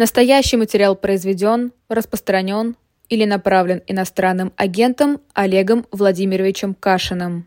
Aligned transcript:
Настоящий 0.00 0.56
материал 0.56 0.96
произведен, 0.96 1.74
распространен 1.90 2.74
или 3.10 3.26
направлен 3.26 3.82
иностранным 3.86 4.50
агентом 4.56 5.20
Олегом 5.34 5.86
Владимировичем 5.90 6.74
Кашиным. 6.74 7.46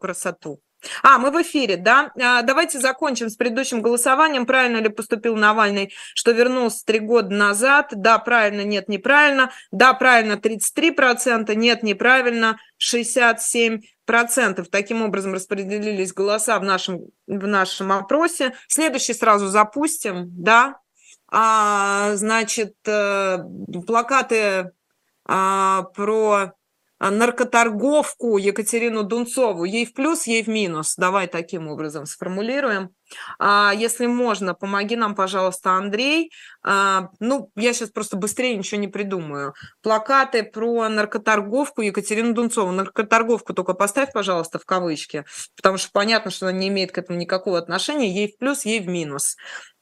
Красоту. 0.00 0.58
А, 1.04 1.18
мы 1.18 1.30
в 1.30 1.40
эфире, 1.40 1.76
да? 1.76 2.10
А, 2.20 2.42
давайте 2.42 2.80
закончим 2.80 3.30
с 3.30 3.36
предыдущим 3.36 3.80
голосованием. 3.80 4.44
Правильно 4.44 4.78
ли 4.78 4.88
поступил 4.88 5.36
Навальный, 5.36 5.92
что 6.16 6.32
вернулся 6.32 6.84
три 6.84 6.98
года 6.98 7.32
назад? 7.32 7.90
Да, 7.92 8.18
правильно, 8.18 8.62
нет, 8.62 8.88
неправильно. 8.88 9.52
Да, 9.70 9.94
правильно, 9.94 10.32
33%, 10.32 11.54
нет, 11.54 11.84
неправильно, 11.84 12.58
67%. 12.82 13.84
Таким 14.68 15.02
образом 15.02 15.32
распределились 15.32 16.12
голоса 16.12 16.58
в 16.58 16.64
нашем, 16.64 17.02
в 17.28 17.46
нашем 17.46 17.92
опросе. 17.92 18.52
Следующий 18.66 19.14
сразу 19.14 19.46
запустим, 19.46 20.24
да? 20.32 20.80
А, 21.36 22.14
значит, 22.14 22.76
э, 22.86 23.38
плакаты 23.86 24.70
а, 25.26 25.82
про 25.94 26.52
наркоторговку 27.00 28.38
Екатерину 28.38 29.02
Дунцову. 29.02 29.64
Ей 29.64 29.84
в 29.84 29.94
плюс, 29.94 30.26
ей 30.26 30.42
в 30.42 30.48
минус. 30.48 30.94
Давай 30.96 31.26
таким 31.26 31.68
образом 31.68 32.06
сформулируем. 32.06 32.90
А, 33.38 33.72
если 33.74 34.06
можно, 34.06 34.54
помоги 34.54 34.96
нам, 34.96 35.14
пожалуйста, 35.14 35.72
Андрей. 35.72 36.30
А, 36.62 37.10
ну, 37.20 37.50
я 37.56 37.72
сейчас 37.72 37.90
просто 37.90 38.16
быстрее 38.16 38.56
ничего 38.56 38.80
не 38.80 38.88
придумаю. 38.88 39.54
Плакаты 39.82 40.44
про 40.44 40.88
наркоторговку 40.88 41.82
Екатерину 41.82 42.32
Дунцову. 42.32 42.70
Наркоторговку 42.70 43.54
только 43.54 43.74
поставь, 43.74 44.12
пожалуйста, 44.12 44.58
в 44.58 44.64
кавычки, 44.64 45.24
потому 45.56 45.78
что 45.78 45.90
понятно, 45.92 46.30
что 46.30 46.46
она 46.46 46.56
не 46.56 46.68
имеет 46.68 46.92
к 46.92 46.98
этому 46.98 47.18
никакого 47.18 47.58
отношения. 47.58 48.14
Ей 48.14 48.32
в 48.32 48.38
плюс, 48.38 48.64
ей 48.64 48.80
в 48.80 48.86
минус. 48.86 49.36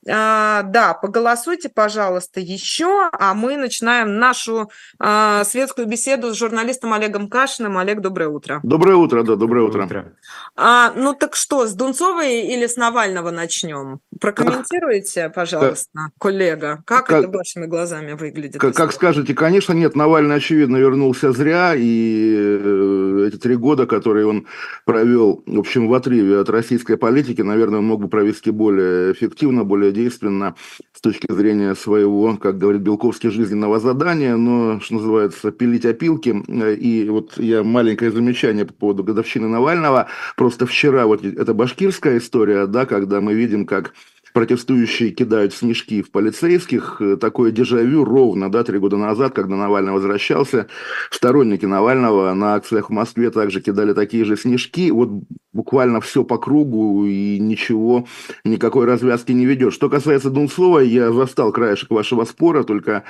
А, 0.09 0.63
да, 0.63 0.95
поголосуйте, 0.95 1.69
пожалуйста, 1.69 2.41
еще, 2.41 3.09
а 3.13 3.35
мы 3.35 3.57
начинаем 3.57 4.19
нашу 4.19 4.71
а, 4.99 5.45
светскую 5.45 5.87
беседу 5.87 6.35
с 6.35 6.39
журналистом 6.39 6.93
Олегом 6.93 7.29
Кашиным. 7.29 7.79
Олег, 7.79 8.01
доброе 8.01 8.29
утро. 8.29 8.61
Доброе 8.65 8.97
утро, 8.97 9.23
да, 9.23 9.37
доброе 9.37 9.65
утро. 9.65 9.85
утро. 9.85 10.13
А, 10.57 10.93
ну 10.97 11.15
так 11.15 11.37
что, 11.37 11.67
с 11.67 11.75
Дунцовой 11.75 12.41
или 12.41 12.67
с 12.67 12.77
Навального 12.77 13.31
начнем? 13.31 14.01
Прокомментируйте, 14.21 15.31
пожалуйста, 15.31 15.89
как, 15.95 16.13
коллега, 16.19 16.83
как, 16.85 17.07
как 17.07 17.25
это 17.25 17.39
вашими 17.39 17.67
глазами 17.67 18.13
выглядит? 18.13 18.61
Как, 18.61 18.75
как 18.75 18.93
скажете, 18.93 19.35
конечно, 19.35 19.73
нет, 19.73 19.95
Навальный, 19.95 20.37
очевидно, 20.37 20.79
вернулся 20.79 21.33
зря, 21.33 21.75
и 21.77 22.35
э, 22.37 23.29
эти 23.29 23.37
три 23.37 23.55
года, 23.55 23.87
которые 23.87 24.27
он 24.27 24.47
провел, 24.85 25.45
в 25.47 25.59
общем, 25.61 25.89
в 25.89 25.95
отрыве 25.95 26.41
от 26.41 26.51
российской 26.51 26.97
политики, 26.97 27.41
наверное, 27.41 27.79
он 27.79 27.87
мог 27.87 28.01
бы 28.01 28.09
провести 28.09 28.51
более 28.51 29.13
эффективно, 29.13 29.65
более 29.65 29.92
действенно 29.93 30.57
с 30.93 31.01
точки 31.01 31.31
зрения 31.33 31.75
своего, 31.75 32.37
как 32.37 32.59
говорит 32.59 32.83
Белковский, 32.83 33.31
жизненного 33.31 33.79
задания, 33.79 34.37
но, 34.37 34.81
что 34.81 34.95
называется, 34.95 35.53
пилить 35.53 35.85
опилки. 35.85 36.35
И 36.77 37.09
вот 37.09 37.39
я 37.39 37.63
маленькое 37.63 38.11
замечание 38.11 38.65
по 38.65 38.73
поводу 38.73 39.05
годовщины 39.05 39.49
Навального. 39.49 40.09
Просто 40.37 40.67
вчера 40.67 41.07
вот 41.07 41.25
эта 41.25 41.55
башкирская 41.55 42.19
история, 42.19 42.67
да, 42.67 42.87
когда 42.87 43.21
мы 43.21 43.35
видим, 43.35 43.67
как 43.67 43.95
протестующие 44.33 45.11
кидают 45.11 45.55
снежки 45.55 46.03
в 46.03 46.11
полицейских. 46.11 46.97
Э, 47.01 47.17
такое 47.17 47.51
дежавю 47.51 48.05
ровно, 48.05 48.51
да, 48.51 48.65
три 48.65 48.79
года 48.79 48.97
назад, 48.97 49.35
когда 49.35 49.57
Навальный 49.57 49.93
возвращался. 49.93 50.67
Сторонники 51.11 51.67
Навального 51.67 52.33
на 52.35 52.55
акциях 52.55 52.91
в 52.91 52.93
Москве 52.93 53.31
также 53.31 53.61
кидали 53.61 53.93
такие 53.93 54.25
же 54.25 54.37
снежки. 54.37 54.91
Вот 54.91 55.11
буквально 55.53 56.01
все 56.01 56.25
по 56.25 56.39
кругу 56.39 57.05
и 57.05 57.39
ничего, 57.39 58.07
никакой 58.45 58.87
развязки 58.87 59.33
не 59.33 59.45
ведет. 59.45 59.73
Что 59.73 59.91
касается 59.91 60.31
Дунцова, 60.31 60.81
я 60.81 61.13
застал 61.13 61.53
краешек 61.53 61.91
вашего 61.91 62.25
спора, 62.25 62.63
только 62.65 63.05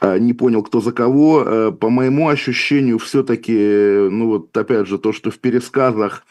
э, 0.00 0.18
не 0.18 0.34
понял, 0.34 0.62
кто 0.62 0.80
за 0.80 0.92
кого. 0.92 1.42
Э, 1.44 1.72
по 1.72 1.88
моему 1.88 2.28
ощущению, 2.28 2.98
все-таки, 2.98 4.08
ну 4.10 4.28
вот 4.28 4.56
опять 4.56 4.86
же, 4.86 4.98
то, 4.98 5.12
что 5.12 5.30
в 5.30 5.38
пересказах 5.38 6.22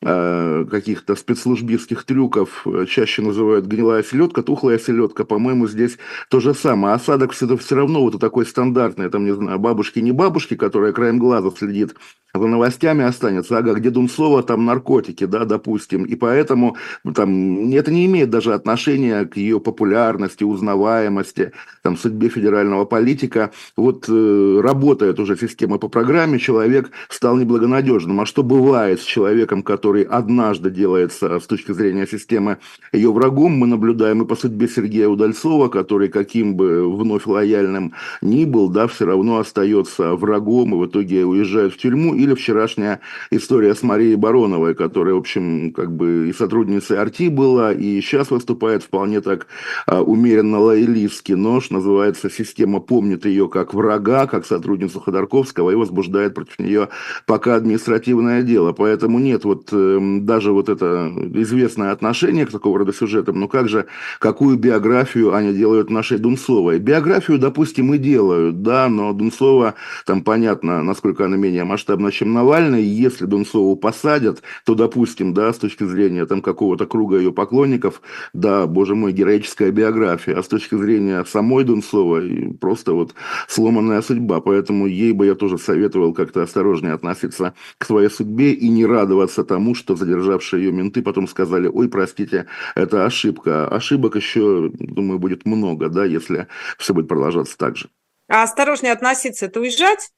каких-то 0.00 1.16
спецслужбистских 1.16 2.04
трюков 2.04 2.62
э, 2.66 2.86
чаще 2.86 3.20
называют 3.22 3.66
гнилая 3.66 4.02
селедка, 4.04 4.42
тухлая 4.42 4.78
селедка, 4.78 5.24
по-моему, 5.24 5.66
здесь 5.66 5.98
то 6.30 6.38
же 6.38 6.54
самое. 6.54 6.94
Осадок 6.94 7.32
все, 7.32 7.56
все 7.56 7.74
равно 7.74 8.02
вот 8.02 8.20
такой 8.20 8.46
стандартный, 8.46 9.10
там, 9.10 9.24
не 9.24 9.34
знаю, 9.34 9.58
бабушки, 9.58 9.98
не 9.98 10.12
бабушки, 10.12 10.54
которая 10.54 10.92
краем 10.92 11.18
глаза 11.18 11.50
следит 11.50 11.96
за 12.34 12.46
новостями 12.46 13.04
останется, 13.04 13.56
ага, 13.56 13.74
где 13.74 13.90
Дунцова, 13.90 14.42
там 14.42 14.64
наркотики, 14.64 15.24
да, 15.24 15.44
допустим, 15.44 16.04
и 16.04 16.14
поэтому 16.14 16.76
ну, 17.02 17.12
там 17.12 17.70
это 17.72 17.90
не 17.90 18.06
имеет 18.06 18.30
даже 18.30 18.54
отношения 18.54 19.24
к 19.24 19.36
ее 19.36 19.60
популярности, 19.60 20.44
узнаваемости, 20.44 21.52
там, 21.82 21.96
судьбе 21.96 22.28
федерального 22.28 22.84
политика. 22.84 23.50
Вот 23.76 24.06
э, 24.08 24.60
работает 24.62 25.18
уже 25.20 25.36
система 25.36 25.78
по 25.78 25.88
программе, 25.88 26.38
человек 26.38 26.90
стал 27.08 27.36
неблагонадежным. 27.36 28.20
А 28.20 28.26
что 28.26 28.42
бывает 28.42 29.00
с 29.00 29.04
человеком, 29.04 29.62
который 29.62 29.87
однажды 29.96 30.70
делается 30.70 31.40
с 31.40 31.46
точки 31.46 31.72
зрения 31.72 32.06
системы 32.06 32.58
ее 32.92 33.12
врагом, 33.12 33.52
мы 33.52 33.66
наблюдаем 33.66 34.22
и 34.22 34.26
по 34.26 34.36
судьбе 34.36 34.68
Сергея 34.68 35.08
Удальцова, 35.08 35.68
который 35.68 36.08
каким 36.08 36.54
бы 36.54 36.94
вновь 36.94 37.26
лояльным 37.26 37.94
ни 38.22 38.44
был, 38.44 38.68
да, 38.68 38.86
все 38.86 39.06
равно 39.06 39.38
остается 39.38 40.14
врагом 40.14 40.74
и 40.74 40.78
в 40.78 40.86
итоге 40.86 41.24
уезжает 41.24 41.72
в 41.72 41.78
тюрьму 41.78 42.14
или 42.14 42.34
вчерашняя 42.34 43.00
история 43.30 43.74
с 43.74 43.82
Марией 43.82 44.16
Бароновой, 44.16 44.74
которая, 44.74 45.14
в 45.14 45.18
общем, 45.18 45.72
как 45.72 45.94
бы 45.94 46.28
и 46.28 46.32
сотрудницей 46.32 46.98
Арти 46.98 47.28
была, 47.28 47.72
и 47.72 48.00
сейчас 48.00 48.30
выступает 48.30 48.82
вполне 48.82 49.20
так 49.20 49.46
а, 49.86 50.02
умеренно 50.02 50.58
лоялистски, 50.58 51.32
но, 51.32 51.60
что 51.60 51.74
называется, 51.74 52.30
система 52.30 52.80
помнит 52.80 53.24
ее 53.24 53.48
как 53.48 53.74
врага, 53.74 54.26
как 54.26 54.46
сотрудницу 54.46 55.00
Ходорковского 55.00 55.70
и 55.70 55.74
возбуждает 55.74 56.34
против 56.34 56.58
нее 56.58 56.88
пока 57.26 57.56
административное 57.56 58.42
дело. 58.42 58.72
Поэтому 58.72 59.18
нет, 59.18 59.44
вот 59.44 59.72
даже 60.20 60.52
вот 60.52 60.68
это 60.68 61.12
известное 61.34 61.92
отношение 61.92 62.46
к 62.46 62.50
такого 62.50 62.78
рода 62.78 62.92
сюжетам, 62.92 63.40
ну 63.40 63.48
как 63.48 63.68
же, 63.68 63.86
какую 64.18 64.56
биографию 64.58 65.34
они 65.34 65.52
делают 65.52 65.90
нашей 65.90 66.18
Дунцовой? 66.18 66.78
Биографию, 66.78 67.38
допустим, 67.38 67.94
и 67.94 67.98
делают, 67.98 68.62
да, 68.62 68.88
но 68.88 69.12
Дунцова, 69.12 69.74
там 70.06 70.22
понятно, 70.22 70.82
насколько 70.82 71.24
она 71.24 71.36
менее 71.36 71.64
масштабна 71.64 72.12
чем 72.12 72.32
Навальный, 72.32 72.82
если 72.82 73.26
Дунцову 73.26 73.76
посадят, 73.76 74.42
то, 74.64 74.74
допустим, 74.74 75.34
да, 75.34 75.52
с 75.52 75.58
точки 75.58 75.84
зрения 75.84 76.26
там 76.26 76.42
какого-то 76.42 76.86
круга 76.86 77.18
ее 77.18 77.32
поклонников, 77.32 78.02
да, 78.32 78.66
боже 78.66 78.94
мой, 78.94 79.12
героическая 79.12 79.70
биография, 79.70 80.36
а 80.36 80.42
с 80.42 80.48
точки 80.48 80.74
зрения 80.74 81.24
самой 81.24 81.64
Дунцовой, 81.64 82.56
просто 82.60 82.92
вот 82.92 83.14
сломанная 83.46 84.02
судьба, 84.02 84.40
поэтому 84.40 84.86
ей 84.86 85.12
бы 85.12 85.26
я 85.26 85.34
тоже 85.34 85.58
советовал 85.58 86.12
как-то 86.12 86.42
осторожнее 86.42 86.94
относиться 86.94 87.54
к 87.78 87.84
своей 87.84 88.10
судьбе 88.10 88.52
и 88.52 88.68
не 88.68 88.84
радоваться 88.86 89.44
тому, 89.44 89.67
что 89.74 89.96
задержавшие 89.96 90.64
ее 90.64 90.72
менты 90.72 91.02
потом 91.02 91.28
сказали, 91.28 91.68
ой, 91.68 91.88
простите, 91.88 92.46
это 92.74 93.04
ошибка. 93.04 93.68
Ошибок 93.68 94.16
еще, 94.16 94.70
думаю, 94.72 95.18
будет 95.18 95.46
много, 95.46 95.88
да, 95.88 96.04
если 96.04 96.48
все 96.78 96.94
будет 96.94 97.08
продолжаться 97.08 97.56
так 97.56 97.76
же. 97.76 97.88
А 98.28 98.42
осторожнее 98.42 98.92
относиться, 98.92 99.46
это 99.46 99.60
уезжать? 99.60 100.10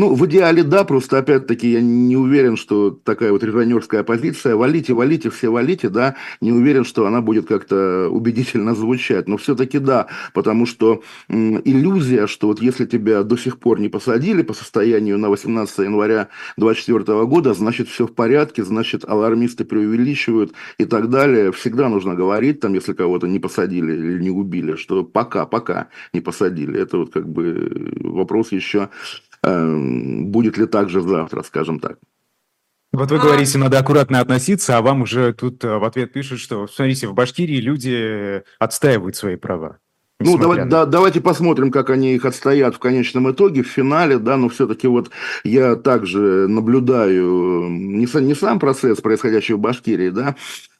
Ну, 0.00 0.14
в 0.14 0.24
идеале 0.24 0.62
да, 0.62 0.84
просто 0.84 1.18
опять-таки 1.18 1.72
я 1.72 1.82
не 1.82 2.16
уверен, 2.16 2.56
что 2.56 2.90
такая 2.90 3.32
вот 3.32 3.44
резонерская 3.44 4.02
позиция, 4.02 4.56
валите, 4.56 4.94
валите, 4.94 5.28
все 5.28 5.50
валите, 5.50 5.90
да, 5.90 6.16
не 6.40 6.52
уверен, 6.52 6.86
что 6.86 7.06
она 7.06 7.20
будет 7.20 7.46
как-то 7.46 8.08
убедительно 8.08 8.74
звучать, 8.74 9.28
но 9.28 9.36
все-таки 9.36 9.78
да, 9.78 10.06
потому 10.32 10.64
что 10.64 11.02
м, 11.28 11.60
иллюзия, 11.66 12.26
что 12.28 12.46
вот 12.46 12.62
если 12.62 12.86
тебя 12.86 13.22
до 13.24 13.36
сих 13.36 13.58
пор 13.58 13.78
не 13.78 13.90
посадили 13.90 14.40
по 14.40 14.54
состоянию 14.54 15.18
на 15.18 15.28
18 15.28 15.78
января 15.80 16.28
2024 16.56 17.26
года, 17.26 17.52
значит 17.52 17.88
все 17.88 18.06
в 18.06 18.14
порядке, 18.14 18.64
значит 18.64 19.04
алармисты 19.06 19.66
преувеличивают 19.66 20.54
и 20.78 20.86
так 20.86 21.10
далее, 21.10 21.52
всегда 21.52 21.90
нужно 21.90 22.14
говорить, 22.14 22.60
там, 22.60 22.72
если 22.72 22.94
кого-то 22.94 23.26
не 23.26 23.38
посадили 23.38 23.92
или 23.92 24.22
не 24.22 24.30
убили, 24.30 24.76
что 24.76 25.04
пока, 25.04 25.44
пока 25.44 25.88
не 26.14 26.22
посадили, 26.22 26.80
это 26.80 26.96
вот 26.96 27.12
как 27.12 27.28
бы 27.28 27.92
вопрос 28.00 28.50
еще 28.52 28.88
будет 29.42 30.58
ли 30.58 30.66
так 30.66 30.90
же 30.90 31.00
завтра, 31.00 31.42
скажем 31.42 31.80
так. 31.80 31.98
Вот 32.92 33.10
вы 33.10 33.18
говорите, 33.18 33.56
надо 33.56 33.78
аккуратно 33.78 34.18
относиться, 34.20 34.76
а 34.76 34.82
вам 34.82 35.02
уже 35.02 35.32
тут 35.32 35.62
э, 35.64 35.78
в 35.78 35.84
ответ 35.84 36.12
пишут, 36.12 36.40
что, 36.40 36.66
смотрите, 36.66 37.06
в 37.06 37.14
Башкирии 37.14 37.60
люди 37.60 38.42
отстаивают 38.58 39.14
свои 39.14 39.36
права. 39.36 39.78
Ну, 40.18 40.36
давай, 40.36 40.66
да, 40.66 40.84
давайте 40.84 41.20
посмотрим, 41.20 41.70
как 41.70 41.88
они 41.88 42.14
их 42.14 42.24
отстоят 42.24 42.74
в 42.74 42.78
конечном 42.78 43.30
итоге, 43.30 43.62
в 43.62 43.68
финале, 43.68 44.18
да, 44.18 44.36
но 44.36 44.48
все-таки 44.48 44.86
вот 44.86 45.10
я 45.44 45.76
также 45.76 46.46
наблюдаю 46.46 47.68
не, 47.70 48.06
не 48.20 48.34
сам 48.34 48.58
процесс, 48.58 49.00
происходящий 49.00 49.54
в 49.54 49.60
Башкирии, 49.60 50.10
да, 50.10 50.34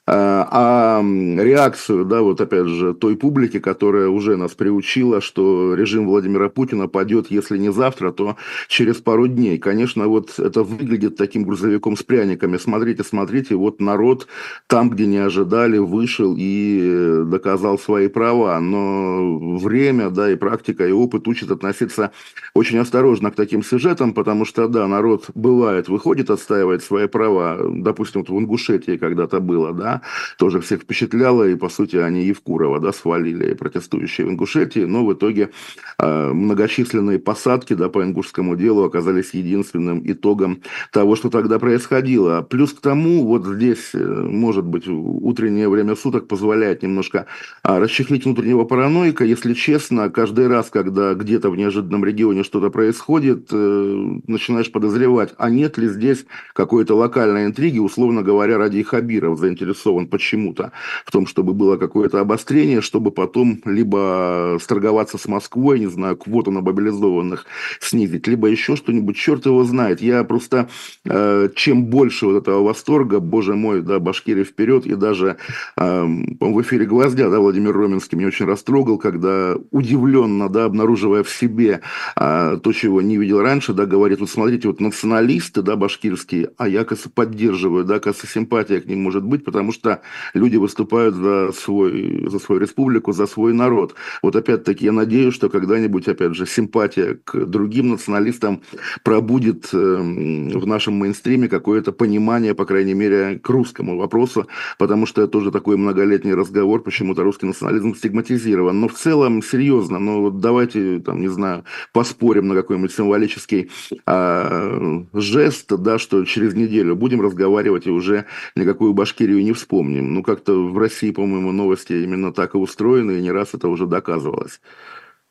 а 0.07 1.03
реакцию, 1.03 2.05
да, 2.05 2.23
вот 2.23 2.41
опять 2.41 2.67
же, 2.67 2.95
той 2.95 3.17
публики, 3.17 3.61
которая 3.61 4.09
уже 4.09 4.37
нас 4.37 4.53
приучила, 4.53 5.21
что 5.21 5.75
режим 5.75 6.07
Владимира 6.07 6.49
Путина 6.49 6.89
падет, 6.89 7.31
если 7.31 7.59
не 7.59 7.71
завтра, 7.71 8.11
то 8.11 8.37
через 8.69 8.97
пару 8.97 9.29
дней. 9.29 9.59
Конечно, 9.59 10.09
вот 10.09 10.39
это 10.39 10.63
выглядит 10.65 11.17
таким 11.17 11.45
грузовиком 11.45 11.97
с 11.97 12.03
пряниками. 12.03 12.57
Смотрите, 12.57 13.05
смотрите, 13.05 13.55
вот 13.55 13.81
народ 13.81 14.27
там, 14.67 14.91
где 14.91 15.07
не 15.07 15.19
ожидали, 15.19 15.79
вышел 15.79 16.35
и 16.37 17.23
доказал 17.27 17.79
свои 17.79 18.09
права. 18.09 18.59
Но 18.61 19.39
время, 19.59 20.11
да, 20.11 20.31
и 20.33 20.37
практика, 20.37 20.87
и 20.87 20.93
опыт 20.93 21.29
учат 21.29 21.51
относиться 21.51 22.11
очень 22.55 22.79
осторожно 22.79 23.31
к 23.31 23.37
таким 23.37 23.63
сюжетам, 23.63 24.13
потому 24.13 24.45
что, 24.45 24.67
да, 24.67 24.89
народ 24.89 25.27
бывает, 25.35 25.89
выходит, 25.89 26.31
отстаивает 26.31 26.83
свои 26.83 27.07
права. 27.07 27.59
Допустим, 27.61 28.23
вот 28.23 28.31
в 28.31 28.39
Ингушетии 28.39 28.97
когда-то 28.97 29.41
было, 29.41 29.73
да, 29.73 29.90
тоже 30.39 30.61
всех 30.61 30.83
впечатляло, 30.83 31.49
и, 31.49 31.55
по 31.55 31.69
сути, 31.69 31.97
они 31.97 32.25
Евкурова, 32.25 32.81
да, 32.81 32.93
свалили 32.93 33.55
протестующие 33.55 34.27
в 34.27 34.31
Ингушетии, 34.31 34.85
но 34.85 35.05
в 35.05 35.13
итоге 35.13 35.51
э, 35.99 36.33
многочисленные 36.33 37.19
посадки, 37.19 37.75
да, 37.75 37.89
по 37.89 38.03
ингушскому 38.03 38.57
делу 38.57 38.85
оказались 38.85 39.35
единственным 39.35 40.03
итогом 40.05 40.63
того, 40.93 41.17
что 41.17 41.31
тогда 41.31 41.59
происходило. 41.59 42.43
Плюс 42.43 42.73
к 42.73 42.81
тому, 42.81 43.27
вот 43.27 43.47
здесь, 43.47 43.91
э, 43.95 43.99
может 43.99 44.65
быть, 44.65 44.89
утреннее 44.89 45.69
время 45.69 45.97
суток 45.97 46.29
позволяет 46.29 46.83
немножко 46.83 47.27
а, 47.63 47.79
расчехлить 47.79 48.25
внутреннего 48.25 48.65
параноика. 48.65 49.25
Если 49.25 49.55
честно, 49.55 50.11
каждый 50.11 50.49
раз, 50.49 50.71
когда 50.71 51.15
где-то 51.15 51.51
в 51.51 51.57
неожиданном 51.57 52.05
регионе 52.05 52.45
что-то 52.45 52.71
происходит, 52.71 53.49
э, 53.53 54.19
начинаешь 54.27 54.73
подозревать, 54.73 55.35
а 55.39 55.51
нет 55.51 55.79
ли 55.79 55.89
здесь 55.89 56.25
какой-то 56.55 56.95
локальной 56.95 57.47
интриги, 57.47 57.79
условно 57.79 58.23
говоря, 58.23 58.59
ради 58.59 58.83
Хабиров 58.83 59.39
заинтересован 59.39 59.80
почему-то 59.85 60.73
в 61.05 61.11
том, 61.11 61.27
чтобы 61.27 61.55
было 61.55 61.77
какое-то 61.77 62.21
обострение, 62.21 62.81
чтобы 62.81 63.11
потом 63.11 63.61
либо 63.65 64.59
сторговаться 64.61 65.19
с 65.19 65.27
Москвой, 65.27 65.81
не 65.81 65.87
знаю, 65.87 66.17
квоту 66.17 66.51
на 66.51 66.61
мобилизованных 66.61 67.47
снизить, 67.81 68.27
либо 68.27 68.49
еще 68.49 68.77
что-нибудь, 68.77 69.17
черт 69.17 69.47
его 69.47 69.65
знает. 69.65 70.01
Я 70.01 70.25
просто, 70.25 70.69
э, 71.05 71.49
чем 71.55 71.87
больше 71.87 72.27
вот 72.27 72.43
этого 72.43 72.63
восторга, 72.63 73.21
боже 73.21 73.55
мой, 73.55 73.83
да, 73.83 73.99
Башкирия 73.99 74.45
вперед, 74.45 74.87
и 74.87 74.95
даже 74.95 75.37
э, 75.77 76.05
в 76.41 76.63
эфире 76.63 76.87
«Гвоздя», 76.87 77.31
да, 77.31 77.39
Владимир 77.39 77.73
Роменский 77.73 78.19
меня 78.19 78.29
очень 78.29 78.47
растрогал, 78.47 78.99
когда 78.99 79.55
удивленно, 79.71 80.49
да, 80.49 80.65
обнаруживая 80.65 81.23
в 81.23 81.31
себе 81.31 81.81
э, 82.17 82.59
то, 82.63 82.73
чего 82.73 83.03
не 83.03 83.17
видел 83.17 83.41
раньше, 83.41 83.73
да, 83.73 83.87
говорит, 83.87 84.21
вот 84.21 84.31
смотрите, 84.31 84.69
вот 84.69 84.81
националисты, 84.81 85.63
да, 85.63 85.77
башкирские, 85.77 86.51
а 86.57 86.69
я, 86.69 86.85
кажется, 86.85 87.11
поддерживаю, 87.11 87.85
да, 87.85 87.99
кажется, 87.99 88.27
симпатия 88.27 88.81
к 88.81 88.87
ним 88.87 89.03
может 89.03 89.25
быть, 89.25 89.45
потому 89.45 89.70
что 89.73 90.01
люди 90.35 90.57
выступают 90.57 91.15
за, 91.15 91.53
свой, 91.53 92.27
за 92.29 92.39
свою 92.39 92.61
республику, 92.61 93.13
за 93.13 93.27
свой 93.27 93.53
народ. 93.53 93.95
Вот 94.23 94.37
опять-таки 94.37 94.85
я 94.85 94.93
надеюсь, 94.93 95.35
что 95.35 95.49
когда-нибудь, 95.49 96.09
опять 96.09 96.35
же, 96.35 96.47
симпатия 96.47 97.19
к 97.25 97.47
другим 97.47 97.91
националистам 97.91 98.63
пробудет 99.05 99.69
эм, 99.73 100.49
в 100.51 100.67
нашем 100.67 100.95
мейнстриме 100.95 101.49
какое-то 101.49 101.93
понимание, 101.93 102.55
по 102.55 102.65
крайней 102.65 102.95
мере, 102.95 103.39
к 103.39 103.49
русскому 103.49 103.97
вопросу, 103.97 104.47
потому 104.79 105.07
что 105.07 105.23
это 105.23 105.33
тоже 105.33 105.51
такой 105.51 105.77
многолетний 105.77 106.35
разговор, 106.35 106.83
почему-то 106.83 107.23
русский 107.23 107.47
национализм 107.47 107.95
стигматизирован. 107.95 108.81
Но 108.81 108.89
в 108.89 108.95
целом, 108.95 109.43
серьезно, 109.43 109.99
ну 109.99 110.21
вот 110.23 110.41
давайте, 110.41 111.01
там, 111.01 111.21
не 111.21 111.29
знаю, 111.29 111.65
поспорим 111.93 112.49
на 112.49 112.55
какой-нибудь 112.55 112.93
символический 112.93 113.71
а, 114.07 115.05
жест, 115.13 115.73
да, 115.73 115.99
что 115.99 116.25
через 116.25 116.55
неделю 116.55 116.97
будем 116.97 117.21
разговаривать 117.21 117.87
и 117.87 117.91
уже 117.91 118.27
никакую 118.55 118.93
Башкирию 118.93 119.43
не 119.43 119.53
вспомним. 119.61 120.15
Ну, 120.15 120.23
как-то 120.23 120.53
в 120.53 120.79
России, 120.79 121.13
по-моему, 121.13 121.53
новости 121.53 121.93
именно 121.93 122.33
так 122.33 122.55
и 122.55 122.59
устроены, 122.59 123.19
и 123.19 123.23
не 123.23 123.31
раз 123.31 123.55
это 123.55 123.69
уже 123.69 123.87
доказывалось. 123.87 124.61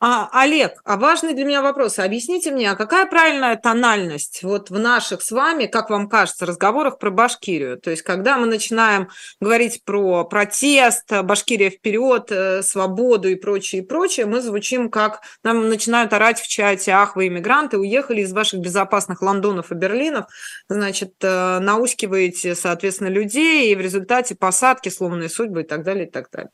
А, 0.02 0.30
Олег, 0.32 0.80
а 0.86 0.96
важный 0.96 1.34
для 1.34 1.44
меня 1.44 1.62
вопрос. 1.62 2.00
Объясните 2.00 2.52
мне, 2.52 2.72
а 2.72 2.76
какая 2.78 3.06
правильная 3.06 3.58
тональность 3.58 4.44
вот 4.44 4.70
в 4.70 4.80
наших 4.80 5.22
с 5.22 5.30
вами, 5.30 5.66
как 5.66 5.90
вам 5.90 6.08
кажется, 6.08 6.46
разговорах 6.46 7.00
про 7.00 7.10
Башкирию? 7.10 7.78
То 7.78 7.92
есть, 7.92 8.04
когда 8.04 8.38
мы 8.38 8.46
начинаем 8.46 9.10
говорить 9.42 9.84
про 9.84 10.24
протест, 10.24 11.12
Башкирия 11.24 11.70
вперед, 11.70 12.32
э, 12.32 12.64
свободу 12.64 13.28
и 13.28 13.36
прочее, 13.36 13.82
и 13.82 13.86
прочее, 13.86 14.26
мы 14.26 14.40
звучим 14.40 14.90
как, 14.90 15.20
нам 15.44 15.68
начинают 15.68 16.14
орать 16.14 16.40
в 16.40 16.48
чате, 16.48 16.92
ах, 16.92 17.18
вы 17.18 17.28
иммигранты, 17.28 17.78
уехали 17.78 18.22
из 18.22 18.32
ваших 18.32 18.62
безопасных 18.62 19.22
Лондонов 19.22 19.74
и 19.74 19.76
Берлинов, 19.76 20.28
значит, 20.70 21.16
э, 21.24 21.60
наускиваете, 21.60 22.56
соответственно, 22.56 23.10
людей, 23.10 23.74
и 23.74 23.76
в 23.76 23.82
результате 23.82 24.36
посадки, 24.36 24.88
сломанные 24.88 25.28
судьбы 25.28 25.64
и 25.64 25.66
так 25.66 25.84
далее, 25.84 26.08
и 26.08 26.10
так 26.10 26.30
далее. 26.32 26.52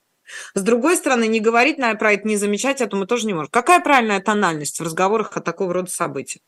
С 0.53 0.61
другой 0.61 0.95
стороны, 0.95 1.27
не 1.27 1.39
говорить 1.39 1.77
наверное, 1.77 1.99
про 1.99 2.13
это, 2.13 2.27
не 2.27 2.37
замечать 2.37 2.81
это 2.81 2.95
мы 2.95 3.05
тоже 3.05 3.27
не 3.27 3.33
можем. 3.33 3.49
Какая 3.51 3.79
правильная 3.79 4.19
тональность 4.19 4.79
в 4.79 4.83
разговорах 4.83 5.35
о 5.35 5.41
такого 5.41 5.73
рода 5.73 5.91
событиях? 5.91 6.41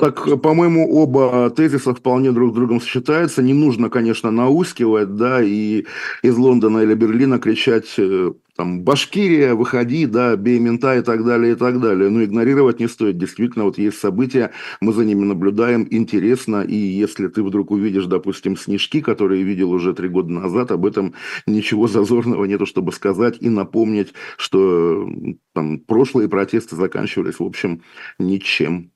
так, 0.00 0.40
по-моему, 0.42 0.92
оба 1.00 1.48
тезиса 1.50 1.94
вполне 1.94 2.32
друг 2.32 2.50
с 2.52 2.54
другом 2.54 2.80
сочетаются. 2.80 3.40
Не 3.40 3.54
нужно, 3.54 3.88
конечно, 3.88 4.30
наускивать, 4.30 5.14
да, 5.14 5.40
и 5.42 5.84
из 6.22 6.36
Лондона 6.36 6.78
или 6.78 6.94
Берлина 6.94 7.38
кричать 7.38 7.94
э, 7.98 8.32
там, 8.60 8.82
Башкирия, 8.82 9.54
выходи, 9.54 10.04
да, 10.04 10.36
бей 10.36 10.58
мента 10.58 10.94
и 10.94 11.00
так 11.00 11.24
далее, 11.24 11.52
и 11.52 11.54
так 11.54 11.80
далее. 11.80 12.10
Но 12.10 12.22
игнорировать 12.22 12.78
не 12.78 12.88
стоит. 12.88 13.16
Действительно, 13.16 13.64
вот 13.64 13.78
есть 13.78 13.98
события, 13.98 14.50
мы 14.82 14.92
за 14.92 15.06
ними 15.06 15.24
наблюдаем, 15.24 15.88
интересно, 15.90 16.60
и 16.60 16.74
если 16.74 17.28
ты 17.28 17.42
вдруг 17.42 17.70
увидишь, 17.70 18.04
допустим, 18.04 18.58
снежки, 18.58 19.00
которые 19.00 19.44
видел 19.44 19.70
уже 19.70 19.94
три 19.94 20.10
года 20.10 20.30
назад, 20.30 20.72
об 20.72 20.84
этом 20.84 21.14
ничего 21.46 21.88
зазорного 21.88 22.44
нету, 22.44 22.66
чтобы 22.66 22.92
сказать 22.92 23.38
и 23.40 23.48
напомнить, 23.48 24.12
что 24.36 25.08
там 25.54 25.78
прошлые 25.78 26.28
протесты 26.28 26.76
заканчивались, 26.76 27.38
в 27.38 27.44
общем, 27.44 27.80
ничем. 28.18 28.90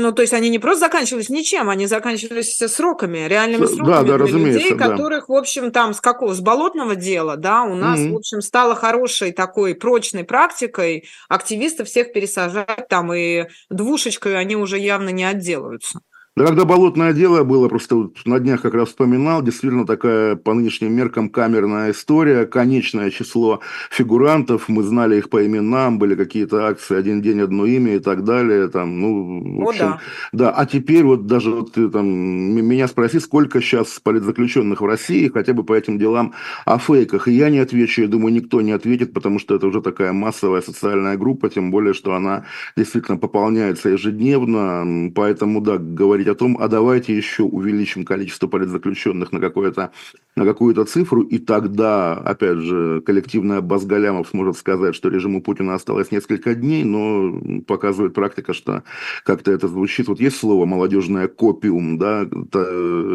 Ну, 0.00 0.12
то 0.12 0.22
есть 0.22 0.32
они 0.32 0.48
не 0.48 0.58
просто 0.58 0.80
заканчивались 0.80 1.28
ничем, 1.28 1.68
они 1.68 1.86
заканчивались 1.86 2.56
сроками, 2.56 3.26
реальными 3.26 3.66
сроками 3.66 4.06
да, 4.06 4.18
да, 4.18 4.24
для 4.24 4.38
людей, 4.38 4.74
да. 4.74 4.88
которых, 4.88 5.28
в 5.28 5.34
общем, 5.34 5.72
там 5.72 5.92
с 5.92 6.00
какого, 6.00 6.34
с 6.34 6.40
болотного 6.40 6.94
дела, 6.94 7.36
да, 7.36 7.62
у 7.62 7.74
нас, 7.74 7.98
mm-hmm. 7.98 8.12
в 8.12 8.16
общем, 8.16 8.40
стало 8.40 8.74
хорошей 8.74 9.32
такой 9.32 9.74
прочной 9.74 10.24
практикой 10.24 11.08
активистов 11.28 11.88
всех 11.88 12.12
пересажать 12.12 12.88
там, 12.88 13.12
и 13.12 13.46
двушечкой 13.70 14.38
они 14.38 14.56
уже 14.56 14.78
явно 14.78 15.08
не 15.08 15.24
отделаются. 15.24 16.00
Да 16.38 16.46
когда 16.46 16.64
болотное 16.64 17.12
дело 17.12 17.42
было, 17.42 17.68
просто 17.68 17.96
вот 17.96 18.18
на 18.24 18.38
днях 18.38 18.62
как 18.62 18.72
раз 18.74 18.90
вспоминал, 18.90 19.42
действительно 19.42 19.84
такая 19.84 20.36
по 20.36 20.54
нынешним 20.54 20.94
меркам 20.94 21.30
камерная 21.30 21.90
история, 21.90 22.46
конечное 22.46 23.10
число 23.10 23.58
фигурантов, 23.90 24.68
мы 24.68 24.84
знали 24.84 25.16
их 25.16 25.30
по 25.30 25.44
именам, 25.44 25.98
были 25.98 26.14
какие-то 26.14 26.68
акции 26.68 26.96
«Один 26.96 27.22
день, 27.22 27.40
одно 27.40 27.66
имя» 27.66 27.96
и 27.96 27.98
так 27.98 28.22
далее, 28.22 28.68
там, 28.68 29.00
ну, 29.00 29.64
в 29.64 29.68
общем, 29.68 29.84
О, 29.84 29.88
да. 29.88 30.00
да. 30.32 30.50
А 30.52 30.64
теперь 30.64 31.02
вот 31.02 31.26
даже 31.26 31.50
вот 31.50 31.72
ты 31.72 31.88
там 31.88 32.06
меня 32.06 32.86
спроси, 32.86 33.18
сколько 33.18 33.60
сейчас 33.60 33.98
политзаключенных 34.00 34.80
в 34.80 34.86
России, 34.86 35.26
хотя 35.34 35.54
бы 35.54 35.64
по 35.64 35.72
этим 35.72 35.98
делам 35.98 36.34
о 36.64 36.78
фейках, 36.78 37.26
и 37.26 37.32
я 37.32 37.50
не 37.50 37.58
отвечу, 37.58 38.02
я 38.02 38.06
думаю, 38.06 38.32
никто 38.32 38.60
не 38.60 38.70
ответит, 38.70 39.12
потому 39.12 39.40
что 39.40 39.56
это 39.56 39.66
уже 39.66 39.82
такая 39.82 40.12
массовая 40.12 40.60
социальная 40.60 41.16
группа, 41.16 41.48
тем 41.48 41.72
более, 41.72 41.94
что 41.94 42.14
она 42.14 42.44
действительно 42.76 43.18
пополняется 43.18 43.88
ежедневно, 43.88 45.10
поэтому, 45.16 45.60
да, 45.60 45.78
говорить 45.78 46.27
говорить 46.27 46.27
о 46.28 46.34
том, 46.34 46.56
а 46.60 46.68
давайте 46.68 47.16
еще 47.16 47.42
увеличим 47.42 48.04
количество 48.04 48.46
политзаключенных 48.46 49.32
на, 49.32 49.40
какое-то, 49.40 49.90
на 50.36 50.44
какую-то 50.44 50.84
цифру, 50.84 51.22
и 51.22 51.38
тогда, 51.38 52.14
опять 52.14 52.58
же, 52.58 53.00
коллективная 53.04 53.60
Базгалямов 53.60 54.28
сможет 54.28 54.56
сказать, 54.56 54.94
что 54.94 55.08
режиму 55.08 55.42
Путина 55.42 55.74
осталось 55.74 56.10
несколько 56.10 56.54
дней, 56.54 56.84
но 56.84 57.62
показывает 57.66 58.14
практика, 58.14 58.52
что 58.52 58.82
как-то 59.24 59.50
это 59.52 59.68
звучит. 59.68 60.08
Вот 60.08 60.20
есть 60.20 60.36
слово 60.36 60.66
молодежное 60.66 61.28
копиум, 61.28 61.98
да, 61.98 62.26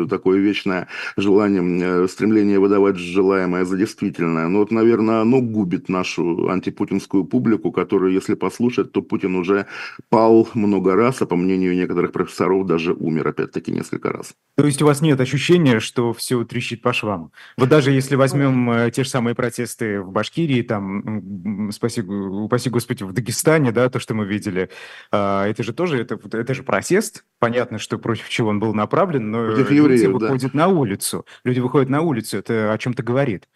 такое 0.09 0.39
вечное 0.39 0.87
желание, 1.17 2.07
стремление 2.07 2.59
выдавать 2.59 2.97
желаемое 2.97 3.65
за 3.65 3.77
действительное. 3.77 4.47
Но 4.47 4.59
вот, 4.59 4.71
наверное, 4.71 5.21
оно 5.21 5.41
губит 5.41 5.89
нашу 5.89 6.49
антипутинскую 6.49 7.25
публику, 7.25 7.71
которую, 7.71 8.13
если 8.13 8.33
послушать, 8.33 8.91
то 8.91 9.01
Путин 9.01 9.35
уже 9.35 9.65
пал 10.09 10.47
много 10.53 10.95
раз, 10.95 11.21
а 11.21 11.25
по 11.25 11.35
мнению 11.35 11.75
некоторых 11.75 12.11
профессоров, 12.11 12.65
даже 12.65 12.93
умер 13.03 13.27
опять-таки 13.27 13.71
несколько 13.71 14.11
раз. 14.11 14.33
То 14.55 14.65
есть 14.65 14.81
у 14.81 14.85
вас 14.85 15.01
нет 15.01 15.19
ощущения, 15.19 15.79
что 15.79 16.13
все 16.13 16.43
трещит 16.45 16.81
по 16.81 16.93
швам? 16.93 17.31
Вот 17.57 17.69
даже 17.69 17.91
если 17.91 18.15
возьмем 18.15 18.71
э, 18.71 18.91
те 18.91 19.03
же 19.03 19.09
самые 19.09 19.35
протесты 19.35 20.01
в 20.01 20.11
Башкирии, 20.11 20.61
там, 20.61 21.71
спаси, 21.71 22.01
упаси 22.01 22.69
господи, 22.69 23.03
в 23.03 23.11
Дагестане, 23.11 23.71
да, 23.71 23.89
то, 23.89 23.99
что 23.99 24.13
мы 24.13 24.25
видели, 24.25 24.69
а, 25.11 25.45
это 25.45 25.63
же 25.63 25.73
тоже, 25.73 26.01
это, 26.01 26.17
это 26.31 26.53
же 26.53 26.63
протест, 26.63 27.25
понятно, 27.39 27.77
что 27.77 27.99
против 27.99 28.29
чего 28.29 28.49
он 28.49 28.59
был 28.59 28.73
направлен, 28.73 29.31
но 29.31 29.47
против 29.47 29.69
люди 29.69 29.75
евреев, 29.75 30.11
выходят 30.11 30.51
да. 30.53 30.57
на 30.59 30.67
улицу, 30.69 31.25
люди 31.43 31.59
выходят 31.59 31.89
на 31.89 32.01
улицу, 32.01 32.37
это 32.37 32.71
о 32.71 32.77
чем-то 32.77 33.03
говорит. 33.03 33.49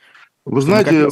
Вы 0.45 0.61
знаете, 0.61 1.09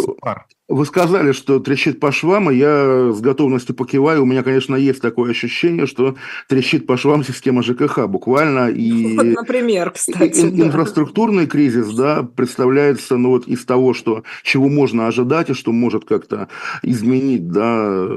Вы 0.68 0.88
сказали, 0.88 1.32
что 1.32 1.60
трещит 1.60 2.00
по 2.00 2.12
швам, 2.12 2.50
и 2.50 2.56
я 2.56 3.12
с 3.14 3.22
готовностью 3.22 3.76
покиваю. 3.76 4.24
У 4.24 4.26
меня, 4.26 4.42
конечно, 4.42 4.76
есть 4.76 5.00
такое 5.00 5.30
ощущение, 5.30 5.86
что 5.86 6.16
трещит 6.50 6.88
по 6.88 6.98
швам 6.98 7.24
система 7.24 7.62
ЖКХ 7.62 8.08
буквально. 8.08 8.70
И, 8.72 9.16
вот, 9.16 9.26
например, 9.26 9.92
кстати. 9.92 10.48
И, 10.48 10.50
да. 10.50 10.66
Инфраструктурный 10.66 11.46
кризис 11.46 11.94
да, 11.94 12.24
представляется 12.24 13.16
ну, 13.18 13.30
вот 13.30 13.48
из 13.48 13.64
того, 13.64 13.94
что, 13.94 14.24
чего 14.42 14.68
можно 14.68 15.06
ожидать 15.06 15.52
и 15.52 15.54
что 15.54 15.72
может 15.72 16.06
как-то 16.06 16.48
изменить 16.82 17.48
да, 17.48 18.08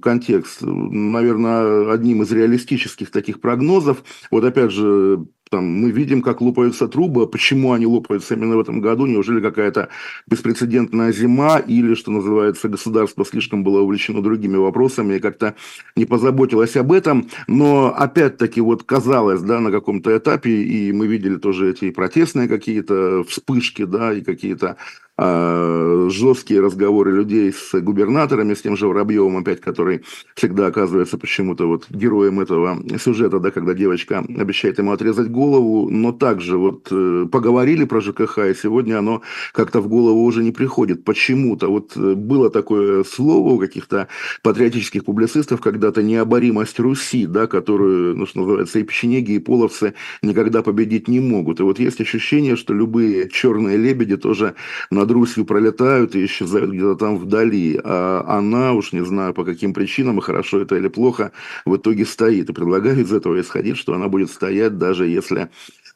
контекст. 0.00 0.58
Наверное, 0.62 1.90
одним 1.92 2.22
из 2.22 2.30
реалистических 2.30 3.10
таких 3.10 3.40
прогнозов. 3.40 4.04
Вот 4.30 4.44
опять 4.44 4.70
же, 4.70 5.26
там, 5.50 5.64
мы 5.64 5.90
видим, 5.92 6.22
как 6.22 6.40
лопаются 6.40 6.88
трубы. 6.88 7.26
Почему 7.28 7.72
они 7.72 7.86
лопаются 7.86 8.34
именно 8.34 8.56
в 8.56 8.60
этом 8.60 8.80
году? 8.80 9.06
Неужели 9.06 9.40
какая-то 9.40 9.88
беспрецедентная 10.26 11.12
зима 11.12 11.58
или, 11.58 11.94
что 11.94 12.10
называется, 12.10 12.68
государство 12.68 13.24
слишком 13.24 13.62
было 13.62 13.80
увлечено 13.80 14.22
другими 14.22 14.56
вопросами 14.56 15.14
и 15.14 15.20
как-то 15.20 15.54
не 15.94 16.04
позаботилось 16.04 16.76
об 16.76 16.92
этом? 16.92 17.28
Но 17.46 17.94
опять-таки 17.96 18.60
вот 18.60 18.82
казалось, 18.82 19.40
да, 19.42 19.60
на 19.60 19.70
каком-то 19.70 20.16
этапе, 20.16 20.50
и 20.62 20.92
мы 20.92 21.06
видели 21.06 21.36
тоже 21.36 21.70
эти 21.70 21.90
протестные 21.90 22.48
какие-то 22.48 23.22
вспышки, 23.24 23.84
да, 23.84 24.12
и 24.12 24.22
какие-то 24.22 24.66
а, 24.70 24.76
жесткие 25.18 26.60
разговоры 26.60 27.12
людей 27.12 27.52
с 27.52 27.80
губернаторами, 27.80 28.52
с 28.54 28.62
тем 28.62 28.76
же 28.76 28.86
Воробьевым 28.86 29.38
опять, 29.38 29.60
который 29.60 30.02
всегда 30.34 30.66
оказывается 30.66 31.16
почему-то 31.16 31.66
вот 31.66 31.86
героем 31.88 32.40
этого 32.40 32.82
сюжета, 32.98 33.38
да, 33.38 33.50
когда 33.50 33.72
девочка 33.72 34.18
обещает 34.18 34.78
ему 34.78 34.92
отрезать 34.92 35.30
голову, 35.30 35.88
но 35.90 36.12
также 36.12 36.58
вот 36.58 36.88
э, 36.90 37.26
поговорили 37.32 37.84
про 37.84 38.00
ЖКХ, 38.00 38.38
и 38.38 38.54
сегодня 38.54 38.98
оно 38.98 39.22
как-то 39.52 39.80
в 39.80 39.88
голову 39.88 40.22
уже 40.22 40.42
не 40.42 40.52
приходит. 40.52 41.04
Почему-то 41.04 41.68
вот 41.68 41.96
э, 41.96 42.14
было 42.14 42.50
такое 42.50 43.04
слово 43.04 43.54
у 43.54 43.58
каких-то 43.58 44.08
патриотических 44.42 45.04
публицистов 45.04 45.60
когда-то 45.60 46.02
необоримость 46.02 46.78
Руси, 46.78 47.26
да, 47.26 47.46
которую, 47.46 48.16
ну, 48.16 48.26
что 48.26 48.40
называется, 48.40 48.78
и 48.78 48.82
печенеги, 48.82 49.32
и 49.32 49.38
половцы 49.38 49.94
никогда 50.22 50.62
победить 50.62 51.08
не 51.08 51.20
могут. 51.20 51.60
И 51.60 51.62
вот 51.62 51.78
есть 51.78 52.00
ощущение, 52.00 52.56
что 52.56 52.74
любые 52.74 53.30
черные 53.30 53.78
лебеди 53.78 54.16
тоже 54.16 54.54
на 54.90 55.05
над 55.06 55.12
Русью 55.12 55.44
пролетают 55.44 56.14
и 56.16 56.24
исчезают 56.24 56.70
где-то 56.70 56.96
там 56.96 57.18
вдали, 57.18 57.80
а 57.82 58.24
она, 58.26 58.72
уж 58.72 58.92
не 58.92 59.04
знаю 59.04 59.34
по 59.34 59.44
каким 59.44 59.72
причинам, 59.72 60.18
и 60.18 60.22
хорошо 60.22 60.60
это 60.60 60.76
или 60.76 60.88
плохо, 60.88 61.30
в 61.64 61.76
итоге 61.76 62.04
стоит. 62.04 62.50
И 62.50 62.52
предлагаю 62.52 63.00
из 63.00 63.12
этого 63.12 63.40
исходить, 63.40 63.76
что 63.76 63.94
она 63.94 64.08
будет 64.08 64.30
стоять, 64.30 64.78
даже 64.78 65.06
если 65.06 65.48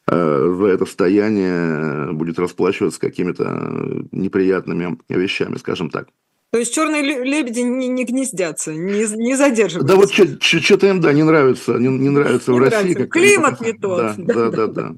э, 0.06 0.54
за 0.58 0.66
это 0.66 0.86
стояние 0.86 2.12
будет 2.12 2.38
расплачиваться 2.38 3.00
какими-то 3.00 4.04
неприятными 4.12 4.98
вещами, 5.08 5.56
скажем 5.56 5.90
так. 5.90 6.08
То 6.52 6.58
есть 6.58 6.74
черные 6.74 7.02
лебеди 7.02 7.60
не, 7.60 7.88
не 7.88 8.04
гнездятся, 8.04 8.72
не, 8.72 9.06
не 9.16 9.36
задерживаются. 9.36 9.94
Да 9.94 9.96
вот 9.96 10.10
что-то 10.12 10.88
им, 10.88 11.00
да, 11.00 11.12
не 11.12 11.22
нравится, 11.22 11.74
не, 11.78 11.88
не 11.88 12.10
нравится 12.10 12.50
не 12.52 12.58
в 12.58 12.60
нравится. 12.60 12.82
России. 12.82 13.06
Климат 13.06 13.60
не 13.60 13.72
тот. 13.80 14.14
Да, 14.18 14.34
да, 14.34 14.50
да, 14.50 14.66
да. 14.66 14.96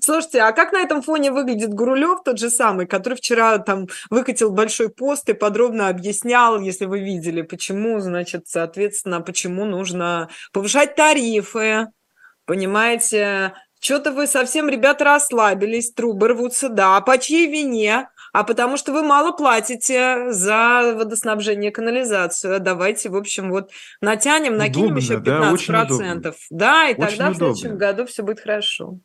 Слушайте, 0.00 0.40
а 0.40 0.52
как 0.52 0.72
на 0.72 0.80
этом 0.80 1.02
фоне 1.02 1.30
выглядит 1.30 1.72
Гурулев, 1.72 2.22
тот 2.24 2.38
же 2.38 2.50
самый, 2.50 2.86
который 2.86 3.14
вчера 3.14 3.58
там 3.58 3.88
выкатил 4.10 4.50
большой 4.50 4.88
пост 4.88 5.28
и 5.28 5.32
подробно 5.32 5.88
объяснял, 5.88 6.60
если 6.60 6.86
вы 6.86 7.00
видели, 7.00 7.42
почему, 7.42 8.00
значит, 8.00 8.44
соответственно, 8.46 9.20
почему 9.20 9.64
нужно 9.64 10.28
повышать 10.52 10.94
тарифы, 10.94 11.88
понимаете, 12.46 13.54
что-то 13.84 14.12
вы 14.12 14.26
совсем, 14.26 14.70
ребята, 14.70 15.04
расслабились, 15.04 15.92
трубы 15.92 16.28
рвутся, 16.28 16.70
да, 16.70 16.96
а 16.96 17.00
по 17.02 17.18
чьей 17.18 17.50
вине? 17.50 18.08
А 18.32 18.42
потому 18.42 18.76
что 18.76 18.92
вы 18.92 19.02
мало 19.02 19.30
платите 19.30 20.32
за 20.32 20.94
водоснабжение, 20.96 21.70
канализацию. 21.70 22.58
Давайте, 22.60 23.10
в 23.10 23.14
общем, 23.14 23.50
вот 23.50 23.70
натянем, 24.00 24.56
накинем 24.56 24.86
удобно, 24.86 24.98
еще 24.98 25.14
15%. 25.14 26.20
Да, 26.22 26.32
да 26.50 26.88
и 26.88 26.94
очень 26.94 26.96
тогда 26.96 27.28
удобно. 27.28 27.30
в 27.30 27.36
следующем 27.36 27.78
году 27.78 28.06
все 28.06 28.22
будет 28.22 28.40
хорошо. 28.40 28.98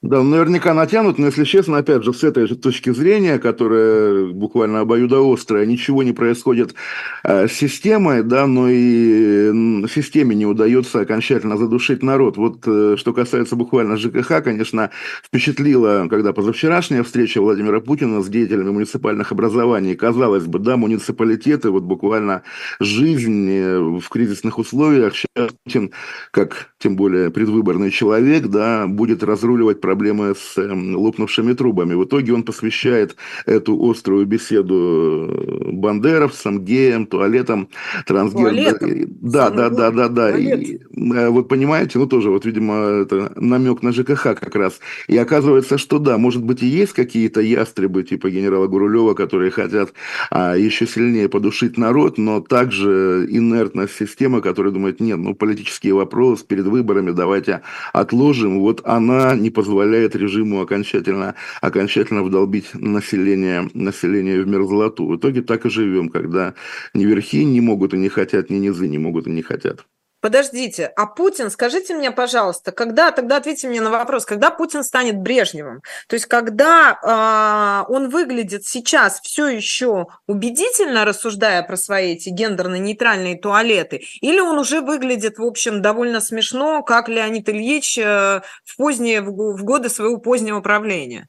Да, 0.00 0.22
наверняка 0.22 0.74
натянут, 0.74 1.18
но 1.18 1.26
если 1.26 1.42
честно, 1.42 1.78
опять 1.78 2.04
же, 2.04 2.12
с 2.12 2.22
этой 2.22 2.46
же 2.46 2.54
точки 2.54 2.90
зрения, 2.90 3.40
которая 3.40 4.26
буквально 4.26 4.80
обоюдоострая, 4.80 5.66
ничего 5.66 6.04
не 6.04 6.12
происходит 6.12 6.76
э, 7.24 7.48
с 7.48 7.52
системой, 7.52 8.22
да, 8.22 8.46
но 8.46 8.68
и 8.70 9.50
системе 9.88 10.36
не 10.36 10.46
удается 10.46 11.00
окончательно 11.00 11.56
задушить 11.56 12.04
народ. 12.04 12.36
Вот 12.36 12.62
э, 12.66 12.94
что 12.96 13.12
касается 13.12 13.56
буквально 13.56 13.96
ЖКХ, 13.96 14.44
конечно, 14.44 14.90
впечатлила, 15.24 16.06
когда 16.08 16.32
позавчерашняя 16.32 17.02
встреча 17.02 17.40
Владимира 17.40 17.80
Путина 17.80 18.22
с 18.22 18.28
деятелями 18.28 18.70
муниципальных 18.70 19.32
образований, 19.32 19.96
казалось 19.96 20.46
бы, 20.46 20.60
да, 20.60 20.76
муниципалитеты, 20.76 21.70
вот 21.70 21.82
буквально 21.82 22.42
жизнь 22.78 23.50
э, 23.50 23.80
в 23.80 24.08
кризисных 24.08 24.58
условиях, 24.58 25.16
сейчас 25.16 25.50
Путин, 25.64 25.90
как 26.30 26.70
тем 26.78 26.94
более 26.94 27.30
предвыборный 27.30 27.90
человек, 27.90 28.46
да, 28.46 28.86
будет 28.86 29.24
разруливать 29.24 29.80
проблемы 29.88 30.34
с 30.34 30.58
эм, 30.58 30.96
лопнувшими 30.96 31.54
трубами. 31.54 31.94
В 31.94 32.04
итоге 32.04 32.34
он 32.34 32.42
посвящает 32.42 33.16
эту 33.46 33.72
острую 33.90 34.26
беседу 34.26 34.74
э, 34.74 35.70
бандеровцам, 35.72 36.62
геям, 36.62 37.06
туалетам, 37.06 37.70
трансгендерам. 38.06 39.06
Да, 39.22 39.48
да, 39.48 39.70
да, 39.70 39.90
да, 39.90 40.08
да. 40.08 40.36
И, 40.36 40.76
э, 40.76 41.28
вот 41.30 41.48
понимаете, 41.48 41.98
ну 41.98 42.06
тоже 42.06 42.28
вот, 42.28 42.44
видимо, 42.44 42.74
это 42.74 43.32
намек 43.36 43.82
на 43.82 43.92
ЖКХ 43.92 44.22
как 44.22 44.54
раз. 44.54 44.78
И 45.06 45.16
оказывается, 45.16 45.78
что 45.78 45.98
да, 45.98 46.18
может 46.18 46.42
быть 46.44 46.62
и 46.62 46.66
есть 46.66 46.92
какие-то 46.92 47.40
ястребы 47.40 48.02
типа 48.02 48.28
генерала 48.28 48.66
Гурулева, 48.66 49.14
которые 49.14 49.50
хотят 49.50 49.94
а, 50.30 50.54
еще 50.54 50.86
сильнее 50.86 51.30
подушить 51.30 51.78
народ, 51.78 52.18
но 52.18 52.40
также 52.42 53.26
инертность 53.30 53.96
системы, 53.96 54.42
которая 54.42 54.70
думает, 54.70 55.00
нет, 55.00 55.18
ну 55.18 55.34
политический 55.34 55.92
вопрос 55.92 56.42
перед 56.42 56.66
выборами 56.66 57.12
давайте 57.12 57.62
отложим. 57.94 58.60
Вот 58.60 58.82
она 58.84 59.34
не 59.34 59.48
позволяет 59.48 59.77
позволяет 59.78 60.16
режиму 60.16 60.60
окончательно, 60.60 61.36
окончательно 61.60 62.24
вдолбить 62.24 62.74
население, 62.74 63.70
население 63.74 64.42
в 64.42 64.48
мерзлоту. 64.48 65.06
В 65.06 65.16
итоге 65.16 65.40
так 65.42 65.66
и 65.66 65.70
живем, 65.70 66.08
когда 66.08 66.54
ни 66.94 67.04
верхи 67.04 67.44
не 67.44 67.60
могут 67.60 67.94
и 67.94 67.96
не 67.96 68.08
хотят, 68.08 68.50
ни 68.50 68.56
низы 68.56 68.88
не 68.88 68.98
могут 68.98 69.28
и 69.28 69.30
не 69.30 69.42
хотят. 69.42 69.86
Подождите, 70.20 70.86
а 70.96 71.06
Путин, 71.06 71.48
скажите 71.48 71.94
мне, 71.94 72.10
пожалуйста, 72.10 72.72
когда, 72.72 73.12
тогда 73.12 73.36
ответьте 73.36 73.68
мне 73.68 73.80
на 73.80 73.90
вопрос, 73.90 74.24
когда 74.24 74.50
Путин 74.50 74.82
станет 74.82 75.16
Брежневым? 75.18 75.80
То 76.08 76.14
есть, 76.14 76.26
когда 76.26 77.84
э, 77.88 77.92
он 77.92 78.08
выглядит 78.08 78.66
сейчас 78.66 79.20
все 79.20 79.46
еще 79.46 80.06
убедительно, 80.26 81.04
рассуждая 81.04 81.62
про 81.62 81.76
свои 81.76 82.14
эти 82.14 82.30
гендерно-нейтральные 82.30 83.38
туалеты, 83.38 84.02
или 84.20 84.40
он 84.40 84.58
уже 84.58 84.80
выглядит, 84.80 85.38
в 85.38 85.44
общем, 85.44 85.82
довольно 85.82 86.20
смешно, 86.20 86.82
как 86.82 87.08
Леонид 87.08 87.48
Ильич 87.48 87.96
э, 87.96 88.40
в, 88.64 88.76
поздние, 88.76 89.20
в 89.20 89.62
годы 89.62 89.88
своего 89.88 90.16
позднего 90.16 90.60
правления? 90.60 91.28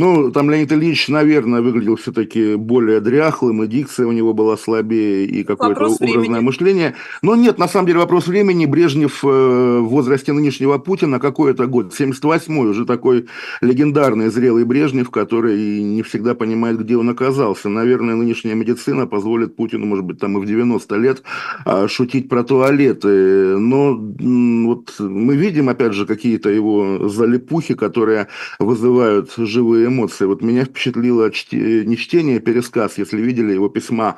Ну, 0.00 0.30
там 0.30 0.48
Леонид 0.48 0.72
Ильич, 0.72 1.08
наверное, 1.08 1.60
выглядел 1.60 1.96
все-таки 1.96 2.54
более 2.54 3.00
дряхлым, 3.00 3.64
и 3.64 3.66
дикция 3.66 4.06
у 4.06 4.12
него 4.12 4.32
была 4.32 4.56
слабее, 4.56 5.26
и 5.26 5.44
какое-то 5.44 5.84
образное 5.84 6.18
времени. 6.18 6.40
мышление. 6.40 6.94
Но 7.20 7.36
нет, 7.36 7.58
на 7.58 7.68
самом 7.68 7.86
деле 7.86 7.98
вопрос 7.98 8.26
времени. 8.26 8.64
Брежнев 8.64 9.22
э, 9.22 9.28
в 9.28 9.88
возрасте 9.88 10.32
нынешнего 10.32 10.78
Путина, 10.78 11.20
какой 11.20 11.50
это 11.50 11.66
год? 11.66 11.92
78-й, 11.92 12.70
уже 12.70 12.86
такой 12.86 13.26
легендарный 13.60 14.30
зрелый 14.30 14.64
Брежнев, 14.64 15.10
который 15.10 15.82
не 15.82 16.02
всегда 16.02 16.34
понимает, 16.34 16.80
где 16.80 16.96
он 16.96 17.10
оказался. 17.10 17.68
Наверное, 17.68 18.14
нынешняя 18.14 18.54
медицина 18.54 19.06
позволит 19.06 19.54
Путину, 19.54 19.84
может 19.84 20.06
быть, 20.06 20.18
там 20.18 20.38
и 20.38 20.40
в 20.40 20.46
90 20.46 20.96
лет 20.96 21.22
а, 21.66 21.88
шутить 21.88 22.30
про 22.30 22.42
туалеты. 22.42 23.58
Но 23.58 23.94
вот 23.94 24.94
мы 24.98 25.36
видим, 25.36 25.68
опять 25.68 25.92
же, 25.92 26.06
какие-то 26.06 26.48
его 26.48 27.06
залипухи, 27.06 27.74
которые 27.74 28.28
вызывают 28.58 29.34
живые 29.36 29.89
эмоции. 29.90 30.24
Вот 30.24 30.42
меня 30.42 30.64
впечатлило 30.64 31.30
чти, 31.30 31.84
не 31.86 31.96
чтение, 31.96 32.38
а 32.38 32.40
пересказ, 32.40 32.98
если 32.98 33.20
видели 33.20 33.52
его 33.52 33.68
письма 33.68 34.16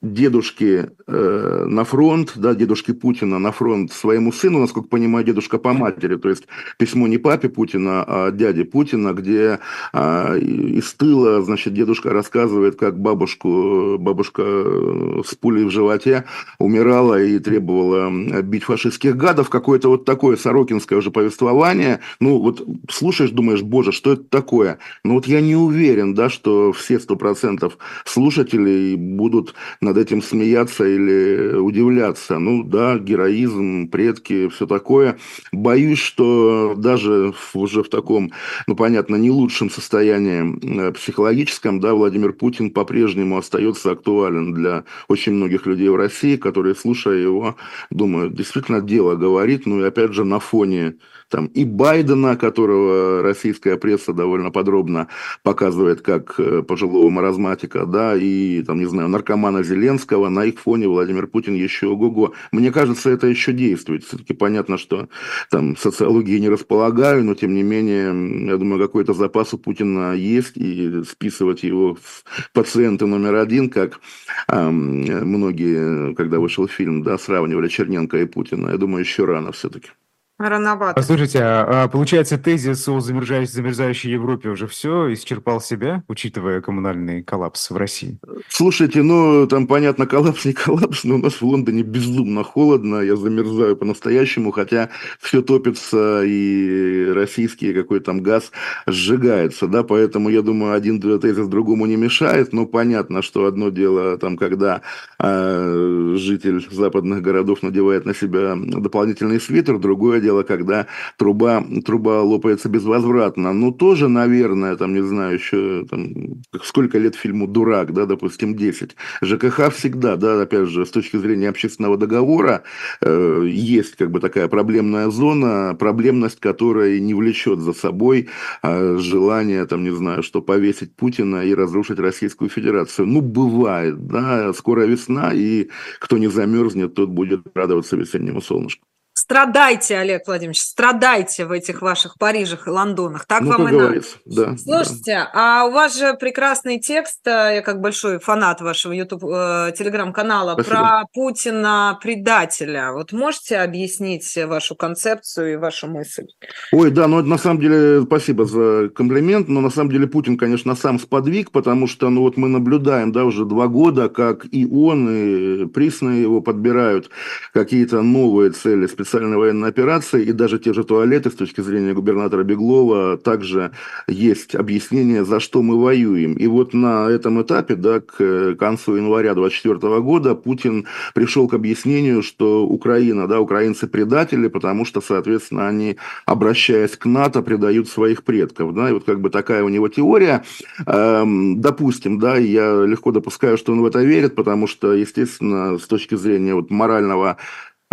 дедушки 0.00 0.90
э, 1.06 1.64
на 1.66 1.84
фронт, 1.84 2.32
да, 2.36 2.54
дедушки 2.54 2.92
Путина 2.92 3.38
на 3.38 3.50
фронт 3.50 3.92
своему 3.92 4.32
сыну, 4.32 4.60
насколько 4.60 4.88
понимаю, 4.88 5.24
дедушка 5.24 5.58
по 5.58 5.72
матери, 5.72 6.16
то 6.16 6.28
есть 6.28 6.44
письмо 6.76 7.08
не 7.08 7.18
папе 7.18 7.48
Путина, 7.48 8.04
а 8.06 8.30
дяде 8.30 8.64
Путина, 8.64 9.12
где 9.12 9.58
э, 9.92 10.38
из 10.38 10.92
тыла, 10.94 11.42
значит, 11.42 11.74
дедушка 11.74 12.10
рассказывает, 12.10 12.76
как 12.76 12.98
бабушку, 12.98 13.96
бабушка 13.98 14.42
э, 14.44 15.22
с 15.26 15.34
пулей 15.34 15.64
в 15.64 15.70
животе 15.70 16.24
умирала 16.58 17.20
и 17.20 17.38
требовала 17.38 18.10
бить 18.42 18.64
фашистских 18.64 19.16
гадов, 19.16 19.50
какое-то 19.50 19.88
вот 19.88 20.04
такое 20.04 20.36
сорокинское 20.36 20.98
уже 20.98 21.10
повествование, 21.10 22.00
ну 22.20 22.38
вот 22.38 22.64
слушаешь, 22.88 23.30
думаешь, 23.30 23.62
боже, 23.62 23.90
что 23.90 24.12
это 24.12 24.24
такое? 24.24 24.78
Ну 25.02 25.14
вот 25.14 25.26
я 25.26 25.40
не 25.40 25.56
уверен, 25.56 26.14
да, 26.14 26.28
что 26.30 26.72
все 26.72 27.00
сто 27.00 27.16
процентов 27.16 27.78
слушателей 28.04 28.94
будут 28.96 29.54
над 29.88 29.96
этим 29.96 30.22
смеяться 30.22 30.84
или 30.84 31.56
удивляться. 31.56 32.38
Ну 32.38 32.62
да, 32.62 32.98
героизм, 32.98 33.88
предки, 33.88 34.48
все 34.48 34.66
такое. 34.66 35.18
Боюсь, 35.50 35.98
что 35.98 36.74
даже 36.76 37.32
уже 37.54 37.82
в 37.82 37.88
таком, 37.88 38.32
ну 38.66 38.76
понятно, 38.76 39.16
не 39.16 39.30
лучшем 39.30 39.70
состоянии 39.70 40.92
психологическом, 40.92 41.80
да, 41.80 41.94
Владимир 41.94 42.32
Путин 42.32 42.70
по-прежнему 42.70 43.38
остается 43.38 43.92
актуален 43.92 44.52
для 44.52 44.84
очень 45.08 45.32
многих 45.32 45.66
людей 45.66 45.88
в 45.88 45.96
России, 45.96 46.36
которые, 46.36 46.74
слушая 46.74 47.16
его, 47.18 47.56
думают, 47.90 48.34
действительно 48.34 48.80
дело 48.80 49.16
говорит, 49.16 49.64
ну 49.66 49.80
и 49.80 49.86
опять 49.86 50.12
же 50.12 50.24
на 50.24 50.38
фоне 50.38 50.96
там 51.28 51.46
и 51.46 51.64
Байдена, 51.64 52.36
которого 52.36 53.22
российская 53.22 53.76
пресса 53.76 54.12
довольно 54.12 54.50
подробно 54.50 55.08
показывает 55.42 56.00
как 56.00 56.34
э, 56.38 56.62
пожилого 56.62 57.10
маразматика, 57.10 57.86
да, 57.86 58.16
и, 58.16 58.62
там, 58.62 58.78
не 58.78 58.86
знаю, 58.86 59.08
наркомана 59.08 59.62
Зеленского, 59.62 60.28
на 60.28 60.44
их 60.44 60.58
фоне 60.58 60.88
Владимир 60.88 61.26
Путин 61.26 61.54
еще 61.54 61.88
ого-го. 61.88 62.32
Мне 62.52 62.72
кажется, 62.72 63.10
это 63.10 63.26
еще 63.26 63.52
действует. 63.52 64.04
Все-таки 64.04 64.32
понятно, 64.34 64.78
что 64.78 65.08
там 65.50 65.76
социологии 65.76 66.38
не 66.38 66.48
располагаю, 66.48 67.24
но, 67.24 67.34
тем 67.34 67.54
не 67.54 67.62
менее, 67.62 68.48
я 68.48 68.56
думаю, 68.56 68.80
какой-то 68.80 69.12
запас 69.12 69.54
у 69.54 69.58
Путина 69.58 70.14
есть, 70.14 70.56
и 70.56 71.02
списывать 71.04 71.62
его 71.62 71.94
в 71.94 72.24
пациенты 72.52 73.06
номер 73.06 73.36
один, 73.36 73.68
как 73.68 74.00
эм, 74.48 75.02
многие, 75.28 76.14
когда 76.14 76.38
вышел 76.38 76.66
фильм, 76.68 77.02
да, 77.02 77.18
сравнивали 77.18 77.68
Черненко 77.68 78.18
и 78.18 78.26
Путина, 78.26 78.70
я 78.70 78.78
думаю, 78.78 79.00
еще 79.00 79.24
рано 79.24 79.52
все-таки. 79.52 79.90
Рановато. 80.38 80.94
Послушайте, 80.94 81.40
а, 81.42 81.84
а, 81.84 81.88
получается, 81.88 82.38
тезис 82.38 82.88
о 82.88 83.00
замерзающей, 83.00 83.52
замерзающей 83.52 84.12
Европе 84.12 84.50
уже 84.50 84.68
все 84.68 85.12
исчерпал 85.12 85.60
себя, 85.60 86.04
учитывая 86.06 86.60
коммунальный 86.60 87.24
коллапс 87.24 87.70
в 87.70 87.76
России? 87.76 88.18
Слушайте, 88.48 89.02
ну, 89.02 89.48
там, 89.48 89.66
понятно, 89.66 90.06
коллапс 90.06 90.44
не 90.44 90.52
коллапс, 90.52 91.02
но 91.02 91.16
у 91.16 91.18
нас 91.18 91.34
в 91.34 91.42
Лондоне 91.42 91.82
безумно 91.82 92.44
холодно, 92.44 93.00
я 93.00 93.16
замерзаю 93.16 93.76
по-настоящему, 93.76 94.52
хотя 94.52 94.90
все 95.18 95.42
топится, 95.42 96.22
и 96.24 97.10
российский 97.12 97.72
какой 97.72 97.98
там 97.98 98.22
газ 98.22 98.52
сжигается, 98.86 99.66
да, 99.66 99.82
поэтому, 99.82 100.28
я 100.28 100.42
думаю, 100.42 100.74
один 100.74 101.00
тезис 101.00 101.48
другому 101.48 101.86
не 101.86 101.96
мешает, 101.96 102.52
но 102.52 102.64
понятно, 102.64 103.22
что 103.22 103.46
одно 103.46 103.70
дело, 103.70 104.16
там, 104.18 104.36
когда 104.36 104.82
э, 105.18 106.14
житель 106.16 106.64
западных 106.70 107.22
городов 107.22 107.64
надевает 107.64 108.06
на 108.06 108.14
себя 108.14 108.54
дополнительный 108.56 109.40
свитер, 109.40 109.78
другое 109.78 110.20
дело, 110.20 110.27
дело, 110.28 110.42
когда 110.42 110.86
труба, 111.16 111.64
труба 111.86 112.22
лопается 112.22 112.68
безвозвратно. 112.68 113.54
Ну, 113.54 113.72
тоже, 113.72 114.08
наверное, 114.08 114.76
там, 114.76 114.92
не 114.92 115.02
знаю, 115.02 115.34
еще 115.34 115.86
там, 115.90 116.42
сколько 116.62 116.98
лет 116.98 117.14
фильму 117.14 117.46
«Дурак», 117.46 117.94
да, 117.94 118.04
допустим, 118.04 118.54
10. 118.54 118.96
ЖКХ 119.22 119.70
всегда, 119.72 120.16
да, 120.16 120.42
опять 120.42 120.68
же, 120.68 120.84
с 120.84 120.90
точки 120.90 121.16
зрения 121.16 121.48
общественного 121.48 121.96
договора, 121.96 122.62
э, 123.00 123.44
есть 123.46 123.96
как 123.96 124.10
бы 124.10 124.20
такая 124.20 124.48
проблемная 124.48 125.08
зона, 125.08 125.74
проблемность, 125.78 126.40
которая 126.40 127.00
не 127.00 127.14
влечет 127.14 127.60
за 127.60 127.72
собой 127.72 128.28
э, 128.62 128.98
желание, 128.98 129.64
там, 129.66 129.82
не 129.82 129.94
знаю, 129.94 130.22
что 130.22 130.42
повесить 130.42 130.94
Путина 130.94 131.42
и 131.42 131.54
разрушить 131.54 131.98
Российскую 131.98 132.50
Федерацию. 132.50 133.06
Ну, 133.06 133.22
бывает, 133.22 134.06
да, 134.06 134.52
скоро 134.52 134.82
весна, 134.82 135.32
и 135.32 135.68
кто 136.00 136.18
не 136.18 136.28
замерзнет, 136.28 136.94
тот 136.94 137.08
будет 137.08 137.40
радоваться 137.54 137.96
весеннему 137.96 138.42
солнышку. 138.42 138.84
Страдайте, 139.18 139.98
Олег 139.98 140.28
Владимирович, 140.28 140.60
страдайте 140.60 141.44
в 141.44 141.50
этих 141.50 141.82
ваших 141.82 142.18
Парижах 142.18 142.68
и 142.68 142.70
Лондонах. 142.70 143.26
Так 143.26 143.40
ну, 143.40 143.50
вам 143.50 143.68
и 143.68 143.72
надо. 143.72 144.00
Да, 144.24 144.56
Слушайте, 144.56 145.12
да. 145.12 145.30
а 145.34 145.64
у 145.64 145.72
вас 145.72 145.98
же 145.98 146.14
прекрасный 146.14 146.78
текст, 146.78 147.26
э, 147.26 147.56
я 147.56 147.62
как 147.62 147.80
большой 147.80 148.20
фанат 148.20 148.60
вашего 148.60 148.92
YouTube 148.92 149.24
э, 149.24 149.72
телеграм-канала, 149.76 150.54
про 150.54 151.02
Путина 151.12 151.98
предателя. 152.00 152.92
Вот 152.92 153.12
можете 153.12 153.58
объяснить 153.58 154.38
вашу 154.46 154.76
концепцию 154.76 155.54
и 155.54 155.56
вашу 155.56 155.88
мысль? 155.88 156.26
Ой, 156.72 156.92
да, 156.92 157.08
ну 157.08 157.20
на 157.20 157.38
самом 157.38 157.60
деле 157.60 158.02
спасибо 158.02 158.44
за 158.44 158.88
комплимент, 158.88 159.48
но 159.48 159.60
на 159.60 159.70
самом 159.70 159.90
деле 159.90 160.06
Путин, 160.06 160.38
конечно, 160.38 160.76
сам 160.76 161.00
сподвиг, 161.00 161.50
потому 161.50 161.88
что 161.88 162.08
ну 162.08 162.20
вот 162.20 162.36
мы 162.36 162.46
наблюдаем, 162.48 163.10
да, 163.10 163.24
уже 163.24 163.44
два 163.44 163.66
года, 163.66 164.08
как 164.08 164.46
и 164.52 164.64
он, 164.64 165.08
и 165.10 165.66
присные 165.66 166.22
его 166.22 166.40
подбирают 166.40 167.10
какие-то 167.52 168.02
новые 168.02 168.52
цели 168.52 168.86
специально 168.86 169.07
специальной 169.08 169.36
военной 169.38 169.68
операции, 169.68 170.22
и 170.22 170.32
даже 170.32 170.58
те 170.58 170.72
же 170.72 170.84
туалеты, 170.84 171.30
с 171.30 171.34
точки 171.34 171.62
зрения 171.62 171.94
губернатора 171.94 172.44
Беглова, 172.44 173.16
также 173.16 173.70
есть 174.06 174.54
объяснение, 174.54 175.24
за 175.24 175.40
что 175.40 175.62
мы 175.62 175.80
воюем. 175.80 176.34
И 176.34 176.46
вот 176.46 176.74
на 176.74 177.08
этом 177.08 177.40
этапе, 177.42 177.74
да, 177.74 178.00
к 178.00 178.54
концу 178.56 178.96
января 178.96 179.34
2024 179.34 180.00
года, 180.00 180.34
Путин 180.34 180.86
пришел 181.14 181.48
к 181.48 181.54
объяснению, 181.54 182.22
что 182.22 182.66
Украина, 182.66 183.26
да, 183.26 183.40
украинцы 183.40 183.86
предатели, 183.86 184.48
потому 184.48 184.84
что, 184.84 185.00
соответственно, 185.00 185.68
они, 185.68 185.96
обращаясь 186.26 186.96
к 186.96 187.06
НАТО, 187.06 187.42
предают 187.42 187.88
своих 187.88 188.24
предков. 188.24 188.74
Да, 188.74 188.90
и 188.90 188.92
вот 188.92 189.04
как 189.04 189.20
бы 189.20 189.30
такая 189.30 189.64
у 189.64 189.68
него 189.68 189.88
теория. 189.88 190.44
Эм, 190.86 191.60
допустим, 191.60 192.18
да, 192.18 192.36
я 192.36 192.84
легко 192.84 193.10
допускаю, 193.10 193.56
что 193.56 193.72
он 193.72 193.80
в 193.80 193.86
это 193.86 194.02
верит, 194.02 194.34
потому 194.34 194.66
что, 194.66 194.92
естественно, 194.92 195.78
с 195.78 195.86
точки 195.86 196.14
зрения 196.14 196.54
вот 196.54 196.70
морального 196.70 197.38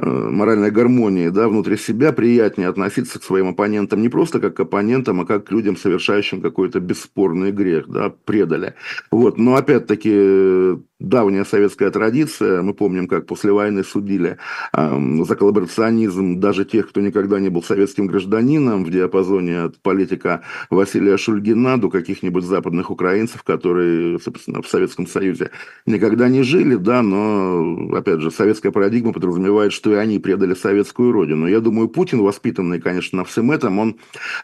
моральной 0.02 0.72
гармонии 0.72 1.30
да, 1.30 1.48
внутри 1.48 1.78
себя 1.78 2.12
приятнее 2.12 2.70
относиться 2.70 3.20
к 3.20 3.24
своим 3.24 3.50
оппонентам 3.50 4.02
не 4.02 4.10
просто 4.10 4.40
как 4.40 4.56
к 4.56 4.60
оппонентам, 4.60 5.22
а 5.22 5.26
как 5.26 5.46
к 5.46 5.52
людям, 5.52 5.78
совершающим 5.78 6.42
какой-то 6.42 6.80
бесспорный 6.80 7.52
грех, 7.52 7.88
да, 7.88 8.14
предали. 8.26 8.76
Вот. 9.12 9.38
Но 9.38 9.56
опять-таки 9.56 10.78
давняя 11.00 11.44
советская 11.44 11.92
традиция. 11.92 12.62
Мы 12.62 12.74
помним, 12.74 13.08
как 13.08 13.26
после 13.26 13.52
войны 13.52 13.84
судили 13.84 14.38
э, 14.74 15.24
за 15.24 15.36
коллаборационизм 15.36 16.40
даже 16.40 16.66
тех, 16.66 16.90
кто 16.90 17.02
никогда 17.02 17.40
не 17.40 17.50
был 17.50 17.64
советским 17.64 18.08
гражданином 18.08 18.86
в 18.86 18.90
диапазоне 18.90 19.64
от 19.64 19.78
политика 19.80 20.42
Василия 20.70 21.18
Шульгина 21.18 21.80
до 21.80 21.90
каких-нибудь 21.90 22.46
западных 22.46 22.92
украинцев, 22.92 23.44
которые, 23.44 24.20
собственно, 24.20 24.62
в 24.62 24.68
Советском 24.68 25.08
Союзе 25.08 25.52
никогда 25.86 26.30
не 26.30 26.44
жили, 26.44 26.76
да, 26.76 27.02
но, 27.02 27.90
опять 27.96 28.22
же, 28.22 28.32
советская 28.32 28.72
парадигма 28.72 29.12
подразумевает, 29.12 29.74
что 29.74 29.85
и 29.94 29.96
они 29.96 30.20
предали 30.20 30.54
советскую 30.54 31.12
родину. 31.12 31.48
Я 31.48 31.60
думаю, 31.60 31.88
Путин, 31.88 32.22
воспитанный, 32.22 32.80
конечно, 32.80 33.20
на 33.20 33.26
всем 33.26 33.52
этом, 33.52 33.80
он 33.80 33.96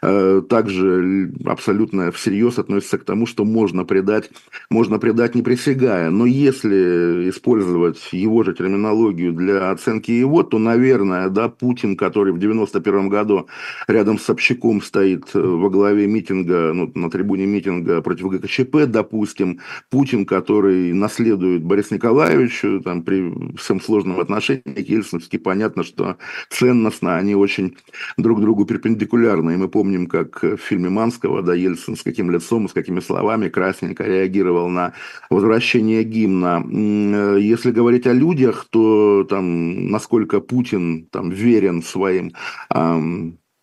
э, 0.02 0.42
также 0.48 1.32
абсолютно 1.44 2.10
всерьез 2.12 2.58
относится 2.58 2.98
к 2.98 3.04
тому, 3.04 3.26
что 3.26 3.44
можно 3.44 3.84
предать, 3.84 4.30
можно 4.70 4.98
предать 4.98 5.34
не 5.34 5.42
присягая. 5.42 6.10
Но 6.10 6.26
если 6.26 7.28
использовать 7.30 8.12
его 8.12 8.42
же 8.42 8.54
терминологию 8.54 9.32
для 9.32 9.70
оценки 9.70 10.10
его, 10.10 10.42
то, 10.42 10.58
наверное, 10.58 11.28
да, 11.28 11.48
Путин, 11.48 11.96
который 11.96 12.32
в 12.32 12.38
91 12.38 13.08
году 13.08 13.48
рядом 13.88 14.18
с 14.18 14.24
Собчаком 14.24 14.82
стоит 14.82 15.30
э, 15.34 15.40
во 15.40 15.70
главе 15.70 16.06
митинга, 16.06 16.72
ну, 16.72 16.90
на 16.94 17.10
трибуне 17.10 17.46
митинга 17.46 18.00
против 18.02 18.28
ГКЧП, 18.28 18.86
допустим, 18.86 19.60
Путин, 19.90 20.26
который 20.26 20.92
наследует 20.92 21.62
Борис 21.62 21.90
Николаевичу, 21.90 22.80
там, 22.80 23.02
при 23.02 23.32
всем 23.56 23.80
сложном 23.80 24.20
отношении 24.20 24.60
к 24.62 24.88
Ельцински, 25.32 25.38
понятно, 25.38 25.84
что 25.84 26.16
ценностно 26.50 27.16
они 27.16 27.34
очень 27.34 27.76
друг 28.16 28.40
другу 28.40 28.64
перпендикулярны. 28.64 29.54
И 29.54 29.56
мы 29.56 29.68
помним, 29.68 30.06
как 30.06 30.42
в 30.42 30.56
фильме 30.56 30.88
Манского, 30.88 31.42
да, 31.42 31.54
Ельцин 31.54 31.96
с 31.96 32.02
каким 32.02 32.30
лицом, 32.30 32.68
с 32.68 32.72
какими 32.72 33.00
словами 33.00 33.48
красненько 33.48 34.04
реагировал 34.04 34.68
на 34.68 34.92
возвращение 35.30 36.04
гимна. 36.04 36.62
Э, 36.62 37.38
если 37.40 37.72
говорить 37.72 38.06
о 38.06 38.12
людях, 38.12 38.66
то 38.70 39.24
там, 39.24 39.90
насколько 39.90 40.40
Путин 40.40 41.06
там, 41.10 41.30
верен 41.30 41.82
своим 41.82 42.32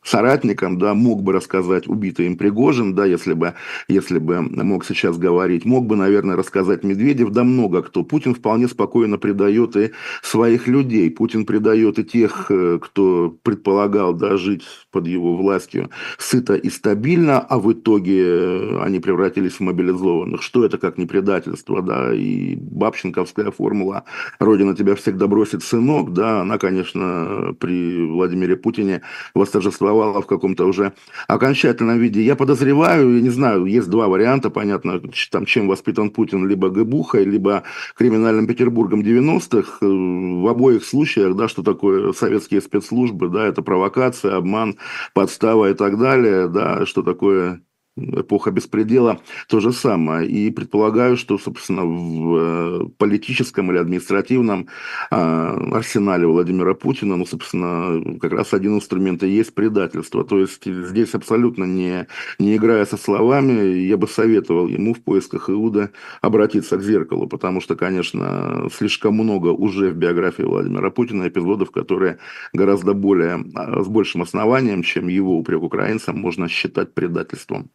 соратникам, 0.10 0.80
да, 0.80 0.94
мог 0.94 1.22
бы 1.22 1.34
рассказать 1.34 1.88
убитый 1.88 2.26
им 2.26 2.36
Пригожин, 2.36 2.96
да, 2.96 3.06
если 3.06 3.34
бы, 3.34 3.54
если 3.88 4.18
бы 4.18 4.42
мог 4.42 4.86
сейчас 4.86 5.18
говорить, 5.18 5.66
мог 5.66 5.86
бы, 5.86 5.96
наверное, 5.96 6.36
рассказать 6.36 6.84
Медведев, 6.84 7.30
да 7.30 7.44
много 7.44 7.84
кто. 7.84 8.04
Путин 8.04 8.34
вполне 8.34 8.68
спокойно 8.68 9.18
предает 9.18 9.76
и 9.76 9.92
своих 10.24 10.68
людей. 10.68 11.12
Путин 11.12 11.46
предает 11.46 12.00
и 12.00 12.04
тех, 12.04 12.48
э, 12.50 12.80
кто 12.82 13.38
предполагал, 13.44 14.14
да, 14.14 14.38
жить 14.38 14.64
под 14.92 15.06
его 15.08 15.36
властью 15.36 15.90
сыто 16.18 16.56
и 16.56 16.70
стабильно, 16.70 17.40
а 17.40 17.60
в 17.60 17.72
итоге 17.72 18.24
э, 18.26 18.82
они 18.82 19.00
превратились 19.00 19.54
в 19.54 19.60
мобилизованных. 19.60 20.42
Что 20.42 20.66
это 20.66 20.78
как 20.80 20.98
не 20.98 21.06
предательство, 21.06 21.82
да, 21.82 22.14
и 22.14 22.56
бабченковская 22.56 23.52
формула 23.52 24.06
«Родина 24.40 24.76
тебя 24.76 24.96
всегда 24.96 25.28
бросит, 25.28 25.64
сынок», 25.64 26.14
да, 26.14 26.42
она, 26.42 26.58
конечно, 26.58 27.56
при 27.60 28.08
Владимире 28.08 28.56
Путине 28.56 29.02
восторжествовала 29.36 29.99
существовала 30.00 30.22
в 30.22 30.28
каком-то 30.28 30.66
уже 30.66 30.94
окончательном 31.28 32.00
виде. 32.00 32.22
Я 32.22 32.36
подозреваю, 32.36 33.16
я 33.16 33.22
не 33.22 33.30
знаю, 33.30 33.66
есть 33.66 33.90
два 33.90 34.08
варианта, 34.08 34.50
понятно, 34.50 35.02
там, 35.32 35.46
чем 35.46 35.68
воспитан 35.68 36.10
Путин, 36.10 36.48
либо 36.48 36.70
Гбухой, 36.70 37.26
либо 37.26 37.64
криминальным 37.96 38.48
Петербургом 38.48 39.02
90-х. 39.02 39.78
Э, 39.82 39.86
в 39.86 40.48
обоих 40.48 40.84
случаях, 40.84 41.36
да, 41.36 41.48
что 41.48 41.64
такое 41.64 42.14
советские 42.14 42.62
спецслужбы, 42.62 43.30
да, 43.30 43.46
это 43.46 43.62
провокация, 43.62 44.38
обман, 44.38 44.76
подстава 45.14 45.70
и 45.70 45.74
так 45.74 45.98
далее, 45.98 46.48
да, 46.48 46.86
что 46.86 47.04
такое 47.04 47.62
эпоха 48.00 48.52
беспредела, 48.52 49.20
то 49.48 49.60
же 49.60 49.72
самое. 49.72 50.28
И 50.28 50.52
предполагаю, 50.52 51.18
что, 51.18 51.38
собственно, 51.38 51.86
в 51.86 52.36
э, 52.36 52.90
политическом 52.98 53.72
или 53.72 53.78
административном 53.78 54.68
а, 55.12 55.58
арсенале 55.74 56.28
Владимира 56.28 56.74
Путина, 56.74 57.16
ну, 57.16 57.26
собственно, 57.26 58.18
как 58.20 58.34
раз 58.34 58.54
один 58.54 58.76
инструмент 58.76 59.24
и 59.24 59.30
есть 59.30 59.54
предательство. 59.54 60.24
То 60.24 60.40
есть 60.40 60.66
здесь 60.66 61.14
абсолютно 61.14 61.64
не, 61.64 62.08
не 62.40 62.56
играя 62.56 62.86
со 62.86 62.98
словами, 62.98 63.80
я 63.80 63.98
бы 63.98 64.08
советовал 64.08 64.68
ему 64.68 64.94
в 64.94 65.02
поисках 65.02 65.50
Иуда 65.50 65.92
обратиться 66.22 66.78
к 66.78 66.84
зеркалу, 66.84 67.28
потому 67.28 67.62
что, 67.62 67.76
конечно, 67.76 68.68
слишком 68.74 69.16
много 69.16 69.50
уже 69.50 69.92
в 69.92 69.96
биографии 69.96 70.44
Владимира 70.44 70.90
Путина 70.92 71.28
эпизодов, 71.28 71.72
которые 71.72 72.20
гораздо 72.54 72.94
более, 72.94 73.44
а, 73.56 73.84
с 73.84 73.88
большим 73.88 74.22
основанием, 74.22 74.84
чем 74.84 75.08
его 75.08 75.38
упрек 75.38 75.64
украинцам, 75.64 76.20
можно 76.20 76.48
считать 76.48 76.94
предательством. 76.94 77.72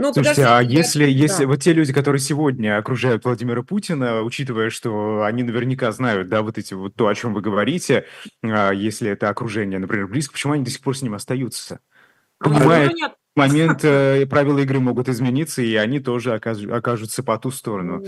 Ну, 0.00 0.12
Слушайте, 0.14 0.44
а 0.46 0.60
если, 0.60 1.10
если 1.10 1.42
да. 1.42 1.48
вот 1.48 1.60
те 1.60 1.72
люди, 1.72 1.92
которые 1.92 2.20
сегодня 2.20 2.78
окружают 2.78 3.24
Владимира 3.24 3.64
Путина, 3.64 4.22
учитывая, 4.22 4.70
что 4.70 5.24
они 5.24 5.42
наверняка 5.42 5.90
знают, 5.90 6.28
да, 6.28 6.42
вот 6.42 6.56
эти 6.56 6.72
вот 6.72 6.94
то, 6.94 7.08
о 7.08 7.14
чем 7.16 7.34
вы 7.34 7.40
говорите, 7.40 8.06
а, 8.44 8.70
если 8.70 9.10
это 9.10 9.28
окружение, 9.28 9.80
например, 9.80 10.06
близко, 10.06 10.32
почему 10.32 10.52
они 10.52 10.62
до 10.62 10.70
сих 10.70 10.82
пор 10.82 10.96
с 10.96 11.02
ним 11.02 11.14
остаются? 11.14 11.80
Понимают, 12.38 12.92
а, 13.02 13.14
момент 13.34 13.84
э, 13.84 14.24
правила 14.26 14.60
игры 14.60 14.78
могут 14.78 15.08
измениться, 15.08 15.62
и 15.62 15.74
они 15.74 15.98
тоже 15.98 16.36
окажутся 16.36 17.24
по 17.24 17.36
ту 17.36 17.50
сторону. 17.50 18.04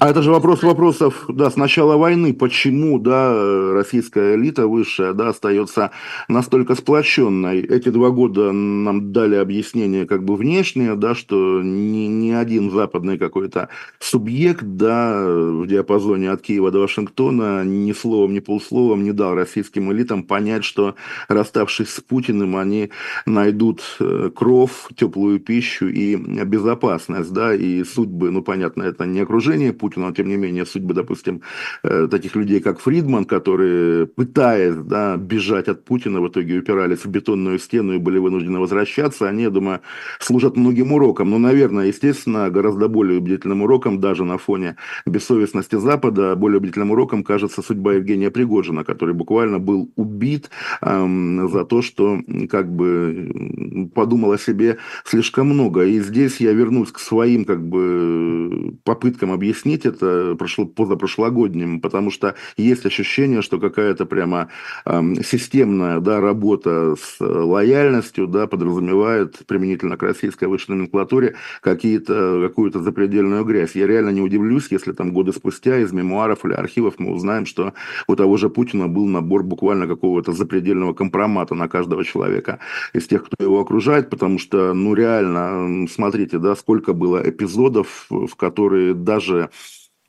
А 0.00 0.10
это 0.10 0.22
же 0.22 0.30
вопрос 0.30 0.62
вопросов, 0.62 1.24
да, 1.26 1.50
с 1.50 1.56
начала 1.56 1.96
войны, 1.96 2.32
почему, 2.32 3.00
да, 3.00 3.72
российская 3.72 4.36
элита 4.36 4.68
высшая, 4.68 5.12
да, 5.12 5.30
остается 5.30 5.90
настолько 6.28 6.76
сплоченной. 6.76 7.62
Эти 7.62 7.88
два 7.88 8.10
года 8.10 8.52
нам 8.52 9.12
дали 9.12 9.34
объяснение 9.34 10.06
как 10.06 10.22
бы 10.22 10.36
внешнее, 10.36 10.94
да, 10.94 11.16
что 11.16 11.62
ни, 11.64 12.06
ни 12.06 12.30
один 12.30 12.70
западный 12.70 13.18
какой-то 13.18 13.70
субъект, 13.98 14.62
да, 14.62 15.20
в 15.26 15.66
диапазоне 15.66 16.30
от 16.30 16.42
Киева 16.42 16.70
до 16.70 16.78
Вашингтона 16.78 17.64
ни 17.64 17.92
словом, 17.92 18.34
ни 18.34 18.38
полусловом 18.38 19.02
не 19.02 19.10
дал 19.10 19.34
российским 19.34 19.90
элитам 19.90 20.22
понять, 20.22 20.62
что 20.62 20.94
расставшись 21.26 21.90
с 21.90 22.00
Путиным, 22.00 22.56
они 22.56 22.90
найдут 23.26 23.82
э, 23.98 24.30
кров, 24.32 24.90
теплую 24.96 25.40
пищу 25.40 25.88
и 25.88 26.14
безопасность, 26.14 27.32
да, 27.32 27.52
и 27.52 27.82
судьбы, 27.82 28.30
ну, 28.30 28.42
понятно, 28.42 28.84
это 28.84 29.04
не 29.04 29.18
окружение 29.18 29.72
Путина, 29.72 29.87
Путина, 29.88 30.06
но 30.06 30.12
тем 30.12 30.28
не 30.28 30.36
менее 30.36 30.66
судьбы, 30.66 30.94
допустим, 30.94 31.40
э, 31.82 32.08
таких 32.10 32.36
людей, 32.36 32.60
как 32.60 32.80
Фридман, 32.80 33.24
которые, 33.24 34.06
пытаясь 34.06 34.76
да, 34.76 35.16
бежать 35.16 35.68
от 35.68 35.84
Путина, 35.84 36.20
в 36.20 36.28
итоге 36.28 36.58
упирались 36.58 37.04
в 37.04 37.08
бетонную 37.08 37.58
стену 37.58 37.94
и 37.94 37.98
были 37.98 38.18
вынуждены 38.18 38.58
возвращаться, 38.58 39.28
они, 39.28 39.42
я 39.42 39.50
думаю, 39.50 39.80
служат 40.20 40.56
многим 40.56 40.92
уроком. 40.92 41.30
Но, 41.30 41.38
наверное, 41.38 41.86
естественно, 41.86 42.50
гораздо 42.50 42.88
более 42.88 43.18
убедительным 43.18 43.62
уроком, 43.62 44.00
даже 44.00 44.24
на 44.24 44.38
фоне 44.38 44.76
бессовестности 45.06 45.76
Запада, 45.76 46.36
более 46.36 46.58
убедительным 46.58 46.90
уроком 46.90 47.24
кажется 47.24 47.62
судьба 47.62 47.94
Евгения 47.94 48.30
Пригожина, 48.30 48.84
который 48.84 49.14
буквально 49.14 49.58
был 49.58 49.90
убит 49.96 50.50
эм, 50.82 51.48
за 51.48 51.64
то, 51.64 51.82
что 51.82 52.20
как 52.50 52.70
бы 52.74 53.90
подумал 53.94 54.32
о 54.32 54.38
себе 54.38 54.76
слишком 55.04 55.48
много. 55.48 55.84
И 55.84 56.00
здесь 56.00 56.40
я 56.40 56.52
вернусь 56.52 56.92
к 56.92 56.98
своим 56.98 57.44
как 57.44 57.66
бы 57.66 58.76
попыткам 58.84 59.32
объяснить, 59.32 59.77
объяснить 59.78 59.86
это 59.86 60.36
прошло, 60.36 60.66
позапрошлогодним, 60.66 61.80
потому 61.80 62.10
что 62.10 62.34
есть 62.56 62.86
ощущение, 62.86 63.42
что 63.42 63.58
какая-то 63.58 64.06
прямо 64.06 64.48
э, 64.84 65.00
системная 65.24 66.00
да, 66.00 66.20
работа 66.20 66.94
с 66.96 67.16
лояльностью 67.20 68.26
да, 68.26 68.46
подразумевает 68.46 69.46
применительно 69.46 69.96
к 69.96 70.02
российской 70.02 70.48
высшей 70.48 70.74
номенклатуре 70.74 71.34
какие-то, 71.62 72.48
какую-то 72.48 72.80
запредельную 72.80 73.44
грязь. 73.44 73.74
Я 73.74 73.86
реально 73.86 74.10
не 74.10 74.20
удивлюсь, 74.20 74.68
если 74.70 74.92
там 74.92 75.12
годы 75.12 75.32
спустя 75.32 75.78
из 75.78 75.92
мемуаров 75.92 76.44
или 76.44 76.52
архивов 76.52 76.94
мы 76.98 77.12
узнаем, 77.12 77.46
что 77.46 77.72
у 78.06 78.16
того 78.16 78.36
же 78.36 78.48
Путина 78.48 78.88
был 78.88 79.06
набор 79.06 79.42
буквально 79.42 79.86
какого-то 79.86 80.32
запредельного 80.32 80.92
компромата 80.92 81.54
на 81.54 81.68
каждого 81.68 82.04
человека 82.04 82.58
из 82.94 83.06
тех, 83.06 83.24
кто 83.24 83.44
его 83.44 83.60
окружает, 83.60 84.10
потому 84.10 84.38
что, 84.38 84.74
ну, 84.74 84.94
реально, 84.94 85.86
смотрите, 85.88 86.38
да, 86.38 86.54
сколько 86.56 86.92
было 86.92 87.18
эпизодов, 87.18 88.06
в 88.10 88.34
которые 88.36 88.94
даже 88.94 89.50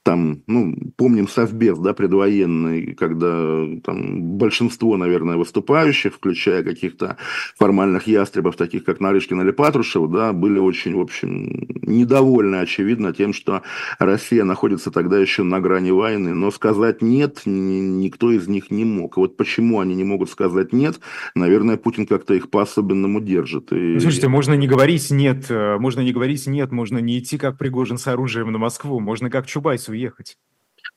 там, 0.09 0.41
ну, 0.47 0.75
помним 0.97 1.27
Совбез, 1.27 1.77
да, 1.77 1.93
предвоенный, 1.93 2.95
когда 2.95 3.63
там 3.83 4.23
большинство, 4.39 4.97
наверное, 4.97 5.37
выступающих, 5.37 6.15
включая 6.15 6.63
каких-то 6.63 7.17
формальных 7.55 8.07
ястребов, 8.07 8.55
таких 8.55 8.85
как 8.85 9.01
Нарышкин 9.01 9.39
или 9.41 9.51
Патрушев, 9.51 10.09
да, 10.09 10.33
были 10.33 10.57
очень, 10.57 10.95
в 10.95 10.99
общем, 10.99 11.67
недовольны, 11.83 12.55
очевидно, 12.55 13.13
тем, 13.13 13.33
что 13.33 13.61
Россия 13.99 14.43
находится 14.45 14.89
тогда 14.89 15.19
еще 15.19 15.43
на 15.43 15.59
грани 15.59 15.91
войны. 15.91 16.33
Но 16.33 16.49
сказать 16.49 17.03
«нет» 17.03 17.41
никто 17.45 18.31
из 18.31 18.47
них 18.47 18.71
не 18.71 18.85
мог. 18.85 19.15
вот 19.15 19.37
почему 19.37 19.79
они 19.79 19.93
не 19.93 20.05
могут 20.05 20.31
сказать 20.31 20.73
«нет», 20.73 20.99
наверное, 21.35 21.77
Путин 21.77 22.07
как-то 22.07 22.33
их 22.33 22.49
по-особенному 22.49 23.21
держит. 23.21 23.71
И... 23.71 23.99
Слушайте, 23.99 24.27
можно 24.27 24.55
не 24.55 24.67
говорить 24.67 25.11
«нет», 25.11 25.45
э, 25.49 25.77
можно 25.77 26.01
не 26.01 26.13
говорить 26.13 26.47
«нет», 26.47 26.71
можно 26.71 26.97
не 26.97 27.19
идти 27.19 27.37
как 27.37 27.59
Пригожин 27.59 27.99
с 27.99 28.07
оружием 28.07 28.51
на 28.51 28.57
Москву, 28.57 28.99
можно 28.99 29.29
как 29.29 29.45
Чубайс 29.45 29.87
уехать. 29.99 30.37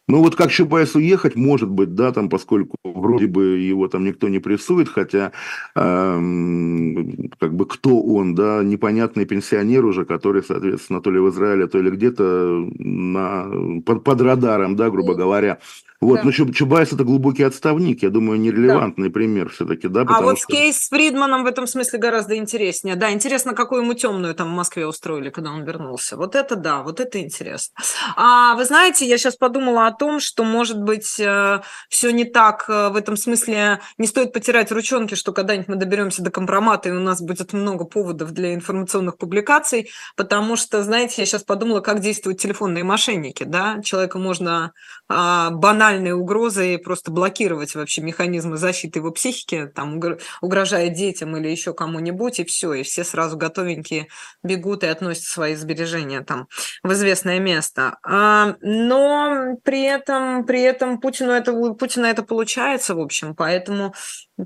Ну 0.08 0.22
вот 0.22 0.34
как 0.34 0.50
Чубайс 0.50 0.94
уехать, 0.96 1.36
может 1.36 1.70
быть, 1.70 1.94
да, 1.94 2.12
там, 2.12 2.28
поскольку 2.28 2.76
вроде 2.84 3.26
бы 3.26 3.58
его 3.58 3.86
там 3.86 4.04
никто 4.04 4.28
не 4.28 4.40
прессует, 4.40 4.88
хотя 4.88 5.32
эм, 5.76 7.30
как 7.38 7.54
бы 7.54 7.66
кто 7.66 8.02
он, 8.02 8.34
да, 8.34 8.62
непонятный 8.64 9.26
пенсионер 9.26 9.84
уже, 9.84 10.04
который, 10.04 10.42
соответственно, 10.42 11.00
то 11.00 11.10
ли 11.10 11.20
в 11.20 11.30
Израиле, 11.30 11.68
то 11.68 11.78
ли 11.80 11.90
где-то 11.90 12.68
на, 12.78 13.80
под, 13.86 14.02
под 14.02 14.20
радаром, 14.20 14.74
да, 14.74 14.90
грубо 14.90 15.14
говоря, 15.14 15.58
вот, 16.02 16.16
да. 16.16 16.22
но 16.24 16.32
Чубайс 16.32 16.92
это 16.92 17.04
глубокий 17.04 17.44
отставник, 17.44 18.02
я 18.02 18.10
думаю, 18.10 18.40
нерелевантный 18.40 19.06
да. 19.06 19.12
пример 19.12 19.50
все-таки, 19.50 19.86
да? 19.86 20.04
А 20.08 20.20
вот 20.20 20.38
что... 20.38 20.48
кейс 20.48 20.76
с 20.78 20.88
Фридманом 20.88 21.44
в 21.44 21.46
этом 21.46 21.68
смысле 21.68 22.00
гораздо 22.00 22.36
интереснее. 22.36 22.96
Да, 22.96 23.12
интересно, 23.12 23.54
какую 23.54 23.82
ему 23.82 23.94
темную 23.94 24.34
там 24.34 24.48
в 24.48 24.56
Москве 24.56 24.84
устроили, 24.84 25.30
когда 25.30 25.52
он 25.52 25.62
вернулся. 25.62 26.16
Вот 26.16 26.34
это 26.34 26.56
да, 26.56 26.82
вот 26.82 26.98
это 26.98 27.20
интересно. 27.20 27.76
А 28.16 28.56
вы 28.56 28.64
знаете, 28.64 29.06
я 29.06 29.16
сейчас 29.16 29.36
подумала 29.36 29.86
о 29.86 29.91
том, 29.92 30.20
что, 30.20 30.44
может 30.44 30.80
быть, 30.80 31.18
э, 31.20 31.60
все 31.88 32.10
не 32.10 32.24
так 32.24 32.64
э, 32.68 32.88
в 32.88 32.96
этом 32.96 33.16
смысле, 33.16 33.80
не 33.98 34.06
стоит 34.06 34.32
потирать 34.32 34.72
ручонки, 34.72 35.14
что 35.14 35.32
когда-нибудь 35.32 35.68
мы 35.68 35.76
доберемся 35.76 36.22
до 36.22 36.30
компромата, 36.30 36.88
и 36.88 36.92
у 36.92 37.00
нас 37.00 37.20
будет 37.20 37.52
много 37.52 37.84
поводов 37.84 38.32
для 38.32 38.54
информационных 38.54 39.18
публикаций, 39.18 39.90
потому 40.16 40.56
что, 40.56 40.82
знаете, 40.82 41.14
я 41.18 41.26
сейчас 41.26 41.44
подумала, 41.44 41.80
как 41.80 42.00
действуют 42.00 42.40
телефонные 42.40 42.84
мошенники, 42.84 43.44
да? 43.44 43.80
Человека 43.82 44.18
можно 44.18 44.72
а, 45.14 45.50
банально 45.50 46.02
реальные 46.02 46.14
угрозы 46.14 46.74
и 46.74 46.76
просто 46.76 47.10
блокировать 47.10 47.74
вообще 47.74 48.02
механизмы 48.02 48.56
защиты 48.56 48.98
его 48.98 49.10
психики, 49.12 49.70
там, 49.74 50.00
угрожая 50.40 50.88
детям 50.88 51.36
или 51.36 51.48
еще 51.48 51.72
кому-нибудь, 51.72 52.40
и 52.40 52.44
все, 52.44 52.74
и 52.74 52.82
все 52.82 53.04
сразу 53.04 53.36
готовенькие 53.36 54.08
бегут 54.42 54.82
и 54.84 54.86
относят 54.86 55.24
свои 55.24 55.54
сбережения 55.54 56.22
там 56.22 56.48
в 56.82 56.92
известное 56.92 57.38
место. 57.38 57.98
А, 58.02 58.56
но 58.60 59.56
при 59.62 59.82
этом, 59.82 60.44
при 60.44 60.62
этом 60.62 61.00
Путину 61.00 61.32
это, 61.32 61.52
Путина 61.74 62.06
это 62.06 62.22
получается, 62.22 62.94
в 62.94 63.00
общем, 63.00 63.34
поэтому 63.34 63.94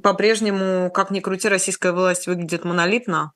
по-прежнему, 0.02 0.90
как 0.90 1.10
ни 1.10 1.20
крути, 1.20 1.48
российская 1.48 1.92
власть 1.92 2.26
выглядит 2.26 2.64
монолитно, 2.64 3.32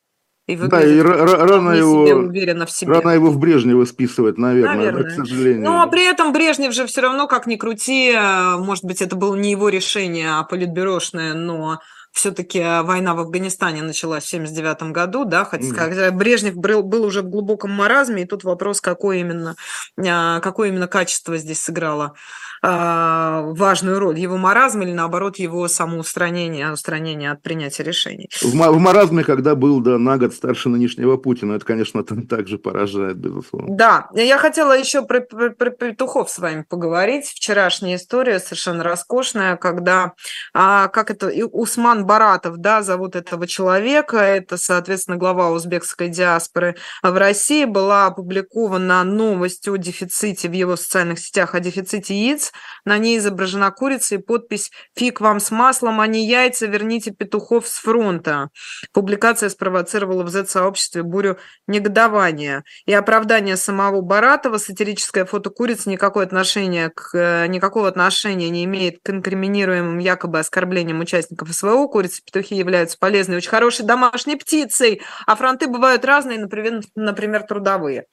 и 0.52 0.56
да, 0.56 0.82
и 0.82 1.00
рано 1.00 1.70
его, 1.70 2.02
уверенно 2.02 2.66
в 2.66 2.70
себе. 2.70 2.92
рано 2.92 3.10
его 3.10 3.30
в 3.30 3.38
Брежнева 3.38 3.84
списывать, 3.84 4.38
наверное, 4.38 4.76
наверное. 4.76 5.04
к 5.04 5.10
сожалению. 5.10 5.64
Ну, 5.64 5.80
а 5.80 5.86
при 5.86 6.08
этом 6.08 6.32
Брежнев 6.32 6.72
же 6.72 6.86
все 6.86 7.00
равно, 7.02 7.26
как 7.26 7.46
ни 7.46 7.56
крути, 7.56 8.12
э, 8.12 8.56
может 8.56 8.84
быть, 8.84 9.02
это 9.02 9.16
было 9.16 9.34
не 9.34 9.52
его 9.52 9.68
решение, 9.68 10.30
а 10.30 10.42
политбюрошное, 10.42 11.34
но 11.34 11.80
все-таки 12.12 12.60
война 12.60 13.14
в 13.14 13.20
Афганистане 13.20 13.82
началась 13.82 14.24
в 14.24 14.34
1979 14.34 14.92
году, 14.92 15.24
да, 15.24 15.44
хотя 15.44 15.64
mm. 15.66 16.10
Брежнев 16.12 16.56
был, 16.56 16.82
был 16.82 17.04
уже 17.04 17.22
в 17.22 17.28
глубоком 17.28 17.70
маразме, 17.70 18.22
и 18.22 18.26
тут 18.26 18.44
вопрос, 18.44 18.80
какое 18.80 19.18
именно, 19.18 19.56
а, 19.98 20.40
какое 20.40 20.68
именно 20.68 20.88
качество 20.88 21.36
здесь 21.36 21.62
сыграло 21.62 22.14
а, 22.62 23.42
важную 23.42 23.98
роль? 23.98 24.18
Его 24.18 24.36
маразм 24.36 24.82
или, 24.82 24.92
наоборот, 24.92 25.38
его 25.38 25.66
самоустранение, 25.68 26.72
устранение 26.72 27.30
от 27.30 27.42
принятия 27.42 27.82
решений? 27.82 28.28
В, 28.42 28.52
в 28.52 28.78
маразме, 28.78 29.24
когда 29.24 29.54
был 29.54 29.80
да, 29.80 29.98
на 29.98 30.18
год 30.18 30.34
старше 30.34 30.68
нынешнего 30.68 31.16
Путина, 31.16 31.54
это, 31.54 31.64
конечно, 31.64 32.02
также 32.28 32.58
поражает, 32.58 33.16
безусловно. 33.16 33.76
Да, 33.76 34.08
я 34.14 34.38
хотела 34.38 34.76
еще 34.76 35.02
про, 35.02 35.20
про, 35.20 35.50
про 35.50 35.70
петухов 35.70 36.30
с 36.30 36.38
вами 36.38 36.64
поговорить. 36.68 37.26
Вчерашняя 37.26 37.96
история 37.96 38.40
совершенно 38.40 38.84
роскошная, 38.84 39.56
когда, 39.56 40.12
а, 40.52 40.88
как 40.88 41.10
это, 41.10 41.30
Усман 41.52 41.99
Рамзан 42.00 42.06
Баратов, 42.06 42.56
да, 42.58 42.82
зовут 42.82 43.16
этого 43.16 43.46
человека, 43.46 44.16
это, 44.16 44.56
соответственно, 44.56 45.16
глава 45.16 45.50
узбекской 45.50 46.08
диаспоры 46.08 46.76
в 47.02 47.16
России, 47.16 47.64
была 47.64 48.06
опубликована 48.06 49.04
новость 49.04 49.68
о 49.68 49.76
дефиците 49.76 50.48
в 50.48 50.52
его 50.52 50.76
социальных 50.76 51.18
сетях, 51.18 51.54
о 51.54 51.60
дефиците 51.60 52.14
яиц, 52.14 52.52
на 52.84 52.98
ней 52.98 53.18
изображена 53.18 53.70
курица 53.70 54.14
и 54.14 54.18
подпись 54.18 54.70
«Фиг 54.96 55.20
вам 55.20 55.40
с 55.40 55.50
маслом, 55.50 56.00
а 56.00 56.06
не 56.06 56.26
яйца, 56.26 56.66
верните 56.66 57.10
петухов 57.10 57.66
с 57.66 57.78
фронта». 57.78 58.48
Публикация 58.92 59.48
спровоцировала 59.50 60.22
в 60.22 60.28
Z-сообществе 60.28 61.02
бурю 61.02 61.38
негодования 61.66 62.64
и 62.86 62.94
оправдание 62.94 63.56
самого 63.56 64.00
Баратова, 64.00 64.58
сатирическое 64.58 65.24
фото 65.24 65.50
курицы 65.50 65.90
никакое 65.90 66.26
отношение 66.26 66.90
к, 66.90 67.14
э, 67.14 67.46
никакого 67.48 67.88
отношения 67.88 68.50
не 68.50 68.64
имеет 68.64 68.98
к 69.02 69.10
инкриминируемым 69.10 69.98
якобы 69.98 70.38
оскорблениям 70.38 71.00
участников 71.00 71.52
СВО. 71.52 71.89
Курицы, 71.90 72.22
петухи 72.24 72.54
являются 72.54 72.98
полезной, 72.98 73.36
очень 73.36 73.50
хорошей 73.50 73.84
домашней 73.84 74.36
птицей, 74.36 75.02
а 75.26 75.36
фронты 75.36 75.66
бывают 75.66 76.04
разные, 76.04 76.38
например, 76.38 76.80
например 76.94 77.42
трудовые. 77.42 78.06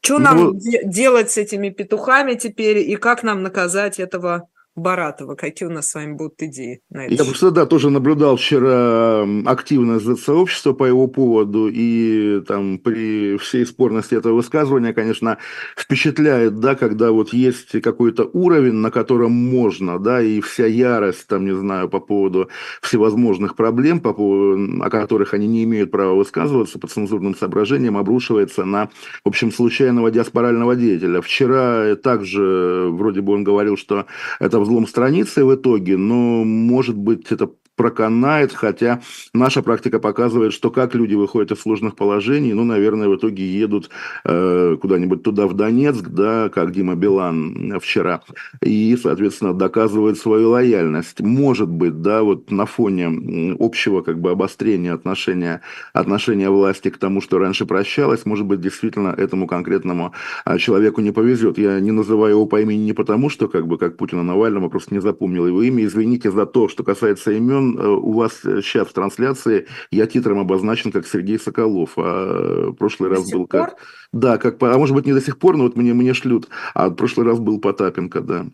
Что 0.00 0.18
ну, 0.18 0.24
нам 0.24 0.58
де- 0.58 0.84
делать 0.84 1.30
с 1.30 1.36
этими 1.36 1.70
петухами 1.70 2.34
теперь 2.34 2.78
и 2.78 2.96
как 2.96 3.22
нам 3.22 3.42
наказать 3.42 3.98
этого 3.98 4.48
Баратова. 4.78 5.34
Какие 5.34 5.68
у 5.68 5.72
нас 5.72 5.88
с 5.88 5.94
вами 5.94 6.12
будут 6.12 6.42
идеи 6.42 6.80
на 6.90 7.06
это? 7.06 7.14
Я 7.14 7.24
просто, 7.24 7.50
да, 7.50 7.66
тоже 7.66 7.90
наблюдал 7.90 8.36
вчера 8.36 9.26
активность 9.46 10.22
сообщества 10.22 10.72
по 10.72 10.84
его 10.84 11.06
поводу, 11.06 11.68
и 11.68 12.40
там 12.46 12.78
при 12.78 13.36
всей 13.38 13.66
спорности 13.66 14.14
этого 14.14 14.34
высказывания, 14.34 14.92
конечно, 14.92 15.38
впечатляет, 15.76 16.60
да, 16.60 16.74
когда 16.74 17.10
вот 17.10 17.32
есть 17.32 17.80
какой-то 17.80 18.24
уровень, 18.32 18.74
на 18.74 18.90
котором 18.90 19.32
можно, 19.32 19.98
да, 19.98 20.22
и 20.22 20.40
вся 20.40 20.66
ярость, 20.66 21.26
там, 21.26 21.44
не 21.44 21.54
знаю, 21.54 21.88
по 21.88 22.00
поводу 22.00 22.48
всевозможных 22.82 23.56
проблем, 23.56 24.00
по 24.00 24.12
поводу, 24.12 24.82
о 24.82 24.90
которых 24.90 25.34
они 25.34 25.46
не 25.46 25.64
имеют 25.64 25.90
права 25.90 26.14
высказываться 26.14 26.78
по 26.78 26.86
цензурным 26.86 27.34
соображениям, 27.34 27.96
обрушивается 27.96 28.64
на, 28.64 28.88
в 29.24 29.28
общем, 29.28 29.52
случайного 29.52 30.10
диаспорального 30.10 30.76
деятеля. 30.76 31.20
Вчера 31.20 31.96
также, 31.96 32.88
вроде 32.90 33.20
бы 33.20 33.32
он 33.32 33.44
говорил, 33.44 33.76
что 33.76 34.06
это 34.40 34.58
взлом 34.68 34.86
страницы 34.86 35.44
в 35.44 35.54
итоге, 35.54 35.96
но, 35.96 36.44
может 36.44 36.96
быть, 36.96 37.32
это 37.32 37.50
проканает, 37.78 38.52
хотя 38.52 39.00
наша 39.32 39.62
практика 39.62 40.00
показывает, 40.00 40.52
что 40.52 40.70
как 40.70 40.94
люди 40.94 41.14
выходят 41.14 41.52
из 41.52 41.60
сложных 41.60 41.96
положений, 41.96 42.52
ну, 42.52 42.64
наверное, 42.64 43.08
в 43.08 43.16
итоге 43.16 43.46
едут 43.46 43.88
э, 44.24 44.76
куда-нибудь 44.82 45.22
туда, 45.22 45.46
в 45.46 45.54
Донецк, 45.54 46.08
да, 46.08 46.50
как 46.50 46.72
Дима 46.72 46.96
Билан 46.96 47.78
вчера, 47.80 48.20
и, 48.60 48.98
соответственно, 49.00 49.54
доказывают 49.54 50.18
свою 50.18 50.50
лояльность. 50.50 51.20
Может 51.20 51.68
быть, 51.68 52.02
да, 52.02 52.22
вот 52.22 52.50
на 52.50 52.66
фоне 52.66 53.56
общего 53.58 54.02
как 54.02 54.20
бы 54.20 54.30
обострения 54.30 54.92
отношения, 54.92 55.60
отношения 55.92 56.50
власти 56.50 56.90
к 56.90 56.98
тому, 56.98 57.20
что 57.20 57.38
раньше 57.38 57.64
прощалось, 57.64 58.26
может 58.26 58.46
быть, 58.46 58.60
действительно 58.60 59.14
этому 59.16 59.46
конкретному 59.46 60.12
а, 60.44 60.58
человеку 60.58 61.00
не 61.00 61.12
повезет. 61.12 61.58
Я 61.58 61.78
не 61.78 61.92
называю 61.92 62.32
его 62.32 62.46
по 62.46 62.60
имени 62.60 62.80
не 62.80 62.92
потому, 62.92 63.30
что, 63.30 63.46
как 63.46 63.68
бы, 63.68 63.78
как 63.78 63.96
Путина 63.96 64.24
Навального, 64.24 64.68
просто 64.68 64.94
не 64.94 65.00
запомнил 65.00 65.46
его 65.46 65.62
имя. 65.62 65.84
Извините 65.84 66.32
за 66.32 66.44
то, 66.44 66.68
что 66.68 66.82
касается 66.82 67.30
имен, 67.30 67.67
Э, 67.76 67.86
у 67.86 68.12
вас 68.12 68.40
сейчас 68.42 68.88
в 68.88 68.92
трансляции 68.92 69.66
я 69.90 70.06
титром 70.06 70.38
обозначен 70.38 70.92
как 70.92 71.06
Сергей 71.06 71.38
Соколов, 71.38 71.92
а 71.96 72.72
прошлый 72.72 73.10
до 73.10 73.10
раз 73.10 73.30
был 73.30 73.46
как... 73.46 73.76
Да, 74.12 74.38
как... 74.38 74.62
А 74.62 74.78
может 74.78 74.94
быть 74.94 75.06
не 75.06 75.12
до 75.12 75.20
сих 75.20 75.38
пор, 75.38 75.56
но 75.56 75.64
вот 75.64 75.76
мне, 75.76 75.92
мне 75.92 76.14
шлют. 76.14 76.48
А 76.74 76.90
прошлый 76.90 77.26
раз 77.26 77.38
был 77.38 77.60
Потапенко, 77.60 78.20
да. 78.20 78.46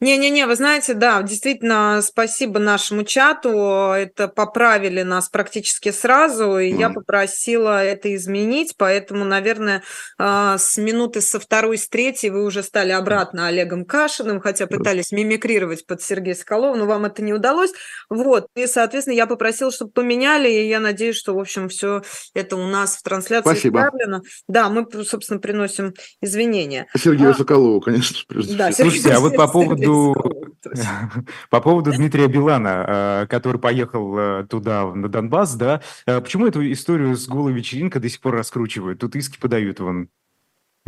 Не-не-не, 0.00 0.46
вы 0.46 0.54
знаете, 0.54 0.94
да, 0.94 1.20
действительно, 1.22 2.00
спасибо 2.04 2.60
нашему 2.60 3.02
чату. 3.02 3.50
Это 3.96 4.28
поправили 4.28 5.02
нас 5.02 5.28
практически 5.28 5.90
сразу, 5.90 6.58
и 6.58 6.72
mm. 6.72 6.78
я 6.78 6.90
попросила 6.90 7.82
это 7.82 8.14
изменить, 8.14 8.74
поэтому, 8.76 9.24
наверное, 9.24 9.82
а, 10.16 10.56
с 10.56 10.78
минуты 10.78 11.20
со 11.20 11.40
второй, 11.40 11.78
с 11.78 11.88
третьей 11.88 12.30
вы 12.30 12.44
уже 12.44 12.62
стали 12.62 12.92
обратно 12.92 13.48
Олегом 13.48 13.84
Кашиным, 13.84 14.40
хотя 14.40 14.68
пытались 14.68 15.10
мимикрировать 15.10 15.84
под 15.84 16.00
Сергея 16.00 16.36
Соколова, 16.36 16.76
но 16.76 16.86
вам 16.86 17.04
это 17.04 17.20
не 17.22 17.34
удалось. 17.34 17.72
Вот, 18.08 18.46
и, 18.54 18.68
соответственно, 18.68 19.14
я 19.16 19.26
попросила, 19.26 19.72
чтобы 19.72 19.90
поменяли, 19.90 20.48
и 20.48 20.68
я 20.68 20.78
надеюсь, 20.78 21.16
что, 21.16 21.34
в 21.34 21.40
общем, 21.40 21.68
все 21.68 22.02
это 22.34 22.54
у 22.54 22.68
нас 22.68 22.96
в 22.96 23.02
трансляции 23.02 23.50
спасибо. 23.50 23.80
исправлено. 23.80 24.22
Да, 24.46 24.68
мы, 24.68 24.86
собственно, 25.04 25.40
приносим 25.40 25.94
извинения. 26.22 26.86
Сергею 26.96 27.30
а... 27.30 27.34
Соколову, 27.34 27.80
конечно. 27.80 28.16
Да, 28.28 28.70
Слушайте, 28.70 29.10
а 29.10 29.18
вот 29.18 29.34
по 29.34 29.48
поводу 29.48 29.87
поводу, 29.88 30.50
по 31.50 31.60
поводу 31.60 31.92
Дмитрия 31.92 32.28
Билана, 32.28 33.22
э, 33.22 33.26
который 33.28 33.60
поехал 33.60 34.18
э, 34.18 34.46
туда, 34.48 34.86
на 34.94 35.08
Донбасс, 35.08 35.54
да, 35.54 35.82
э, 36.06 36.20
почему 36.20 36.46
эту 36.46 36.70
историю 36.70 37.16
с 37.16 37.26
голой 37.26 37.52
вечеринкой 37.52 38.00
до 38.00 38.08
сих 38.08 38.20
пор 38.20 38.34
раскручивают? 38.34 39.00
Тут 39.00 39.16
иски 39.16 39.38
подают 39.38 39.80
вон. 39.80 40.08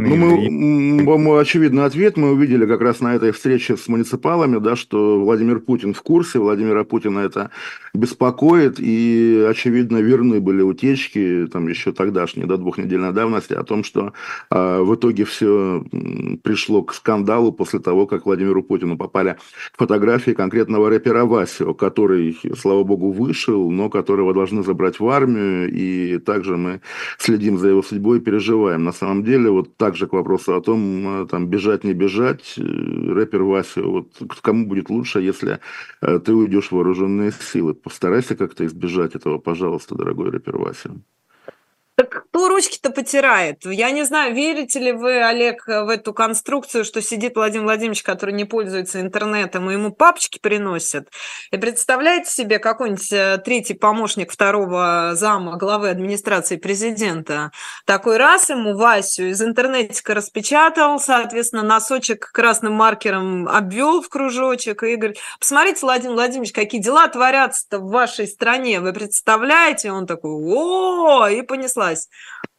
Ну, 0.01 0.17
мы, 0.17 1.19
мы, 1.19 1.41
очевидный 1.41 1.85
ответ 1.85 2.17
мы 2.17 2.33
увидели 2.33 2.67
как 2.67 2.81
раз 2.81 3.01
на 3.01 3.15
этой 3.15 3.33
встрече 3.33 3.77
с 3.77 3.89
муниципалами, 3.89 4.59
да, 4.59 4.77
что 4.77 5.21
Владимир 5.21 5.61
Путин 5.61 5.95
в 5.95 6.03
курсе, 6.03 6.39
Владимира 6.39 6.85
Путина 6.85 7.21
это 7.21 7.51
беспокоит, 7.93 8.77
и, 8.79 9.47
очевидно, 9.49 9.99
верны 9.99 10.41
были 10.41 10.63
утечки, 10.63 11.47
там 11.53 11.69
еще 11.69 11.93
тогдашние, 11.93 12.47
до 12.47 12.57
двухнедельной 12.57 13.13
давности, 13.13 13.53
о 13.53 13.65
том, 13.65 13.85
что 13.85 14.13
э, 14.51 14.81
в 14.81 14.95
итоге 14.95 15.25
все 15.25 15.85
пришло 16.43 16.83
к 16.83 16.95
скандалу 16.95 17.53
после 17.53 17.81
того, 17.81 18.07
как 18.07 18.27
Владимиру 18.27 18.63
Путину 18.63 18.97
попали 18.97 19.37
фотографии 19.77 20.33
конкретного 20.33 20.89
рэпера 20.89 21.25
Васио, 21.25 21.75
который, 21.75 22.39
слава 22.57 22.85
богу, 22.85 23.13
вышел, 23.13 23.71
но 23.71 23.91
которого 23.91 24.33
должны 24.33 24.63
забрать 24.63 25.01
в 25.01 25.09
армию, 25.09 25.71
и 25.71 26.19
также 26.19 26.57
мы 26.57 26.81
следим 27.19 27.59
за 27.59 27.69
его 27.69 27.83
судьбой 27.83 28.19
и 28.19 28.21
переживаем. 28.21 28.85
На 28.85 28.93
самом 28.93 29.25
деле, 29.25 29.51
вот 29.51 29.77
так 29.77 29.90
также 29.91 30.07
к 30.07 30.13
вопросу 30.13 30.55
о 30.55 30.61
том, 30.61 31.23
э, 31.23 31.27
там, 31.27 31.49
бежать, 31.49 31.85
не 31.85 31.95
бежать, 31.95 32.55
э, 32.59 32.63
рэпер 32.63 33.43
Вася, 33.43 33.83
вот 33.83 34.13
кому 34.41 34.67
будет 34.67 34.89
лучше, 34.89 35.21
если 35.21 35.59
э, 36.01 36.21
ты 36.21 36.33
уйдешь 36.33 36.69
в 36.69 36.73
вооруженные 36.73 37.33
силы. 37.33 37.75
Постарайся 37.75 38.37
как-то 38.37 38.65
избежать 38.65 39.17
этого, 39.17 39.39
пожалуйста, 39.39 39.97
дорогой 39.97 40.31
рэпер 40.31 40.59
Вася. 40.59 40.91
Так 41.97 42.25
кто 42.31 42.49
ручки-то 42.49 42.91
потирает? 42.91 43.67
Я 43.67 43.91
не 43.91 44.05
знаю, 44.05 44.35
верите 44.35 44.79
ли 44.79 44.93
вы, 44.93 45.23
Олег, 45.23 45.67
в 45.67 45.91
эту 45.91 46.15
конструкцию, 46.15 46.87
что 46.87 47.03
сидит 47.03 47.37
Владимир 47.37 47.65
Владимирович, 47.65 48.03
который 48.03 48.33
не 48.35 48.47
пользуется 48.47 49.03
интернетом, 49.03 49.69
и 49.69 49.75
ему 49.75 49.93
папочки 49.93 50.39
приносят? 50.39 51.09
И 51.51 51.59
представляете 51.59 52.31
себе 52.31 52.59
какой-нибудь 52.59 53.13
э, 53.13 53.39
третий 53.45 53.75
помощник 53.75 54.33
второго 54.33 55.11
зама 55.15 55.59
главы 55.59 55.91
администрации 55.91 56.57
президента? 56.57 57.51
Такой 57.85 58.17
раз 58.17 58.49
ему 58.49 58.75
Васю 58.75 59.25
из 59.25 59.43
интернетика 59.43 60.15
распечатал, 60.15 60.99
соответственно, 60.99 61.63
носочек 61.63 62.31
красным 62.33 62.73
маркером 62.73 63.47
обвел 63.47 64.01
в 64.01 64.09
кружочек 64.09 64.85
и 64.85 64.97
говорит, 64.97 65.19
посмотрите, 65.39 65.81
Владимир 65.83 66.15
Владимирович, 66.15 66.53
какие 66.53 66.81
дела 66.81 67.09
творятся-то 67.09 67.79
в 67.79 67.91
вашей 67.91 68.27
стране, 68.27 68.81
вы 68.81 68.95
представляете? 68.95 69.93
Он 69.93 70.07
такой, 70.07 70.31
о, 70.31 71.29
и 71.29 71.43
понесла 71.43 71.90
началась. 71.91 72.09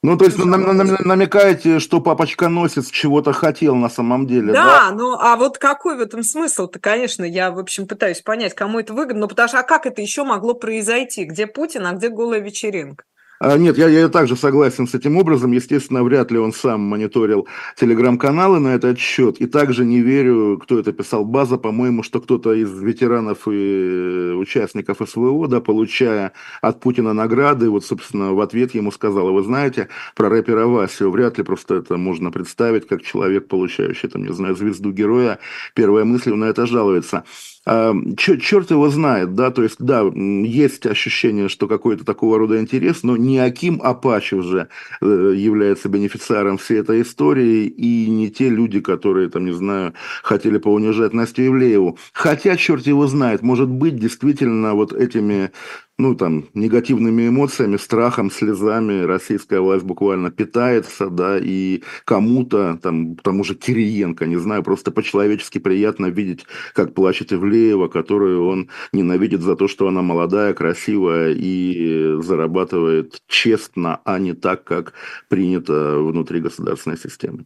Ну, 0.04 0.18
то 0.18 0.26
есть 0.26 0.38
намекаете, 0.38 1.80
что 1.80 2.02
папочка 2.02 2.50
носит, 2.50 2.90
чего-то 2.90 3.34
хотел 3.34 3.76
на 3.76 3.90
самом 3.90 4.26
деле, 4.26 4.52
да? 4.52 4.90
Да, 4.90 4.92
ну, 4.96 5.16
а 5.20 5.36
вот 5.36 5.60
какой 5.60 5.96
в 5.96 6.02
этом 6.02 6.24
смысл-то, 6.24 6.80
конечно, 6.80 7.24
я, 7.24 7.52
в 7.52 7.60
общем, 7.60 7.88
пытаюсь 7.88 8.22
понять, 8.22 8.56
кому 8.56 8.80
это 8.80 8.94
выгодно, 8.94 9.22
ну, 9.22 9.28
потому 9.28 9.48
что, 9.48 9.60
а 9.60 9.64
как 9.64 9.86
это 9.86 10.02
еще 10.02 10.24
могло 10.24 10.56
произойти? 10.56 11.26
Где 11.26 11.46
Путин, 11.46 11.86
а 11.86 11.94
где 11.94 12.10
голая 12.10 12.40
вечеринка? 12.40 13.04
А, 13.44 13.58
нет, 13.58 13.76
я, 13.76 13.88
я 13.88 14.08
также 14.08 14.36
согласен 14.36 14.88
с 14.88 14.94
этим 14.94 15.18
образом. 15.18 15.52
Естественно, 15.52 16.04
вряд 16.04 16.30
ли 16.30 16.38
он 16.38 16.54
сам 16.54 16.82
мониторил 16.82 17.48
телеграм-каналы 17.76 18.60
на 18.60 18.76
этот 18.76 19.00
счет. 19.00 19.38
И 19.38 19.48
также 19.48 19.84
не 19.84 20.00
верю, 20.02 20.60
кто 20.62 20.78
это 20.78 20.92
писал, 20.92 21.26
база, 21.26 21.58
по-моему, 21.58 22.04
что 22.04 22.22
кто-то 22.22 22.54
из 22.54 22.72
ветеранов 22.72 23.48
и 23.48 24.36
участников 24.38 24.98
СВО, 25.10 25.48
да, 25.48 25.60
получая 25.60 26.34
от 26.62 26.82
Путина 26.82 27.14
награды, 27.14 27.72
вот, 27.72 27.84
собственно, 27.84 28.32
в 28.34 28.42
ответ 28.42 28.76
ему 28.76 28.92
сказал, 28.92 29.34
вы 29.34 29.42
знаете, 29.42 29.88
про 30.16 30.30
рэпера 30.30 30.68
Васю, 30.68 31.10
вряд 31.10 31.40
ли 31.40 31.44
просто 31.44 31.78
это 31.78 31.98
можно 31.98 32.30
представить, 32.30 32.88
как 32.88 33.02
человек, 33.02 33.48
получающий, 33.48 34.08
там, 34.08 34.24
не 34.24 34.34
знаю, 34.34 34.56
звезду 34.56 34.92
героя, 34.92 35.40
первая 35.74 36.06
мысль 36.06 36.36
на 36.36 36.46
это 36.46 36.68
жалуется. 36.68 37.24
Черт 37.66 38.72
его 38.72 38.90
знает, 38.90 39.36
да, 39.36 39.52
то 39.52 39.62
есть, 39.62 39.76
да, 39.78 40.02
есть 40.02 40.88
ощущение, 40.88 41.48
что 41.48 41.68
какой-то 41.68 42.04
такого 42.04 42.40
рода 42.40 42.60
интерес, 42.60 43.04
но 43.04 43.16
не 43.16 43.38
Аким 43.38 43.80
Апачев 43.84 44.44
же 44.44 44.68
э, 45.00 45.34
является 45.36 45.88
бенефициаром 45.88 46.58
всей 46.58 46.80
этой 46.80 47.04
истории, 47.04 47.68
и 47.68 48.10
не 48.10 48.32
те 48.32 48.50
люди, 48.50 48.80
которые, 48.80 49.30
там, 49.30 49.46
не 49.46 49.54
знаю, 49.54 49.94
хотели 50.24 50.58
поунижать 50.58 51.14
Настю 51.14 51.44
Евлееву. 51.44 52.00
Хотя, 52.14 52.58
черт 52.58 52.88
его 52.88 53.06
знает, 53.06 53.44
может 53.44 53.70
быть, 53.70 53.96
действительно, 53.96 54.74
вот 54.74 54.92
этими 54.94 55.52
ну, 55.98 56.16
там, 56.16 56.46
негативными 56.54 57.28
эмоциями, 57.28 57.78
страхом, 57.78 58.32
слезами 58.32 59.04
российская 59.04 59.60
власть 59.60 59.86
буквально 59.86 60.32
питается, 60.32 61.10
да, 61.10 61.38
и 61.40 61.84
кому-то, 62.06 62.80
там, 62.82 63.16
тому 63.18 63.44
же 63.44 63.56
Кириенко, 63.56 64.26
не 64.26 64.38
знаю, 64.38 64.64
просто 64.64 64.92
по-человечески 64.92 65.60
приятно 65.60 66.08
видеть, 66.08 66.46
как 66.74 66.94
плачет 66.94 67.32
Ивлеева, 67.34 67.88
которую 67.88 68.48
он 68.48 68.70
ненавидит 68.94 69.42
за 69.42 69.56
то, 69.56 69.68
что 69.68 69.88
она 69.88 70.02
молодая, 70.02 70.54
красивая 70.54 71.36
и 71.38 72.18
зарабатывает 72.22 73.22
честно, 73.28 74.02
а 74.04 74.18
не 74.18 74.34
так, 74.34 74.64
как 74.64 74.94
принято 75.30 76.00
внутри 76.00 76.40
государственной 76.40 76.98
системы. 76.98 77.46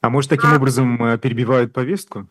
А 0.00 0.10
может, 0.10 0.30
таким 0.30 0.52
образом 0.52 1.02
э, 1.04 1.18
перебивают 1.18 1.72
повестку? 1.72 2.28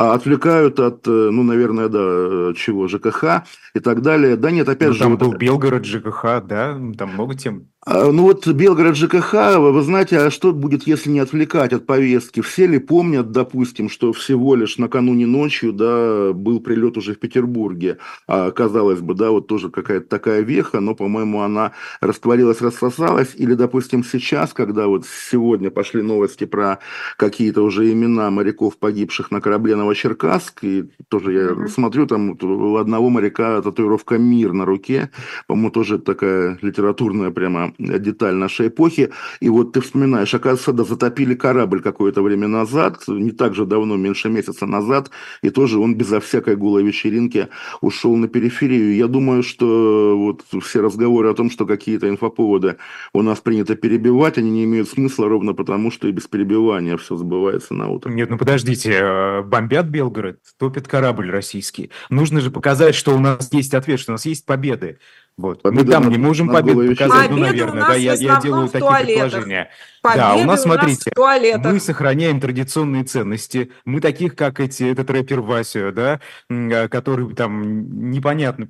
А 0.00 0.14
отвлекают 0.14 0.78
от, 0.78 1.08
э, 1.08 1.10
ну, 1.10 1.42
наверное, 1.42 1.88
да, 1.88 1.98
э, 2.00 2.52
чего, 2.56 2.86
ЖКХ 2.86 3.42
и 3.74 3.80
так 3.80 4.00
далее. 4.00 4.36
Да 4.36 4.52
нет, 4.52 4.68
опять 4.68 4.90
ну, 4.90 4.94
же... 4.94 5.00
Там 5.00 5.16
вот 5.16 5.20
был 5.20 5.32
Белгород, 5.32 5.84
ЖКХ, 5.84 6.40
да, 6.46 6.80
там 6.96 7.14
много 7.14 7.34
тем. 7.34 7.66
А, 7.90 8.12
ну 8.12 8.24
вот 8.24 8.46
Белгород 8.46 8.96
ЖКХ, 8.96 9.56
вы 9.56 9.82
знаете, 9.82 10.18
а 10.18 10.30
что 10.30 10.52
будет, 10.52 10.86
если 10.86 11.10
не 11.10 11.20
отвлекать 11.20 11.72
от 11.72 11.86
повестки? 11.86 12.42
Все 12.42 12.66
ли 12.66 12.78
помнят, 12.78 13.32
допустим, 13.32 13.88
что 13.88 14.12
всего 14.12 14.56
лишь 14.56 14.76
накануне 14.78 15.26
ночью, 15.26 15.72
да, 15.72 16.32
был 16.34 16.60
прилет 16.60 16.98
уже 16.98 17.14
в 17.14 17.18
Петербурге, 17.18 17.96
а, 18.26 18.50
казалось 18.50 19.00
бы, 19.00 19.14
да, 19.14 19.30
вот 19.30 19.46
тоже 19.46 19.70
какая-то 19.70 20.06
такая 20.06 20.42
веха, 20.42 20.80
но, 20.80 20.94
по-моему, 20.94 21.40
она 21.40 21.72
растворилась, 22.02 22.60
рассосалась, 22.60 23.30
или, 23.36 23.54
допустим, 23.54 24.04
сейчас, 24.04 24.52
когда 24.52 24.86
вот 24.86 25.06
сегодня 25.06 25.70
пошли 25.70 26.02
новости 26.02 26.44
про 26.44 26.80
какие-то 27.16 27.62
уже 27.62 27.90
имена 27.90 28.30
моряков, 28.30 28.76
погибших 28.76 29.30
на 29.30 29.40
корабле 29.40 29.76
Новочеркасск, 29.88 30.64
и 30.64 30.84
тоже 31.08 31.32
я 31.32 31.40
mm-hmm. 31.46 31.68
смотрю, 31.68 32.06
там 32.06 32.36
у 32.40 32.76
одного 32.76 33.08
моряка 33.08 33.62
татуировка 33.62 34.18
«Мир» 34.18 34.52
на 34.52 34.66
руке, 34.66 35.10
по-моему, 35.46 35.70
тоже 35.70 35.98
такая 35.98 36.58
литературная 36.60 37.30
прямо 37.30 37.72
деталь 37.78 38.34
нашей 38.34 38.68
эпохи. 38.68 39.10
И 39.40 39.48
вот 39.48 39.72
ты 39.72 39.80
вспоминаешь, 39.80 40.34
оказывается, 40.34 40.72
да, 40.72 40.84
затопили 40.84 41.34
корабль 41.34 41.80
какое-то 41.80 42.22
время 42.22 42.48
назад, 42.48 43.02
не 43.08 43.30
так 43.30 43.54
же 43.54 43.64
давно, 43.64 43.96
меньше 43.96 44.28
месяца 44.28 44.66
назад, 44.66 45.10
и 45.42 45.50
тоже 45.50 45.78
он 45.78 45.94
безо 45.94 46.20
всякой 46.20 46.56
голой 46.56 46.82
вечеринки 46.82 47.48
ушел 47.80 48.16
на 48.16 48.28
периферию. 48.28 48.94
Я 48.94 49.06
думаю, 49.06 49.42
что 49.42 50.18
вот 50.18 50.44
все 50.62 50.82
разговоры 50.82 51.30
о 51.30 51.34
том, 51.34 51.50
что 51.50 51.64
какие-то 51.64 52.08
инфоповоды 52.08 52.76
у 53.14 53.22
нас 53.22 53.40
принято 53.40 53.74
перебивать, 53.74 54.36
они 54.36 54.50
не 54.50 54.64
имеют 54.64 54.88
смысла 54.88 55.28
ровно 55.28 55.54
потому, 55.54 55.90
что 55.90 56.08
и 56.08 56.12
без 56.12 56.26
перебивания 56.26 56.96
все 56.98 57.16
сбывается 57.16 57.72
на 57.74 57.88
утро. 57.88 58.10
Нет, 58.10 58.28
ну 58.28 58.36
подождите, 58.36 58.90
э, 58.92 59.42
бомбят 59.82 59.86
Белгород, 59.86 60.38
топит 60.58 60.88
корабль 60.88 61.30
российский. 61.30 61.90
Нужно 62.10 62.40
же 62.40 62.50
показать, 62.50 62.94
что 62.94 63.14
у 63.14 63.18
нас 63.18 63.52
есть 63.52 63.74
ответ, 63.74 64.00
что 64.00 64.12
у 64.12 64.14
нас 64.14 64.26
есть 64.26 64.44
победы. 64.44 64.98
Вот. 65.36 65.62
Мы 65.64 65.84
там 65.84 66.08
не 66.08 66.18
можем 66.18 66.48
победу 66.48 66.88
показать, 66.88 67.30
ну, 67.30 67.36
наверное, 67.36 67.86
да, 67.86 67.94
я, 67.94 68.14
я 68.14 68.40
делаю 68.40 68.68
такие 68.68 68.90
предположения. 68.90 69.70
Победы 70.02 70.20
да, 70.20 70.34
у 70.36 70.44
нас, 70.44 70.62
смотрите, 70.62 71.12
нас 71.16 71.72
мы 71.72 71.80
сохраняем 71.80 72.40
традиционные 72.40 73.04
ценности. 73.04 73.70
Мы 73.84 74.00
таких, 74.00 74.34
как 74.34 74.58
эти, 74.58 74.84
этот 74.84 75.10
рэпер 75.10 75.40
Вася, 75.40 75.92
да, 75.92 76.20
а, 76.50 76.88
который 76.88 77.34
там 77.34 78.10
непонятно 78.10 78.68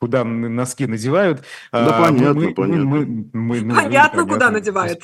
куда 0.00 0.22
носки 0.22 0.86
надевают. 0.86 1.40
Да, 1.72 1.98
а, 1.98 2.02
понятно, 2.04 2.34
мы, 2.34 2.54
понятно. 2.54 2.84
Мы, 2.84 3.06
мы, 3.06 3.30
мы, 3.32 3.60
ну, 3.62 3.74
понятно, 3.74 4.24
куда 4.26 4.50
надевают. 4.52 5.02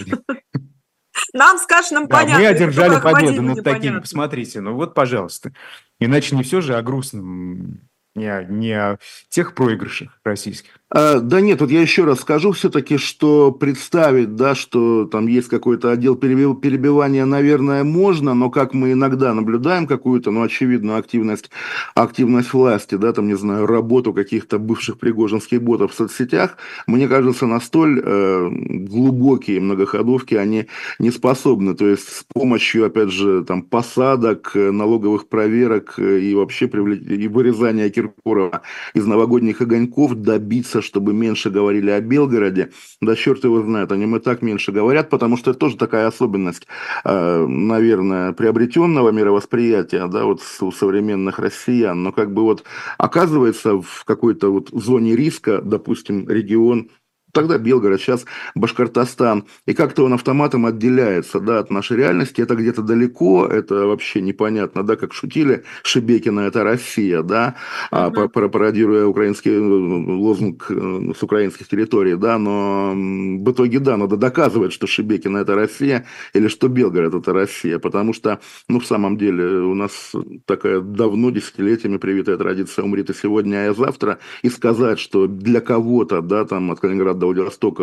Нам 1.32 1.58
с 1.58 1.66
Кашиным 1.66 2.06
да, 2.06 2.16
понятно. 2.16 2.42
Мы 2.42 2.46
одержали 2.46 3.00
победу 3.00 3.42
над 3.42 3.64
такими. 3.64 3.98
Посмотрите, 4.00 4.60
ну 4.60 4.74
вот, 4.74 4.94
пожалуйста. 4.94 5.52
Иначе 6.00 6.36
не 6.36 6.42
все 6.42 6.60
же 6.60 6.76
о 6.76 6.82
грустном, 6.82 7.80
не, 8.14 8.46
не 8.48 8.72
о 8.72 8.98
тех 9.28 9.54
проигрышах 9.54 10.20
российских. 10.24 10.78
А, 10.90 11.18
да 11.20 11.40
нет, 11.40 11.60
вот 11.60 11.70
я 11.70 11.80
еще 11.80 12.04
раз 12.04 12.20
скажу 12.20 12.52
все-таки, 12.52 12.98
что 12.98 13.50
представить, 13.50 14.36
да, 14.36 14.54
что 14.54 15.06
там 15.06 15.26
есть 15.26 15.48
какой-то 15.48 15.90
отдел 15.90 16.14
перебивания, 16.14 17.24
наверное, 17.24 17.84
можно, 17.84 18.34
но 18.34 18.50
как 18.50 18.74
мы 18.74 18.92
иногда 18.92 19.32
наблюдаем 19.32 19.86
какую-то, 19.86 20.30
ну, 20.30 20.42
очевидную 20.42 20.98
активность, 20.98 21.50
активность 21.94 22.52
власти, 22.52 22.96
да, 22.96 23.12
там, 23.12 23.26
не 23.26 23.34
знаю, 23.34 23.66
работу 23.66 24.12
каких-то 24.12 24.58
бывших 24.58 24.98
пригожинских 24.98 25.62
ботов 25.62 25.92
в 25.92 25.96
соцсетях, 25.96 26.58
мне 26.86 27.08
кажется, 27.08 27.46
на 27.46 27.60
столь 27.60 28.02
э, 28.04 28.48
глубокие 28.50 29.60
многоходовки 29.60 30.34
они 30.34 30.66
не 30.98 31.10
способны. 31.10 31.74
То 31.74 31.88
есть 31.88 32.08
с 32.08 32.24
помощью, 32.32 32.84
опять 32.84 33.10
же, 33.10 33.42
там, 33.44 33.62
посадок, 33.62 34.52
налоговых 34.54 35.28
проверок 35.28 35.98
и 35.98 36.34
вообще 36.34 36.66
и 36.66 37.28
вырезания 37.28 37.88
Киркорова 37.88 38.62
из 38.94 39.06
новогодних 39.06 39.60
огоньков 39.62 40.14
добиться 40.14 40.73
чтобы 40.82 41.12
меньше 41.12 41.50
говорили 41.50 41.90
о 41.90 42.00
Белгороде, 42.00 42.70
да 43.00 43.16
черт 43.16 43.44
его 43.44 43.62
знает, 43.62 43.92
они 43.92 44.06
мы 44.06 44.20
так 44.20 44.42
меньше 44.42 44.72
говорят, 44.72 45.10
потому 45.10 45.36
что 45.36 45.50
это 45.50 45.60
тоже 45.60 45.76
такая 45.76 46.06
особенность, 46.06 46.66
э, 47.04 47.46
наверное, 47.46 48.32
приобретенного 48.32 49.10
мировосприятия, 49.10 50.06
да, 50.06 50.24
вот 50.24 50.40
у 50.60 50.72
современных 50.72 51.38
россиян, 51.38 52.02
но 52.02 52.12
как 52.12 52.32
бы 52.32 52.42
вот 52.42 52.64
оказывается 52.98 53.80
в 53.80 54.04
какой-то 54.04 54.52
вот 54.52 54.70
зоне 54.70 55.16
риска, 55.16 55.60
допустим, 55.62 56.28
регион 56.28 56.90
Тогда 57.34 57.58
Белгород, 57.58 58.00
сейчас 58.00 58.24
Башкортостан. 58.54 59.44
И 59.66 59.74
как-то 59.74 60.04
он 60.04 60.14
автоматом 60.14 60.66
отделяется 60.66 61.40
да, 61.40 61.58
от 61.58 61.70
нашей 61.70 61.96
реальности. 61.96 62.40
Это 62.40 62.54
где-то 62.54 62.82
далеко, 62.82 63.46
это 63.46 63.86
вообще 63.86 64.20
непонятно, 64.20 64.84
да, 64.84 64.96
как 64.96 65.12
шутили 65.12 65.64
Шебекина, 65.82 66.40
это 66.40 66.62
Россия, 66.62 67.22
да, 67.22 67.56
mm-hmm. 67.90 68.48
пародируя 68.48 69.06
украинский 69.06 69.52
э, 69.52 69.58
лозунг 69.58 70.66
э, 70.70 71.12
с 71.18 71.22
украинских 71.22 71.68
территорий, 71.68 72.14
да, 72.14 72.38
но 72.38 72.92
в 72.94 73.50
итоге, 73.50 73.80
да, 73.80 73.96
надо 73.96 74.16
доказывать, 74.16 74.72
что 74.72 74.86
Шебекина 74.86 75.38
это 75.38 75.56
Россия 75.56 76.06
или 76.34 76.46
что 76.46 76.68
Белгород 76.68 77.14
это 77.14 77.32
Россия, 77.32 77.80
потому 77.80 78.12
что, 78.12 78.40
ну, 78.68 78.78
в 78.78 78.86
самом 78.86 79.18
деле, 79.18 79.44
у 79.44 79.74
нас 79.74 80.12
такая 80.46 80.80
давно, 80.80 81.30
десятилетиями 81.30 81.96
привитая 81.96 82.36
традиция 82.36 82.84
умрет 82.84 83.10
и 83.10 83.14
сегодня, 83.14 83.66
и 83.68 83.74
завтра, 83.74 84.18
и 84.42 84.48
сказать, 84.48 85.00
что 85.00 85.26
для 85.26 85.60
кого-то, 85.60 86.22
да, 86.22 86.44
там, 86.44 86.70
от 86.70 86.78
Калининграда 86.78 87.23
до 87.24 87.26
Владивостока, 87.26 87.82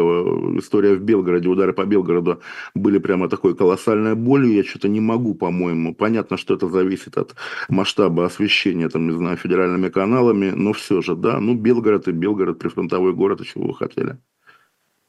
история 0.60 0.96
в 0.96 1.02
Белгороде, 1.02 1.50
удары 1.50 1.74
по 1.74 1.86
Белгороду 1.86 2.42
были 2.76 3.00
прямо 3.00 3.28
такой 3.30 3.56
колоссальной 3.56 4.16
болью. 4.16 4.54
Я 4.54 4.64
что-то 4.64 4.88
не 4.88 5.00
могу, 5.00 5.34
по-моему. 5.34 5.96
Понятно, 5.96 6.38
что 6.38 6.54
это 6.54 6.70
зависит 6.70 7.18
от 7.18 7.36
масштаба 7.70 8.26
освещения, 8.26 8.90
там, 8.90 9.08
не 9.08 9.16
знаю, 9.16 9.38
федеральными 9.38 9.90
каналами, 9.90 10.52
но 10.52 10.74
все 10.74 11.02
же, 11.02 11.16
да, 11.16 11.40
ну, 11.40 11.56
Белгород 11.56 12.08
и 12.08 12.12
Белгород, 12.12 12.60
прифронтовой 12.60 13.14
город, 13.14 13.42
а 13.42 13.46
чего 13.46 13.68
вы 13.68 13.76
хотели? 13.76 14.18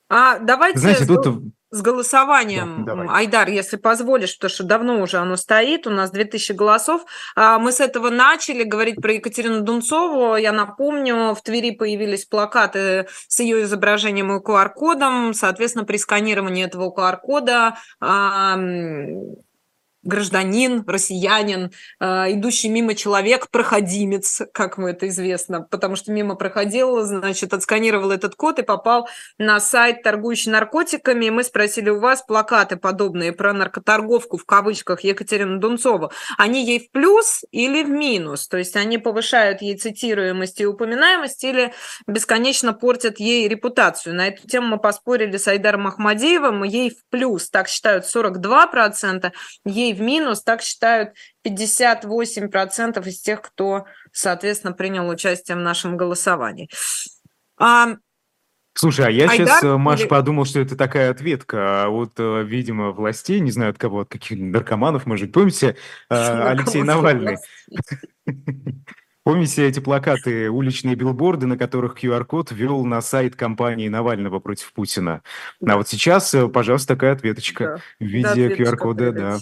А 0.08 0.38
давайте... 0.38 0.78
Знаете, 0.78 1.06
тут 1.06 1.26
с 1.72 1.80
голосованием, 1.80 2.84
да, 2.84 2.92
Айдар, 3.08 3.48
если 3.48 3.76
позволишь, 3.76 4.36
потому 4.36 4.50
что 4.50 4.62
давно 4.62 5.00
уже 5.00 5.16
оно 5.16 5.36
стоит, 5.36 5.86
у 5.86 5.90
нас 5.90 6.10
2000 6.10 6.52
голосов. 6.52 7.04
А, 7.34 7.58
мы 7.58 7.72
с 7.72 7.80
этого 7.80 8.10
начали 8.10 8.62
говорить 8.62 9.00
про 9.00 9.14
Екатерину 9.14 9.62
Дунцову. 9.62 10.36
Я 10.36 10.52
напомню, 10.52 11.34
в 11.34 11.42
Твери 11.42 11.70
появились 11.70 12.26
плакаты 12.26 13.08
с 13.26 13.40
ее 13.40 13.62
изображением 13.62 14.36
и 14.36 14.40
QR-кодом. 14.40 15.32
Соответственно, 15.32 15.86
при 15.86 15.96
сканировании 15.96 16.64
этого 16.64 16.94
QR-кода 16.94 17.78
гражданин, 20.02 20.84
россиянин, 20.86 21.70
э, 22.00 22.32
идущий 22.32 22.68
мимо 22.68 22.94
человек, 22.94 23.48
проходимец, 23.50 24.42
как 24.52 24.78
мы 24.78 24.90
это 24.90 25.08
известно, 25.08 25.62
потому 25.62 25.96
что 25.96 26.12
мимо 26.12 26.34
проходил, 26.34 27.02
значит, 27.02 27.54
отсканировал 27.54 28.10
этот 28.10 28.34
код 28.34 28.58
и 28.58 28.62
попал 28.62 29.08
на 29.38 29.60
сайт, 29.60 30.02
торгующий 30.02 30.50
наркотиками. 30.50 31.30
Мы 31.30 31.44
спросили 31.44 31.90
у 31.90 32.00
вас 32.00 32.22
плакаты 32.22 32.76
подобные 32.76 33.32
про 33.32 33.52
наркоторговку, 33.52 34.36
в 34.36 34.44
кавычках, 34.44 35.02
Екатерину 35.02 35.58
Дунцову. 35.58 36.10
Они 36.36 36.64
ей 36.64 36.80
в 36.80 36.90
плюс 36.90 37.44
или 37.50 37.82
в 37.84 37.88
минус? 37.88 38.48
То 38.48 38.58
есть 38.58 38.76
они 38.76 38.98
повышают 38.98 39.62
ей 39.62 39.76
цитируемость 39.76 40.60
и 40.60 40.66
упоминаемость 40.66 41.44
или 41.44 41.72
бесконечно 42.06 42.72
портят 42.72 43.20
ей 43.20 43.48
репутацию? 43.48 44.14
На 44.14 44.28
эту 44.28 44.48
тему 44.48 44.66
мы 44.68 44.78
поспорили 44.78 45.36
с 45.36 45.46
Айдаром 45.46 45.86
Ахмадеевым. 45.86 46.64
Ей 46.64 46.90
в 46.90 47.04
плюс, 47.10 47.50
так 47.50 47.68
считают 47.68 48.04
42%, 48.04 49.30
ей 49.64 49.91
в 49.92 50.00
минус, 50.00 50.42
так 50.42 50.62
считают 50.62 51.10
58% 51.46 53.08
из 53.08 53.20
тех, 53.20 53.42
кто, 53.42 53.86
соответственно, 54.12 54.72
принял 54.72 55.08
участие 55.08 55.56
в 55.56 55.60
нашем 55.60 55.96
голосовании. 55.96 56.68
А, 57.58 57.96
Слушай, 58.74 59.06
а 59.06 59.10
я 59.10 59.28
Айдар 59.28 59.46
сейчас, 59.46 59.64
э, 59.64 59.76
Маш, 59.76 60.00
или... 60.00 60.08
подумал, 60.08 60.46
что 60.46 60.60
это 60.60 60.76
такая 60.76 61.10
ответка 61.10 61.88
от, 61.88 62.12
э, 62.18 62.42
видимо, 62.42 62.92
властей, 62.92 63.40
не 63.40 63.50
знаю 63.50 63.70
от 63.70 63.78
кого, 63.78 64.00
от 64.00 64.08
каких 64.08 64.38
наркоманов, 64.38 65.04
может 65.04 65.26
быть. 65.26 65.34
Помните, 65.34 65.76
э, 66.08 66.14
Алексей 66.48 66.82
Навальный? 66.82 67.36
Помните 69.24 69.68
эти 69.68 69.78
плакаты, 69.78 70.50
уличные 70.50 70.96
билборды, 70.96 71.46
на 71.46 71.56
которых 71.56 72.02
QR-код 72.02 72.50
ввел 72.50 72.84
на 72.84 73.00
сайт 73.00 73.36
компании 73.36 73.88
Навального 73.88 74.40
против 74.40 74.72
Путина? 74.72 75.22
А 75.64 75.76
вот 75.76 75.86
сейчас, 75.86 76.34
пожалуйста, 76.52 76.94
такая 76.94 77.12
ответочка 77.12 77.64
да. 77.64 78.04
в 78.04 78.08
виде 78.08 78.48
да, 78.48 78.54
QR-кода, 78.54 79.12
да. 79.12 79.38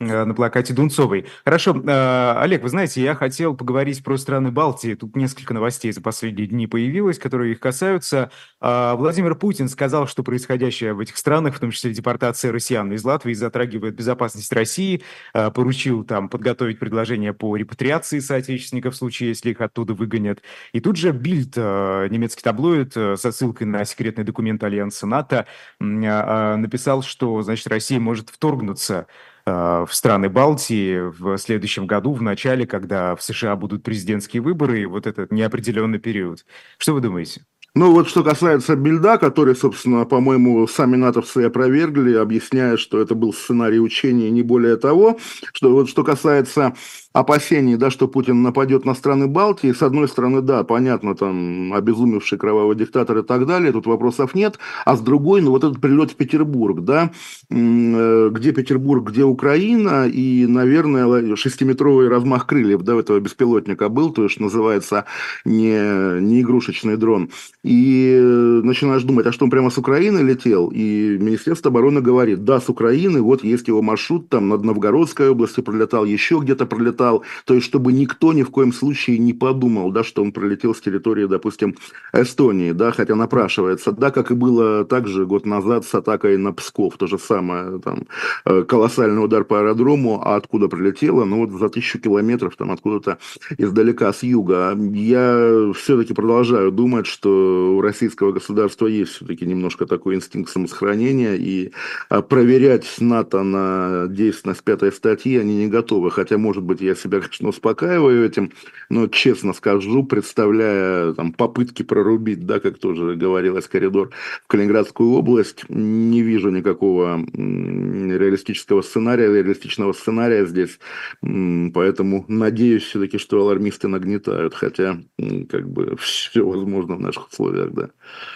Э, 0.00 0.24
на 0.24 0.34
плакате 0.34 0.74
Дунцовой. 0.74 1.26
Хорошо, 1.44 1.76
э, 1.76 2.34
Олег, 2.38 2.62
вы 2.62 2.68
знаете, 2.68 3.02
я 3.02 3.14
хотел 3.14 3.54
поговорить 3.54 4.02
про 4.02 4.16
страны 4.16 4.50
Балтии. 4.50 4.94
Тут 4.94 5.14
несколько 5.14 5.54
новостей 5.54 5.92
за 5.92 6.00
последние 6.00 6.46
дни 6.46 6.66
появилось, 6.66 7.18
которые 7.18 7.52
их 7.52 7.60
касаются. 7.60 8.30
Э, 8.60 8.94
Владимир 8.96 9.34
Путин 9.34 9.68
сказал, 9.68 10.06
что 10.06 10.22
происходящее 10.22 10.94
в 10.94 11.00
этих 11.00 11.16
странах, 11.16 11.54
в 11.54 11.60
том 11.60 11.70
числе 11.70 11.92
депортация 11.92 12.50
россиян 12.52 12.92
из 12.92 13.04
Латвии, 13.04 13.34
затрагивает 13.34 13.94
безопасность 13.94 14.52
России, 14.52 15.02
поручил 15.32 16.04
там 16.04 16.28
подготовить 16.28 16.78
предложение 16.78 17.32
по 17.32 17.56
репатриации 17.56 18.18
соотечественников 18.18 18.94
в 18.94 18.96
случае, 18.96 19.30
если 19.30 19.50
их 19.50 19.60
оттуда 19.60 19.94
выгонят. 19.94 20.42
И 20.72 20.80
тут 20.80 20.96
же 20.96 21.12
Бильд, 21.12 21.56
немецкий 21.56 22.42
таблоид, 22.42 22.92
со 22.92 23.32
ссылкой 23.32 23.66
на 23.66 23.84
секретный 23.84 24.24
документ 24.24 24.62
Альянса 24.64 25.06
НАТО, 25.06 25.46
написал, 25.78 27.02
что, 27.02 27.42
значит, 27.42 27.66
Россия 27.66 28.00
может 28.00 28.30
вторгнуться 28.30 29.06
Э, 29.39 29.39
в 29.86 29.88
страны 29.92 30.28
Балтии 30.28 30.98
в 30.98 31.36
следующем 31.38 31.86
году, 31.86 32.12
в 32.12 32.22
начале, 32.22 32.66
когда 32.66 33.16
в 33.16 33.22
США 33.22 33.56
будут 33.56 33.82
президентские 33.82 34.42
выборы, 34.42 34.82
и 34.82 34.86
вот 34.86 35.06
этот 35.06 35.32
неопределенный 35.32 35.98
период. 35.98 36.44
Что 36.78 36.94
вы 36.94 37.00
думаете? 37.00 37.44
Ну 37.74 37.92
вот 37.92 38.08
что 38.08 38.24
касается 38.24 38.74
Бильда, 38.74 39.16
который, 39.16 39.54
собственно, 39.54 40.04
по-моему, 40.04 40.66
сами 40.66 40.96
натовцы 40.96 41.44
опровергли, 41.44 42.14
объясняя, 42.14 42.76
что 42.76 43.00
это 43.00 43.14
был 43.14 43.32
сценарий 43.32 43.78
учения, 43.78 44.28
не 44.30 44.42
более 44.42 44.76
того, 44.76 45.18
что 45.52 45.70
вот 45.72 45.88
что 45.88 46.02
касается 46.02 46.74
опасений, 47.12 47.76
да, 47.76 47.90
что 47.90 48.06
Путин 48.06 48.42
нападет 48.42 48.84
на 48.84 48.94
страны 48.94 49.26
Балтии, 49.26 49.72
с 49.72 49.82
одной 49.82 50.08
стороны, 50.08 50.42
да, 50.42 50.62
понятно, 50.62 51.16
там, 51.16 51.72
обезумевший 51.72 52.38
кровавый 52.38 52.76
диктатор 52.76 53.18
и 53.18 53.22
так 53.22 53.46
далее, 53.46 53.72
тут 53.72 53.86
вопросов 53.86 54.34
нет, 54.34 54.58
а 54.84 54.96
с 54.96 55.00
другой, 55.00 55.40
ну, 55.40 55.50
вот 55.50 55.64
этот 55.64 55.80
прилет 55.80 56.12
в 56.12 56.16
Петербург, 56.16 56.80
да, 56.80 57.10
э, 57.50 58.30
где 58.32 58.52
Петербург, 58.52 59.10
где 59.10 59.24
Украина, 59.24 60.06
и, 60.06 60.46
наверное, 60.46 61.34
шестиметровый 61.34 62.08
размах 62.08 62.46
крыльев, 62.46 62.82
да, 62.82 62.96
этого 62.96 63.18
беспилотника 63.18 63.88
был, 63.88 64.10
то 64.10 64.24
есть, 64.24 64.38
называется, 64.38 65.04
не, 65.44 66.20
не 66.20 66.42
игрушечный 66.42 66.96
дрон, 66.96 67.30
и 67.62 68.16
э, 68.18 68.60
начинаешь 68.64 69.02
думать, 69.02 69.26
а 69.26 69.32
что 69.32 69.44
он 69.44 69.50
прямо 69.50 69.70
с 69.70 69.76
Украины 69.76 70.20
летел, 70.20 70.70
и 70.72 71.18
Министерство 71.20 71.70
обороны 71.70 72.00
говорит, 72.00 72.44
да, 72.44 72.60
с 72.60 72.68
Украины, 72.70 73.20
вот 73.20 73.44
есть 73.44 73.68
его 73.68 73.82
маршрут, 73.82 74.28
там, 74.30 74.48
над 74.48 74.64
Новгородской 74.64 75.28
областью 75.28 75.62
пролетал, 75.62 76.06
еще 76.06 76.38
где-то 76.38 76.64
пролетал, 76.64 77.22
то 77.44 77.54
есть 77.54 77.66
чтобы 77.66 77.92
никто 77.92 78.32
ни 78.32 78.42
в 78.42 78.50
коем 78.50 78.72
случае 78.72 79.18
не 79.18 79.34
подумал, 79.34 79.92
да, 79.92 80.04
что 80.04 80.22
он 80.22 80.32
пролетел 80.32 80.74
с 80.74 80.80
территории, 80.80 81.26
допустим, 81.26 81.76
Эстонии, 82.14 82.72
да, 82.72 82.92
хотя 82.92 83.14
напрашивается, 83.14 83.92
да, 83.92 84.10
как 84.10 84.30
и 84.30 84.34
было 84.34 84.84
также 84.86 85.26
год 85.26 85.44
назад 85.44 85.84
с 85.84 85.94
атакой 85.94 86.38
на 86.38 86.52
Псков, 86.52 86.96
то 86.96 87.06
же 87.06 87.18
самое, 87.18 87.78
там, 87.80 88.06
э, 88.46 88.62
колоссальный 88.62 89.22
удар 89.22 89.44
по 89.44 89.60
аэродрому, 89.60 90.22
а 90.24 90.36
откуда 90.36 90.68
прилетело, 90.68 91.24
ну 91.24 91.46
вот 91.46 91.58
за 91.58 91.68
тысячу 91.68 91.98
километров, 91.98 92.56
там, 92.56 92.70
откуда-то 92.70 93.18
издалека, 93.58 94.12
с 94.12 94.22
юга. 94.22 94.74
Я 94.92 95.72
все-таки 95.74 96.14
продолжаю 96.14 96.72
думать, 96.72 97.06
что 97.06 97.49
у 97.50 97.80
российского 97.80 98.32
государства 98.32 98.86
есть 98.86 99.12
все-таки 99.12 99.46
немножко 99.46 99.86
такой 99.86 100.14
инстинкт 100.14 100.50
самосохранения, 100.50 101.34
и 101.34 101.72
а, 102.08 102.22
проверять 102.22 102.86
НАТО 103.00 103.42
на 103.42 104.06
действенность 104.08 104.62
пятой 104.62 104.92
статьи 104.92 105.36
они 105.36 105.56
не 105.56 105.68
готовы, 105.68 106.10
хотя, 106.10 106.38
может 106.38 106.62
быть, 106.62 106.80
я 106.80 106.94
себя, 106.94 107.20
конечно, 107.20 107.48
успокаиваю 107.48 108.24
этим, 108.24 108.52
но 108.88 109.06
честно 109.08 109.52
скажу, 109.52 110.04
представляя 110.04 111.12
там, 111.14 111.32
попытки 111.32 111.82
прорубить, 111.82 112.46
да, 112.46 112.60
как 112.60 112.78
тоже 112.78 113.16
говорилось, 113.16 113.68
коридор 113.68 114.10
в 114.44 114.46
Калининградскую 114.48 115.10
область, 115.10 115.64
не 115.68 116.22
вижу 116.22 116.50
никакого 116.50 117.24
реалистического 117.34 118.82
сценария, 118.82 119.32
реалистичного 119.32 119.92
сценария 119.92 120.46
здесь, 120.46 120.78
поэтому 121.20 122.24
надеюсь 122.28 122.84
все-таки, 122.84 123.18
что 123.18 123.40
алармисты 123.40 123.88
нагнетают, 123.88 124.54
хотя 124.54 125.00
как 125.48 125.68
бы 125.70 125.96
все 125.96 126.46
возможно 126.46 126.96
в 126.96 127.00
наших 127.00 127.28
условиях, 127.40 127.72
да. 127.72 127.90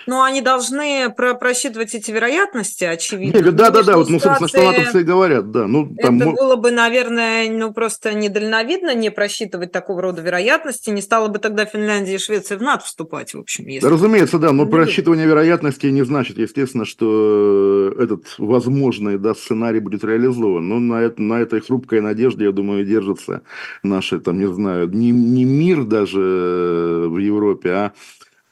Ну, 0.07 0.22
они 0.22 0.40
должны 0.40 1.12
про 1.14 1.34
просчитывать 1.34 1.94
эти 1.94 2.11
вероятности, 2.11 2.84
очевидно. 2.84 3.38
Нет, 3.38 3.57
да, 3.57 3.70
да, 3.70 3.82
да, 3.82 3.96
вот, 3.96 4.09
ну, 4.09 4.20
собственно, 4.20 4.48
что 4.48 4.62
натовцы 4.62 5.00
и 5.00 5.05
говорят, 5.05 5.50
да. 5.50 5.66
Ну, 5.66 5.94
там... 6.00 6.20
Это 6.20 6.30
было 6.30 6.57
бы, 6.57 6.70
наверное, 6.70 7.50
ну, 7.50 7.72
просто 7.72 8.12
не 8.14 8.24
недальновидно 8.24 8.94
не 8.94 9.11
просчитывать 9.11 9.72
такого 9.72 10.02
рода 10.02 10.22
вероятности, 10.22 10.90
не 10.90 11.02
стало 11.02 11.28
бы 11.28 11.38
тогда 11.38 11.66
Финляндия 11.66 12.14
и 12.14 12.18
Швеция 12.18 12.59
в 12.59 12.62
НАТО 12.62 12.84
вступать, 12.84 13.34
в 13.34 13.38
общем. 13.38 13.66
Если... 13.66 13.86
Да, 13.86 13.92
разумеется, 13.92 14.38
да, 14.38 14.52
но 14.52 14.66
просчитывание 14.66 15.26
вероятности 15.26 15.86
не 15.86 16.05
значит, 16.05 16.38
естественно, 16.38 16.84
что 16.84 17.94
этот 17.98 18.34
возможный 18.38 19.18
да, 19.18 19.34
сценарий 19.34 19.80
будет 19.80 20.05
реализован. 20.05 20.68
Но 20.68 20.80
на, 20.80 21.02
это, 21.02 21.20
на 21.22 21.40
этой 21.40 21.61
хрупкой 21.61 22.00
надежде, 22.00 22.44
я 22.44 22.52
думаю, 22.52 22.84
держится 22.84 23.42
наши, 23.82 24.18
там, 24.18 24.38
не 24.38 24.52
знаю, 24.52 24.88
не, 24.88 25.11
не 25.11 25.44
мир 25.44 25.84
даже 25.84 27.07
в 27.09 27.18
Европе, 27.18 27.70
а 27.70 27.92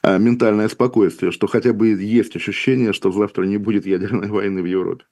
ментальное 0.03 0.69
спокойствие, 0.69 1.31
что 1.31 1.47
хотя 1.47 1.73
бы 1.73 1.89
есть 1.89 2.35
ощущение, 2.35 2.93
что 2.93 3.11
завтра 3.11 3.45
не 3.45 3.57
будет 3.57 3.85
ядерной 3.85 4.27
войны 4.29 4.61
в 4.61 4.65
Европе. 4.65 5.05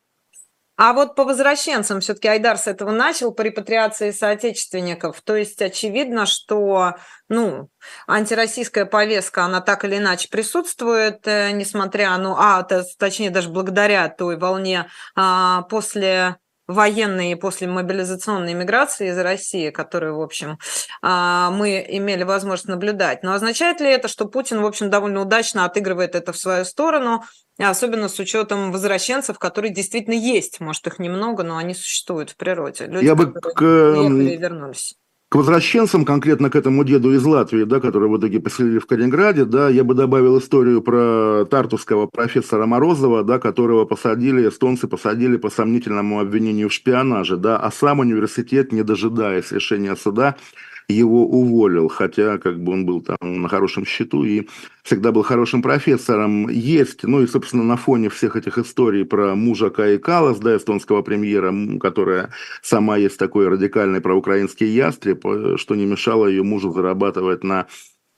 А 0.84 0.94
вот 0.94 1.14
по 1.14 1.26
возвращенцам, 1.26 2.00
все-таки 2.00 2.28
Айдар 2.28 2.58
с 2.58 2.66
этого 2.66 2.90
начал, 2.90 3.32
по 3.32 3.44
репатриации 3.44 4.10
соотечественников. 4.10 5.22
То 5.22 5.36
есть 5.36 5.62
очевидно, 5.62 6.26
что 6.26 6.96
ну, 7.30 7.70
антироссийская 8.08 8.86
повестка, 8.86 9.44
она 9.44 9.62
так 9.62 9.86
или 9.86 9.98
иначе 9.98 10.28
присутствует, 10.30 11.28
э, 11.28 11.52
несмотря, 11.52 12.18
ну, 12.18 12.36
а, 12.36 12.64
точнее, 12.98 13.30
даже 13.30 13.50
благодаря 13.50 14.10
той 14.10 14.38
волне 14.38 14.88
а, 15.16 15.62
после 15.70 16.38
военной 16.72 17.32
и 17.32 17.36
после 17.36 17.68
мобилизационной 17.68 18.54
миграции 18.54 19.10
из 19.10 19.18
России, 19.18 19.70
которую, 19.70 20.18
в 20.18 20.22
общем, 20.22 20.58
а, 21.02 21.52
мы 21.52 21.86
имели 21.88 22.24
возможность 22.24 22.68
наблюдать. 22.68 23.24
Но 23.24 23.34
означает 23.34 23.82
ли 23.82 23.90
это, 23.90 24.08
что 24.08 24.26
Путин, 24.26 24.62
в 24.62 24.66
общем, 24.66 24.90
довольно 24.90 25.22
удачно 25.22 25.66
отыгрывает 25.66 26.16
это 26.16 26.34
в 26.34 26.38
свою 26.38 26.66
сторону, 26.66 27.24
особенно 27.58 28.10
с 28.10 28.18
учетом 28.20 28.72
возвращенцев, 28.72 29.38
которые 29.38 29.74
действительно 29.74 30.16
есть, 30.16 30.60
может, 30.60 30.86
их 30.88 31.00
немного, 31.00 31.44
но 31.44 31.58
они 31.58 31.74
существуют 31.74 32.32
в 32.32 32.38
природе. 32.38 32.86
Люди, 32.86 33.06
Я 33.06 33.16
бы 33.16 33.32
к... 33.32 33.62
и 33.62 34.38
вернулись. 34.38 34.96
К 35.32 35.36
возвращенцам, 35.36 36.04
конкретно 36.04 36.50
к 36.50 36.58
этому 36.58 36.84
деду 36.84 37.14
из 37.14 37.24
Латвии, 37.24 37.64
да, 37.64 37.80
которого 37.80 38.18
в 38.18 38.20
итоге 38.20 38.42
поселили 38.42 38.80
в 38.80 38.86
Калининграде, 38.86 39.46
да, 39.46 39.70
я 39.70 39.86
бы 39.86 39.94
добавил 39.94 40.38
историю 40.38 40.82
про 40.82 41.46
тартусского 41.50 42.08
профессора 42.08 42.66
Морозова, 42.66 43.24
да, 43.24 43.40
которого 43.40 43.86
посадили, 43.86 44.50
эстонцы 44.50 44.90
посадили 44.90 45.38
по 45.38 45.50
сомнительному 45.50 46.20
обвинению 46.20 46.68
в 46.68 46.74
шпионаже, 46.74 47.38
да, 47.38 47.56
а 47.56 47.72
сам 47.72 48.00
университет, 48.00 48.74
не 48.74 48.84
дожидаясь 48.84 49.54
решения 49.54 49.96
суда, 49.96 50.36
его 50.88 51.26
уволил, 51.26 51.88
хотя 51.88 52.38
как 52.38 52.62
бы 52.62 52.74
он 52.74 52.86
был 52.86 53.02
там 53.02 53.42
на 53.42 53.50
хорошем 53.50 53.86
счету 53.86 54.24
и 54.24 54.48
всегда 54.84 55.12
был 55.12 55.24
хорошим 55.24 55.62
профессором. 55.62 56.50
Есть, 56.50 57.04
ну 57.04 57.22
и, 57.22 57.28
собственно, 57.28 57.64
на 57.64 57.78
фоне 57.78 58.10
всех 58.10 58.36
этих 58.36 58.58
историй 58.58 59.06
про 59.06 59.36
мужа 59.36 59.70
Каи 59.70 59.98
Калас, 59.98 60.40
да, 60.40 60.58
эстонского 60.58 61.02
премьера, 61.02 61.54
которая 61.80 62.32
сама 62.62 62.98
есть 62.98 63.18
такой 63.18 63.48
радикальный 63.48 64.02
проукраинский 64.02 64.68
ястреб, 64.68 65.26
э, 65.26 65.58
что 65.58 65.76
не 65.76 65.86
мешало 65.86 66.28
ее 66.28 66.44
мужу 66.44 66.72
зарабатывать 66.72 67.44
на 67.44 67.68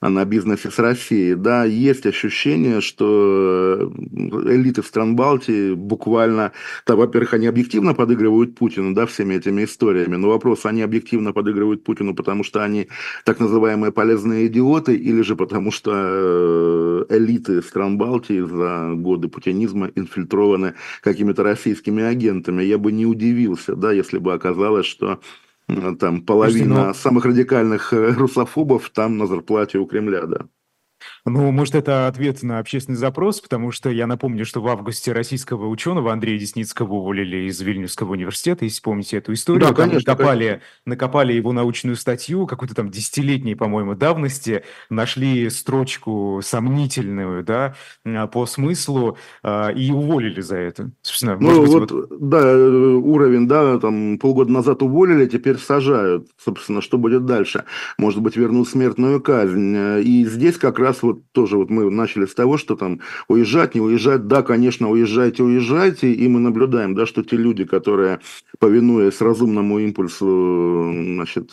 на 0.08 0.24
бизнесе 0.24 0.70
с 0.70 0.78
Россией, 0.78 1.34
да, 1.34 1.64
есть 1.64 2.06
ощущение, 2.06 2.80
что 2.80 3.76
э, 3.80 4.54
элиты 4.54 4.82
стран 4.82 5.16
Балтии 5.16 5.74
буквально, 5.74 6.52
да, 6.86 6.96
во-первых, 6.96 7.34
они 7.34 7.46
объективно 7.46 7.94
подыгрывают 7.94 8.54
Путину, 8.54 8.94
да, 8.94 9.06
всеми 9.06 9.34
этими 9.34 9.64
историями, 9.64 10.16
но 10.16 10.28
вопрос, 10.28 10.66
они 10.66 10.82
объективно 10.82 11.32
подыгрывают 11.32 11.84
Путину, 11.84 12.14
потому 12.14 12.44
что 12.44 12.62
они 12.62 12.88
так 13.24 13.40
называемые 13.40 13.92
полезные 13.92 14.46
идиоты, 14.46 14.94
или 14.94 15.22
же 15.22 15.36
потому 15.36 15.70
что 15.70 15.92
э, 15.94 17.04
элиты 17.10 17.62
стран 17.62 17.98
Балтии 17.98 18.40
за 18.40 18.92
годы 18.94 19.28
путинизма 19.28 19.90
инфильтрованы 19.94 20.74
какими-то 21.02 21.42
российскими 21.42 22.02
агентами. 22.02 22.62
Я 22.62 22.78
бы 22.78 22.92
не 22.92 23.06
удивился, 23.06 23.74
да, 23.74 23.92
если 23.92 24.18
бы 24.18 24.32
оказалось, 24.32 24.86
что 24.86 25.20
там 25.66 26.22
половина 26.22 26.74
Слушайте, 26.74 26.88
ну... 26.88 26.94
самых 26.94 27.24
радикальных 27.24 27.92
э, 27.92 28.12
русофобов 28.12 28.90
там 28.90 29.18
на 29.18 29.26
зарплате 29.26 29.78
у 29.78 29.86
Кремля, 29.86 30.26
да. 30.26 30.46
Ну, 31.26 31.50
может, 31.52 31.74
это 31.74 32.06
ответ 32.06 32.42
на 32.42 32.58
общественный 32.58 32.98
запрос, 32.98 33.40
потому 33.40 33.72
что 33.72 33.88
я 33.88 34.06
напомню, 34.06 34.44
что 34.44 34.60
в 34.60 34.68
августе 34.68 35.12
российского 35.12 35.68
ученого 35.68 36.12
Андрея 36.12 36.38
Десницкого 36.38 36.92
уволили 36.92 37.48
из 37.48 37.58
Вильнюсского 37.62 38.12
университета, 38.12 38.66
если 38.66 38.82
помните 38.82 39.16
эту 39.16 39.32
историю. 39.32 39.68
Да, 39.68 39.74
конечно, 39.74 40.12
накопали, 40.12 40.44
конечно. 40.44 40.62
накопали 40.84 41.32
его 41.32 41.52
научную 41.52 41.96
статью, 41.96 42.46
какой-то 42.46 42.74
там 42.74 42.90
десятилетней, 42.90 43.56
по-моему, 43.56 43.94
давности, 43.94 44.64
нашли 44.90 45.48
строчку 45.48 46.40
сомнительную, 46.44 47.42
да, 47.42 47.74
а, 48.04 48.26
по 48.26 48.44
смыслу, 48.44 49.16
а, 49.42 49.70
и 49.70 49.90
уволили 49.92 50.42
за 50.42 50.56
это. 50.58 50.90
Собственно, 51.00 51.38
ну, 51.40 51.62
быть, 51.62 51.70
вот, 51.70 51.90
вот, 51.90 52.08
да, 52.20 52.54
уровень, 52.54 53.48
да, 53.48 53.78
там 53.78 54.18
полгода 54.18 54.52
назад 54.52 54.82
уволили, 54.82 55.24
теперь 55.24 55.56
сажают. 55.56 56.28
Собственно, 56.36 56.82
что 56.82 56.98
будет 56.98 57.24
дальше? 57.24 57.64
Может 57.96 58.20
быть, 58.20 58.36
вернут 58.36 58.68
смертную 58.68 59.22
казнь. 59.22 59.74
И 60.04 60.26
здесь 60.26 60.58
как 60.58 60.78
раз 60.78 60.98
сейчас 60.98 61.13
вот 61.14 61.22
тоже 61.32 61.56
вот 61.56 61.70
мы 61.70 61.90
начали 61.90 62.26
с 62.26 62.34
того, 62.34 62.58
что 62.58 62.76
там 62.76 63.00
уезжать, 63.28 63.74
не 63.74 63.80
уезжать, 63.80 64.26
да, 64.26 64.42
конечно, 64.42 64.90
уезжайте, 64.90 65.42
уезжайте, 65.42 66.12
и 66.12 66.28
мы 66.28 66.40
наблюдаем, 66.40 66.94
да, 66.94 67.06
что 67.06 67.22
те 67.22 67.36
люди, 67.36 67.64
которые, 67.64 68.20
повинуясь 68.58 69.20
разумному 69.20 69.78
импульсу, 69.78 70.92
значит, 70.92 71.52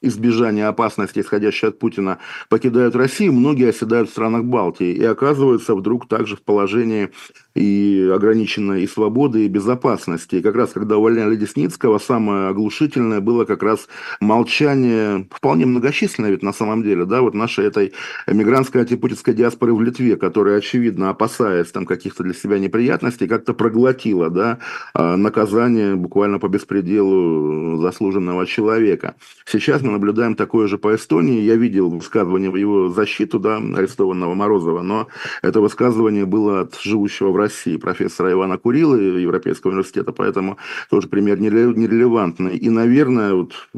избежания 0.00 0.68
опасности, 0.68 1.20
исходящей 1.20 1.68
от 1.68 1.78
Путина, 1.78 2.18
покидают 2.48 2.94
Россию, 2.94 3.32
многие 3.32 3.70
оседают 3.70 4.08
в 4.08 4.12
странах 4.12 4.44
Балтии 4.44 4.92
и 4.92 5.04
оказываются 5.04 5.74
вдруг 5.74 6.08
также 6.08 6.36
в 6.36 6.42
положении 6.42 7.10
и 7.54 8.08
ограниченной 8.14 8.84
и 8.84 8.86
свободы, 8.86 9.44
и 9.44 9.48
безопасности. 9.48 10.36
И 10.36 10.42
как 10.42 10.54
раз 10.54 10.70
когда 10.70 10.96
увольняли 10.96 11.34
Десницкого, 11.34 11.98
самое 11.98 12.48
оглушительное 12.48 13.20
было 13.20 13.44
как 13.44 13.62
раз 13.62 13.88
молчание, 14.20 15.28
вполне 15.32 15.66
многочисленное 15.66 16.30
ведь 16.30 16.42
на 16.42 16.52
самом 16.52 16.82
деле, 16.82 17.04
да, 17.04 17.20
вот 17.20 17.34
нашей 17.34 17.66
этой 17.66 17.92
эмигрантской 18.26 18.82
антипутинской 18.82 19.34
диаспоры 19.34 19.74
в 19.74 19.82
Литве, 19.82 20.16
которая, 20.16 20.58
очевидно, 20.58 21.10
опасаясь 21.10 21.70
там 21.70 21.86
каких-то 21.86 22.22
для 22.22 22.34
себя 22.34 22.58
неприятностей, 22.58 23.26
как-то 23.26 23.54
проглотила, 23.54 24.30
да, 24.30 24.58
а, 24.94 25.16
наказание 25.16 25.96
буквально 25.96 26.38
по 26.38 26.48
беспределу 26.48 27.78
заслуженного 27.78 28.46
человека. 28.46 29.16
Сейчас 29.44 29.82
мы 29.88 29.92
наблюдаем 29.92 30.34
такое 30.34 30.68
же 30.68 30.76
по 30.76 30.94
Эстонии. 30.94 31.40
Я 31.40 31.56
видел 31.56 31.90
высказывание 31.90 32.50
в 32.50 32.56
его 32.56 32.88
защиту, 32.90 33.38
да, 33.38 33.56
арестованного 33.56 34.34
Морозова, 34.34 34.82
но 34.82 35.08
это 35.42 35.60
высказывание 35.60 36.26
было 36.26 36.60
от 36.60 36.78
живущего 36.80 37.30
в 37.30 37.36
России 37.36 37.76
профессора 37.76 38.32
Ивана 38.32 38.58
Курила 38.58 38.94
Европейского 38.94 39.70
университета, 39.70 40.12
поэтому 40.12 40.58
тоже 40.90 41.08
пример 41.08 41.40
нерелевантный. 41.40 42.56
И, 42.56 42.68
наверное, 42.68 43.34
вот 43.34 43.68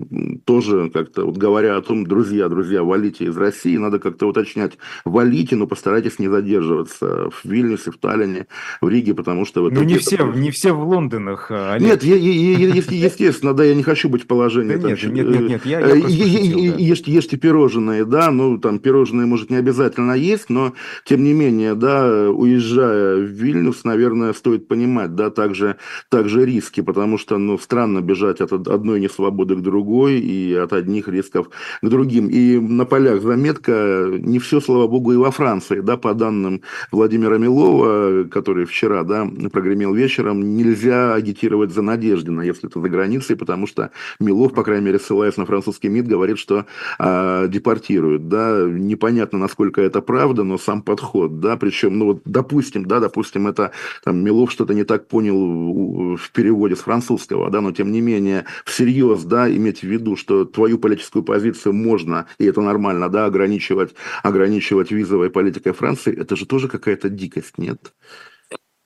тоже 0.45 0.91
как-то 0.91 1.25
вот 1.25 1.37
говоря 1.37 1.77
о 1.77 1.83
том, 1.83 2.05
друзья, 2.05 2.49
друзья, 2.49 2.83
валите 2.83 3.27
из 3.27 3.37
России, 3.37 3.77
надо 3.77 3.99
как-то 3.99 4.27
уточнять, 4.27 4.79
валите, 5.05 5.57
но 5.57 5.67
постарайтесь 5.67 6.19
не 6.19 6.29
задерживаться 6.29 7.31
в 7.31 7.45
Вильнюсе, 7.45 7.93
в 7.93 7.99
Таллине, 7.99 8.47
в 8.81 8.89
Риге, 8.89 9.15
потому 9.15 9.45
что... 9.47 9.69
Ну, 9.71 9.83
не 9.85 9.99
все, 9.99 10.25
не 10.33 10.51
все 10.51 10.73
в 10.73 10.83
Лондонах, 10.83 11.51
Олег. 11.51 11.81
Нет, 11.81 12.03
я, 12.03 12.17
я, 12.17 12.67
я, 12.67 12.75
естественно, 12.75 13.55
да, 13.55 13.65
я 13.65 13.75
не 13.75 13.83
хочу 13.83 14.09
быть 14.09 14.25
в 14.25 14.27
положении... 14.27 14.77
Да 14.77 14.89
нет, 14.89 15.03
нет, 15.05 15.29
нет, 15.29 15.41
нет, 15.49 15.67
я, 15.67 15.81
я 15.81 16.00
ешьте, 16.09 17.13
ешьте 17.13 17.37
пирожные, 17.37 18.05
да, 18.05 18.31
ну, 18.31 18.59
там, 18.59 18.79
пирожные, 18.79 19.27
может, 19.27 19.51
не 19.51 19.57
обязательно 19.57 20.13
есть, 20.13 20.51
но, 20.51 20.75
тем 21.05 21.25
не 21.25 21.33
менее, 21.33 21.75
да, 21.75 22.31
уезжая 22.31 23.17
в 23.17 23.25
Вильнюс, 23.25 23.85
наверное, 23.85 24.33
стоит 24.33 24.69
понимать, 24.69 25.15
да, 25.15 25.31
также, 25.31 25.77
также 26.09 26.45
риски, 26.45 26.81
потому 26.81 27.19
что, 27.19 27.39
ну, 27.39 27.59
странно 27.59 28.01
бежать 28.01 28.41
от 28.41 28.53
одной 28.53 29.01
несвободы 29.01 29.57
к 29.57 29.61
другой 29.61 30.19
и 30.21 30.55
от 30.55 30.73
одних 30.73 31.09
рисков 31.09 31.51
к 31.83 31.89
другим. 31.89 32.29
И 32.29 32.59
на 32.59 32.85
полях 32.85 33.23
заметка, 33.23 34.09
не 34.11 34.39
все, 34.39 34.61
слава 34.61 34.87
богу, 34.87 35.13
и 35.13 35.17
во 35.17 35.31
Франции, 35.31 35.81
да, 35.81 35.97
по 35.97 36.15
данным 36.15 36.63
Владимира 36.91 37.39
Милова, 37.39 38.25
который 38.25 38.65
вчера, 38.65 39.05
да, 39.05 39.29
прогремел 39.53 39.95
вечером, 39.95 40.57
нельзя 40.57 41.15
агитировать 41.15 41.73
за 41.73 41.83
Надеждина, 41.83 42.41
если 42.41 42.69
это 42.69 42.81
за 42.81 42.89
границей, 42.89 43.37
потому 43.37 43.67
что 43.67 43.91
Милов, 44.19 44.53
по 44.55 44.63
крайней 44.63 44.87
мере, 44.87 44.99
ссылаясь 44.99 45.37
на 45.37 45.47
французский 45.47 45.89
МИД, 45.91 46.09
говорит, 46.09 46.39
что 46.39 46.67
э, 46.99 47.47
депортируют, 47.49 48.29
да, 48.29 48.67
непонятно, 48.67 49.39
насколько 49.39 49.81
это 49.83 50.01
правда, 50.01 50.45
но 50.45 50.59
сам 50.59 50.83
подход, 50.83 51.41
да, 51.41 51.57
причем, 51.57 51.99
ну 51.99 52.07
вот, 52.07 52.23
допустим, 52.25 52.85
да, 52.87 53.01
допустим, 53.01 53.47
это 53.47 53.73
там 54.05 54.25
Милов 54.25 54.51
что-то 54.51 54.75
не 54.75 54.85
так 54.85 55.09
понял 55.09 56.17
в 56.17 56.31
переводе 56.33 56.77
с 56.77 56.81
французского, 56.81 57.51
да, 57.51 57.61
но 57.61 57.73
тем 57.73 57.93
не 57.93 58.01
менее, 58.01 58.45
всерьез, 58.65 59.25
да, 59.25 59.51
иметь 59.51 59.81
в 59.81 59.85
виду, 59.85 60.17
что 60.17 60.45
твою 60.45 60.79
политическую 60.79 61.23
позицию 61.23 61.75
можно, 61.75 62.27
и 62.39 62.45
это 62.47 62.61
нормально, 62.61 63.09
да, 63.09 63.27
ограничивать, 63.27 63.95
ограничивать 64.23 64.91
визовой 64.91 65.31
политикой 65.31 65.73
Франции, 65.73 66.17
это 66.19 66.37
же 66.37 66.47
тоже 66.47 66.69
какая-то 66.69 67.09
дикость, 67.09 67.59
нет? 67.59 67.93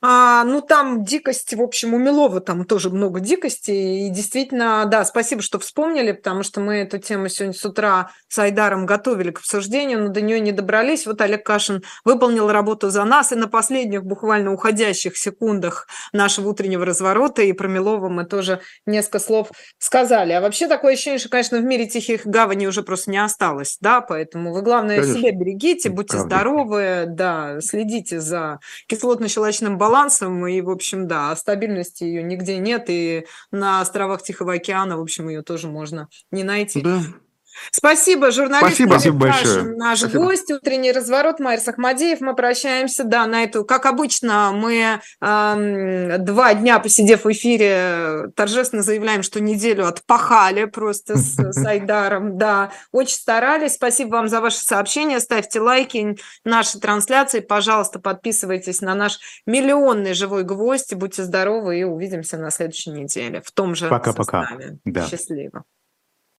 А, 0.07 0.43
ну, 0.43 0.61
там 0.61 1.03
дикость, 1.03 1.55
в 1.55 1.61
общем, 1.63 1.95
у 1.95 1.97
Милова 1.97 2.39
там 2.39 2.63
тоже 2.65 2.91
много 2.91 3.19
дикости. 3.19 3.71
И 3.71 4.09
действительно, 4.09 4.85
да, 4.85 5.03
спасибо, 5.03 5.41
что 5.41 5.57
вспомнили, 5.57 6.11
потому 6.11 6.43
что 6.43 6.61
мы 6.61 6.75
эту 6.75 6.99
тему 6.99 7.27
сегодня 7.27 7.55
с 7.55 7.65
утра 7.65 8.11
с 8.27 8.37
Айдаром 8.37 8.85
готовили 8.85 9.31
к 9.31 9.39
обсуждению, 9.39 10.03
но 10.03 10.09
до 10.09 10.21
нее 10.21 10.39
не 10.39 10.51
добрались. 10.51 11.07
Вот 11.07 11.21
Олег 11.21 11.43
Кашин 11.43 11.81
выполнил 12.03 12.51
работу 12.51 12.91
за 12.91 13.03
нас, 13.03 13.31
и 13.31 13.35
на 13.35 13.47
последних 13.47 14.03
буквально 14.03 14.53
уходящих 14.53 15.17
секундах 15.17 15.87
нашего 16.13 16.49
утреннего 16.49 16.85
разворота 16.85 17.41
и 17.41 17.51
про 17.51 17.67
Милова 17.67 18.07
мы 18.07 18.25
тоже 18.25 18.61
несколько 18.85 19.17
слов 19.17 19.49
сказали. 19.79 20.33
А 20.33 20.41
вообще 20.41 20.67
такое 20.67 20.93
ощущение, 20.93 21.17
что, 21.17 21.29
конечно, 21.29 21.57
в 21.57 21.63
мире 21.63 21.87
тихих 21.87 22.27
гаваней 22.27 22.67
уже 22.67 22.83
просто 22.83 23.09
не 23.09 23.17
осталось, 23.17 23.77
да, 23.81 24.01
поэтому 24.01 24.53
вы, 24.53 24.61
главное, 24.61 24.97
конечно. 24.97 25.19
себя 25.19 25.31
берегите, 25.31 25.89
будьте 25.89 26.17
Правда. 26.17 26.35
здоровы, 26.35 27.05
да, 27.07 27.59
следите 27.59 28.19
за 28.19 28.59
кислотно-щелочным 28.87 29.77
балансом, 29.77 29.94
балансом, 29.95 30.45
и, 30.47 30.61
в 30.61 30.69
общем, 30.69 31.07
да, 31.07 31.35
стабильности 31.35 32.03
ее 32.03 32.21
нигде 32.21 32.57
нет, 32.57 32.85
и 32.87 33.25
на 33.51 33.81
островах 33.81 34.23
Тихого 34.23 34.53
океана, 34.53 34.97
в 34.97 35.01
общем, 35.01 35.29
ее 35.29 35.41
тоже 35.41 35.67
можно 35.67 36.09
не 36.31 36.43
найти. 36.43 36.81
Да. 36.81 37.01
Спасибо, 37.71 38.31
журналист 38.31 38.67
Спасибо, 38.67 38.93
Спасибо 38.93 39.17
большое. 39.17 39.63
наш 39.75 39.99
Спасибо. 39.99 40.23
гость, 40.23 40.51
утренний 40.51 40.91
разворот, 40.91 41.39
Майер 41.39 41.59
Сахмадеев. 41.59 42.21
Мы 42.21 42.35
прощаемся, 42.35 43.03
да, 43.03 43.25
на 43.25 43.43
эту, 43.43 43.65
как 43.65 43.85
обычно, 43.85 44.51
мы 44.53 44.99
э, 45.21 46.17
два 46.19 46.53
дня, 46.53 46.79
посидев 46.79 47.25
в 47.25 47.31
эфире, 47.31 48.31
торжественно 48.35 48.81
заявляем, 48.81 49.23
что 49.23 49.41
неделю 49.41 49.87
отпахали 49.87 50.65
просто 50.65 51.17
с, 51.17 51.35
с 51.37 51.65
Айдаром, 51.65 52.37
да, 52.37 52.71
очень 52.91 53.15
старались. 53.15 53.75
Спасибо 53.75 54.15
вам 54.15 54.27
за 54.27 54.41
ваши 54.41 54.59
сообщения, 54.59 55.19
ставьте 55.19 55.59
лайки 55.59 56.17
нашей 56.43 56.79
трансляции, 56.79 57.39
пожалуйста, 57.39 57.99
подписывайтесь 57.99 58.81
на 58.81 58.95
наш 58.95 59.19
миллионный 59.45 60.13
живой 60.13 60.43
гвоздь, 60.43 60.93
будьте 60.93 61.23
здоровы 61.23 61.79
и 61.79 61.83
увидимся 61.83 62.37
на 62.37 62.51
следующей 62.51 62.91
неделе 62.91 63.41
в 63.43 63.51
том 63.51 63.75
же 63.75 63.87
Пока-пока. 63.87 64.49
Да. 64.83 65.07
Счастливо. 65.07 65.63